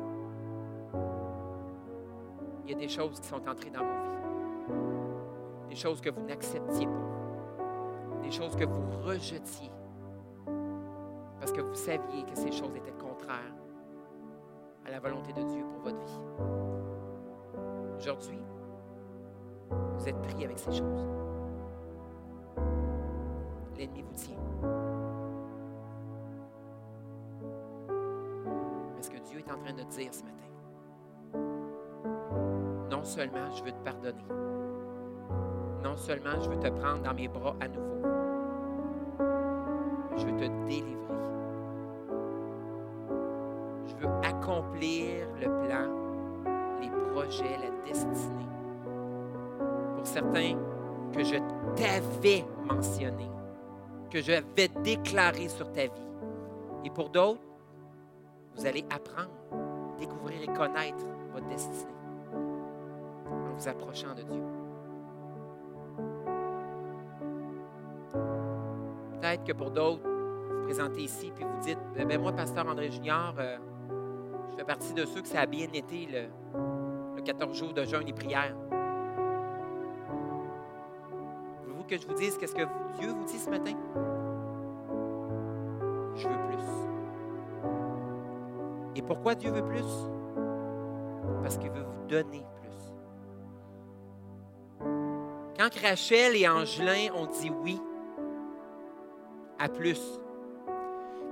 Il 2.64 2.72
y 2.72 2.74
a 2.74 2.78
des 2.78 2.88
choses 2.88 3.20
qui 3.20 3.28
sont 3.28 3.46
entrées 3.46 3.72
dans 3.72 3.80
vos 3.80 3.86
vies. 3.86 5.70
Des 5.70 5.76
choses 5.76 6.00
que 6.00 6.10
vous 6.10 6.22
n'acceptiez 6.22 6.86
pas. 6.86 8.22
Des 8.24 8.32
choses 8.32 8.56
que 8.56 8.64
vous 8.64 8.82
rejetiez. 9.04 9.70
Parce 11.50 11.62
que 11.62 11.66
vous 11.66 11.74
saviez 11.74 12.24
que 12.26 12.36
ces 12.36 12.52
choses 12.52 12.76
étaient 12.76 12.92
contraires 12.92 13.56
à 14.86 14.92
la 14.92 15.00
volonté 15.00 15.34
de 15.34 15.42
Dieu 15.42 15.64
pour 15.74 15.82
votre 15.82 16.00
vie. 16.06 16.20
Aujourd'hui, 17.98 18.38
vous 19.72 20.08
êtes 20.08 20.22
pris 20.22 20.46
avec 20.46 20.60
ces 20.60 20.72
choses. 20.72 21.08
L'ennemi 23.76 24.04
vous 24.04 24.14
tient. 24.14 24.38
Mais 28.96 29.02
ce 29.02 29.10
que 29.10 29.18
Dieu 29.18 29.40
est 29.40 29.52
en 29.52 29.58
train 29.58 29.74
de 29.74 29.82
dire 29.90 30.14
ce 30.14 30.22
matin, 30.22 30.50
non 32.92 33.04
seulement 33.04 33.50
je 33.56 33.64
veux 33.64 33.72
te 33.72 33.84
pardonner, 33.84 34.28
non 35.84 35.98
seulement 35.98 36.40
je 36.42 36.48
veux 36.48 36.60
te 36.60 36.68
prendre 36.68 37.02
dans 37.02 37.16
mes 37.16 37.28
bras 37.28 37.56
à 37.60 37.68
nouveau, 37.68 38.04
je 40.16 40.28
veux 40.28 40.38
te 40.38 40.68
délivrer. 40.68 40.99
Le 44.76 45.66
plan, 45.66 46.82
les 46.82 46.90
projets, 47.12 47.58
la 47.58 47.70
destinée. 47.86 48.48
Pour 49.96 50.06
certains, 50.06 50.56
que 51.14 51.24
je 51.24 51.36
t'avais 51.76 52.46
mentionné, 52.66 53.30
que 54.10 54.22
j'avais 54.22 54.68
déclaré 54.84 55.50
sur 55.50 55.72
ta 55.72 55.84
vie. 55.84 56.08
Et 56.86 56.90
pour 56.90 57.10
d'autres, 57.10 57.42
vous 58.56 58.66
allez 58.66 58.86
apprendre, 58.90 59.30
découvrir 59.98 60.42
et 60.42 60.54
connaître 60.54 61.06
votre 61.34 61.48
destinée 61.48 61.94
en 63.28 63.54
vous 63.56 63.68
approchant 63.68 64.14
de 64.16 64.24
Dieu. 64.24 64.44
Peut-être 69.20 69.44
que 69.44 69.54
pour 69.54 69.72
d'autres, 69.72 70.02
vous 70.04 70.60
vous 70.60 70.64
présentez 70.64 71.02
ici 71.02 71.32
puis 71.36 71.44
vous 71.44 71.60
dites 71.62 71.80
eh 71.98 72.06
ben 72.06 72.22
moi, 72.22 72.32
pasteur 72.32 72.68
André 72.68 72.90
Junior, 72.90 73.34
euh, 73.38 73.58
fais 74.60 74.66
partie 74.66 74.94
de 74.94 75.06
ceux 75.06 75.22
que 75.22 75.28
ça 75.28 75.40
a 75.40 75.46
bien 75.46 75.68
été 75.74 76.06
le, 76.06 76.28
le 77.16 77.22
14 77.22 77.58
jours 77.58 77.74
de 77.74 77.86
jeûne 77.86 78.08
et 78.10 78.14
prière. 78.14 78.54
Voulez-vous 81.64 81.84
que 81.86 81.98
je 81.98 82.06
vous 82.06 82.14
dise 82.14 82.38
qu'est-ce 82.38 82.56
que 82.56 82.68
Dieu 83.00 83.10
vous 83.10 83.24
dit 83.24 83.40
ce 83.40 83.50
matin? 83.50 83.72
Je 86.16 86.28
veux 86.28 86.48
plus. 86.48 86.66
Et 88.98 89.02
pourquoi 89.02 89.36
Dieu 89.36 89.50
veut 89.50 89.66
plus? 89.66 89.86
Parce 91.42 91.58
qu'il 91.58 91.72
veut 91.72 91.86
vous 91.86 92.08
donner 92.10 92.46
plus. 92.62 92.94
Quand 95.58 95.74
Rachel 95.82 96.36
et 96.36 96.50
Angelin 96.50 97.14
ont 97.16 97.28
dit 97.28 97.50
oui 97.64 97.80
à 99.58 99.70
plus, 99.70 100.20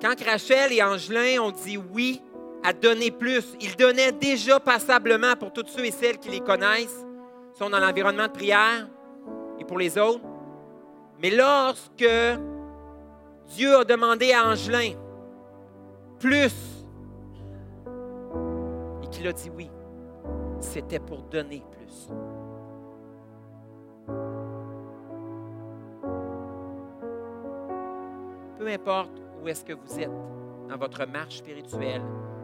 quand 0.01 0.15
Rachel 0.23 0.71
et 0.71 0.81
Angelin 0.81 1.41
ont 1.41 1.51
dit 1.51 1.77
oui 1.77 2.21
à 2.63 2.73
donner 2.73 3.11
plus, 3.11 3.55
ils 3.61 3.75
donnaient 3.75 4.11
déjà 4.11 4.59
passablement 4.59 5.35
pour 5.35 5.53
toutes 5.53 5.69
ceux 5.69 5.85
et 5.85 5.91
celles 5.91 6.17
qui 6.17 6.29
les 6.29 6.39
connaissent, 6.39 7.05
sont 7.53 7.69
dans 7.69 7.79
l'environnement 7.79 8.27
de 8.27 8.31
prière 8.31 8.87
et 9.59 9.63
pour 9.63 9.77
les 9.77 9.97
autres. 9.97 10.21
Mais 11.21 11.29
lorsque 11.29 12.05
Dieu 13.47 13.75
a 13.75 13.83
demandé 13.83 14.33
à 14.33 14.47
Angelin 14.47 14.91
plus 16.19 16.53
et 19.03 19.07
qu'il 19.07 19.27
a 19.27 19.33
dit 19.33 19.51
oui, 19.55 19.69
c'était 20.59 20.99
pour 20.99 21.21
donner 21.23 21.63
plus. 21.71 22.09
Peu 28.57 28.67
importe 28.67 29.21
où 29.41 29.47
est-ce 29.47 29.63
que 29.63 29.73
vous 29.73 29.99
êtes 29.99 30.11
dans 30.67 30.77
votre 30.77 31.05
marche 31.05 31.37
spirituelle, 31.37 32.01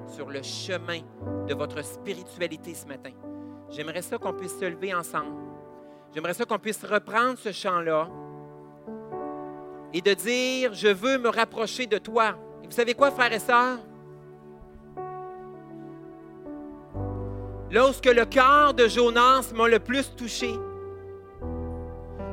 sur 0.08 0.30
le 0.30 0.42
chemin 0.42 1.00
de 1.48 1.54
votre 1.54 1.84
spiritualité 1.84 2.74
ce 2.74 2.86
matin, 2.86 3.12
j'aimerais 3.70 4.02
ça 4.02 4.18
qu'on 4.18 4.34
puisse 4.34 4.58
se 4.60 4.66
lever 4.66 4.94
ensemble. 4.94 5.36
J'aimerais 6.14 6.34
ça 6.34 6.46
qu'on 6.46 6.60
puisse 6.60 6.84
reprendre 6.86 7.38
ce 7.38 7.52
chant-là 7.52 8.08
et 9.94 10.02
de 10.02 10.14
dire, 10.14 10.74
je 10.74 10.88
veux 10.88 11.18
me 11.18 11.30
rapprocher 11.30 11.88
de 11.88 11.98
toi. 11.98 12.36
Et 12.64 12.68
vous 12.68 12.72
savez 12.72 12.94
quoi, 12.94 13.12
frères 13.12 13.34
et 13.34 13.40
sœurs? 13.40 13.80
Lorsque 17.72 18.06
le 18.06 18.26
cœur 18.26 18.74
de 18.76 18.88
Jonas 18.88 19.52
m'a 19.56 19.68
le 19.68 19.80
plus 19.80 20.16
touché, 20.16 20.54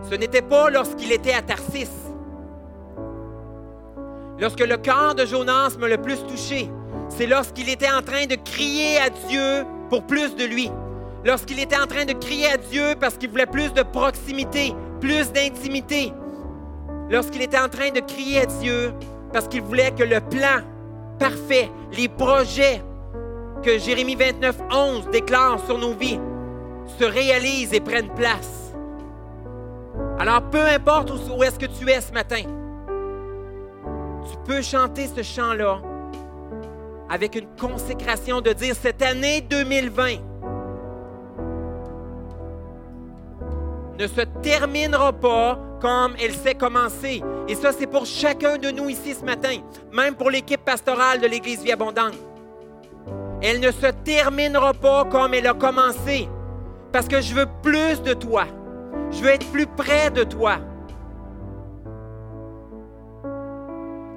ce 0.02 0.14
n'était 0.14 0.42
pas 0.42 0.68
lorsqu'il 0.68 1.12
était 1.12 1.32
à 1.32 1.40
Tarsis. 1.40 1.90
Lorsque 4.38 4.60
le 4.60 4.76
cœur 4.76 5.14
de 5.14 5.24
Jonas 5.24 5.76
m'a 5.78 5.88
le 5.88 5.98
plus 5.98 6.22
touché, 6.26 6.70
c'est 7.10 7.26
lorsqu'il 7.26 7.68
était 7.68 7.90
en 7.90 8.02
train 8.02 8.26
de 8.26 8.36
crier 8.36 8.98
à 8.98 9.10
Dieu 9.10 9.66
pour 9.90 10.04
plus 10.04 10.34
de 10.36 10.44
lui. 10.44 10.70
Lorsqu'il 11.24 11.60
était 11.60 11.76
en 11.76 11.86
train 11.86 12.06
de 12.06 12.14
crier 12.14 12.46
à 12.52 12.56
Dieu 12.56 12.94
parce 12.98 13.18
qu'il 13.18 13.30
voulait 13.30 13.46
plus 13.46 13.72
de 13.74 13.82
proximité, 13.82 14.72
plus 15.00 15.30
d'intimité. 15.32 16.12
Lorsqu'il 17.10 17.42
était 17.42 17.58
en 17.58 17.68
train 17.68 17.90
de 17.90 18.00
crier 18.00 18.42
à 18.42 18.46
Dieu 18.46 18.94
parce 19.32 19.48
qu'il 19.48 19.62
voulait 19.62 19.90
que 19.90 20.04
le 20.04 20.20
plan 20.20 20.62
parfait, 21.18 21.70
les 21.92 22.08
projets 22.08 22.82
que 23.62 23.78
Jérémie 23.78 24.14
29, 24.14 24.56
11 24.72 25.10
déclare 25.10 25.58
sur 25.66 25.76
nos 25.76 25.92
vies 25.92 26.18
se 26.98 27.04
réalisent 27.04 27.74
et 27.74 27.80
prennent 27.80 28.14
place. 28.14 28.72
Alors, 30.18 30.42
peu 30.42 30.64
importe 30.64 31.10
où 31.10 31.42
est-ce 31.42 31.58
que 31.58 31.66
tu 31.66 31.88
es 31.90 32.00
ce 32.00 32.12
matin, 32.12 32.42
tu 34.30 34.36
peux 34.46 34.62
chanter 34.62 35.06
ce 35.06 35.22
chant-là 35.22 35.80
avec 37.10 37.34
une 37.34 37.48
consécration 37.60 38.40
de 38.40 38.52
dire 38.52 38.74
cette 38.80 39.02
année 39.02 39.40
2020 39.40 40.18
ne 43.98 44.06
se 44.06 44.20
terminera 44.40 45.12
pas 45.12 45.58
comme 45.80 46.14
elle 46.22 46.32
s'est 46.32 46.54
commencée. 46.54 47.22
Et 47.48 47.54
ça, 47.54 47.72
c'est 47.72 47.86
pour 47.86 48.06
chacun 48.06 48.56
de 48.56 48.70
nous 48.70 48.88
ici 48.88 49.12
ce 49.12 49.24
matin, 49.24 49.56
même 49.92 50.14
pour 50.14 50.30
l'équipe 50.30 50.64
pastorale 50.64 51.20
de 51.20 51.26
l'Église 51.26 51.62
Vie 51.62 51.72
Abondante. 51.72 52.14
Elle 53.42 53.60
ne 53.60 53.70
se 53.70 53.86
terminera 54.04 54.72
pas 54.72 55.04
comme 55.06 55.34
elle 55.34 55.46
a 55.46 55.54
commencé, 55.54 56.28
parce 56.92 57.08
que 57.08 57.20
je 57.20 57.34
veux 57.34 57.46
plus 57.62 58.00
de 58.02 58.14
toi. 58.14 58.44
Je 59.10 59.20
veux 59.22 59.30
être 59.30 59.50
plus 59.50 59.66
près 59.66 60.10
de 60.10 60.22
toi. 60.22 60.58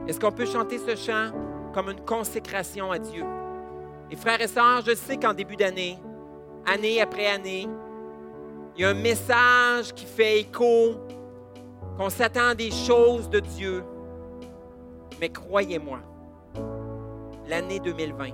Est-ce 0.07 0.19
qu'on 0.19 0.31
peut 0.31 0.45
chanter 0.45 0.77
ce 0.77 0.95
chant? 0.95 1.31
Comme 1.73 1.89
une 1.89 2.01
consécration 2.01 2.91
à 2.91 2.99
Dieu? 2.99 3.25
Et 4.11 4.15
frères 4.15 4.39
et 4.41 4.47
sœurs, 4.47 4.83
je 4.85 4.95
sais 4.95 5.17
qu'en 5.17 5.33
début 5.33 5.55
d'année, 5.55 5.97
année 6.65 7.01
après 7.01 7.27
année, 7.27 7.67
il 8.75 8.81
y 8.81 8.85
a 8.85 8.89
un 8.89 8.93
message 8.93 9.93
qui 9.93 10.05
fait 10.05 10.39
écho, 10.39 10.95
qu'on 11.97 12.09
s'attend 12.09 12.49
à 12.49 12.55
des 12.55 12.71
choses 12.71 13.29
de 13.29 13.39
Dieu. 13.39 13.83
Mais 15.19 15.29
croyez-moi, 15.29 15.99
l'année 17.47 17.79
2020 17.79 18.29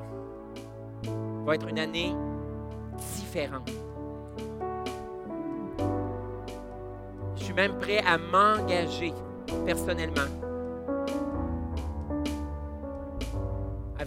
va 1.46 1.56
être 1.56 1.68
une 1.68 1.80
année 1.80 2.14
différente. 3.16 3.70
Je 7.36 7.44
suis 7.44 7.54
même 7.54 7.78
prêt 7.78 8.02
à 8.06 8.18
m'engager 8.18 9.14
personnellement 9.66 10.39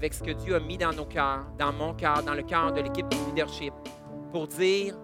avec 0.03 0.14
ce 0.14 0.22
que 0.24 0.32
Dieu 0.32 0.57
a 0.57 0.59
mis 0.59 0.76
dans 0.76 0.90
nos 0.90 1.05
cœurs, 1.05 1.46
dans 1.57 1.72
mon 1.72 1.94
cœur, 1.94 2.24
dans 2.24 2.34
le 2.34 2.42
cœur 2.42 2.72
de 2.72 2.80
l'équipe 2.80 3.09
de 3.09 3.16
leadership, 3.28 3.72
pour 4.32 4.48
dire 4.48 4.96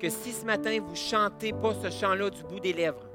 que 0.00 0.08
si 0.08 0.32
ce 0.32 0.44
matin 0.44 0.76
vous 0.84 0.96
chantez 0.96 1.52
pas 1.52 1.72
ce 1.80 1.88
chant-là 1.88 2.30
du 2.30 2.42
bout 2.42 2.58
des 2.58 2.72
lèvres, 2.72 3.06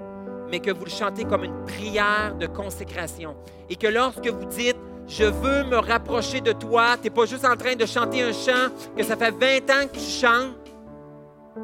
mais 0.50 0.60
que 0.60 0.70
vous 0.70 0.86
le 0.86 0.90
chantez 0.90 1.26
comme 1.26 1.44
une 1.44 1.62
prière 1.66 2.34
de 2.40 2.46
consécration, 2.46 3.36
et 3.68 3.76
que 3.76 3.86
lorsque 3.86 4.26
vous 4.26 4.46
dites 4.46 4.78
je 5.06 5.24
veux 5.24 5.64
me 5.64 5.76
rapprocher 5.76 6.40
de 6.40 6.52
toi, 6.52 6.96
tu 6.96 7.04
n'es 7.04 7.10
pas 7.10 7.26
juste 7.26 7.44
en 7.44 7.54
train 7.54 7.76
de 7.76 7.84
chanter 7.84 8.22
un 8.22 8.32
chant 8.32 8.72
que 8.96 9.02
ça 9.02 9.14
fait 9.14 9.30
20 9.30 9.56
ans 9.70 9.86
que 9.88 9.98
tu 9.98 10.00
chantes, 10.00 10.56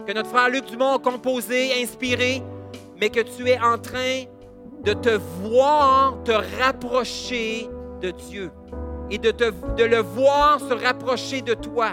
que 0.07 0.12
notre 0.12 0.29
frère 0.29 0.51
Luc 0.51 0.66
Dumont 0.66 0.97
a 0.97 0.99
composé, 0.99 1.83
inspiré, 1.83 2.43
mais 3.01 3.09
que 3.09 3.20
tu 3.20 3.49
es 3.49 3.59
en 3.59 3.79
train 3.79 4.25
de 4.85 4.93
te 4.93 5.18
voir 5.41 6.23
te 6.25 6.33
rapprocher 6.61 7.70
de 8.03 8.11
Dieu 8.11 8.51
et 9.11 9.19
de, 9.19 9.85
le 9.85 9.99
voir 9.99 10.61
se 10.61 10.73
rapprocher 10.75 11.43
de 11.43 11.55
toi 11.55 11.93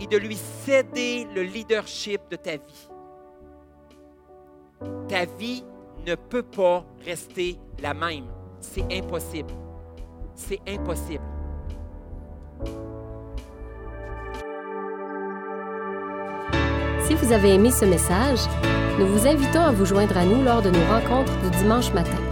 et 0.00 0.06
de 0.06 0.16
lui 0.16 0.36
céder 0.36 1.26
le 1.34 1.42
leadership 1.42 2.20
de 2.30 2.36
ta 2.36 2.52
vie. 2.52 2.88
Ta 5.08 5.24
vie 5.24 5.64
ne 6.06 6.14
peut 6.14 6.42
pas 6.42 6.84
rester 7.04 7.58
la 7.80 7.94
même. 7.94 8.26
C'est 8.60 8.84
impossible. 8.92 9.52
C'est 10.34 10.60
impossible. 10.68 11.24
Si 17.06 17.14
vous 17.14 17.32
avez 17.32 17.54
aimé 17.54 17.70
ce 17.70 17.84
message, 17.84 18.40
nous 18.98 19.06
vous 19.06 19.26
invitons 19.26 19.60
à 19.60 19.72
vous 19.72 19.84
joindre 19.84 20.16
à 20.16 20.24
nous 20.24 20.42
lors 20.42 20.62
de 20.62 20.70
nos 20.70 20.84
rencontres 20.86 21.36
du 21.42 21.50
dimanche 21.58 21.92
matin. 21.92 22.31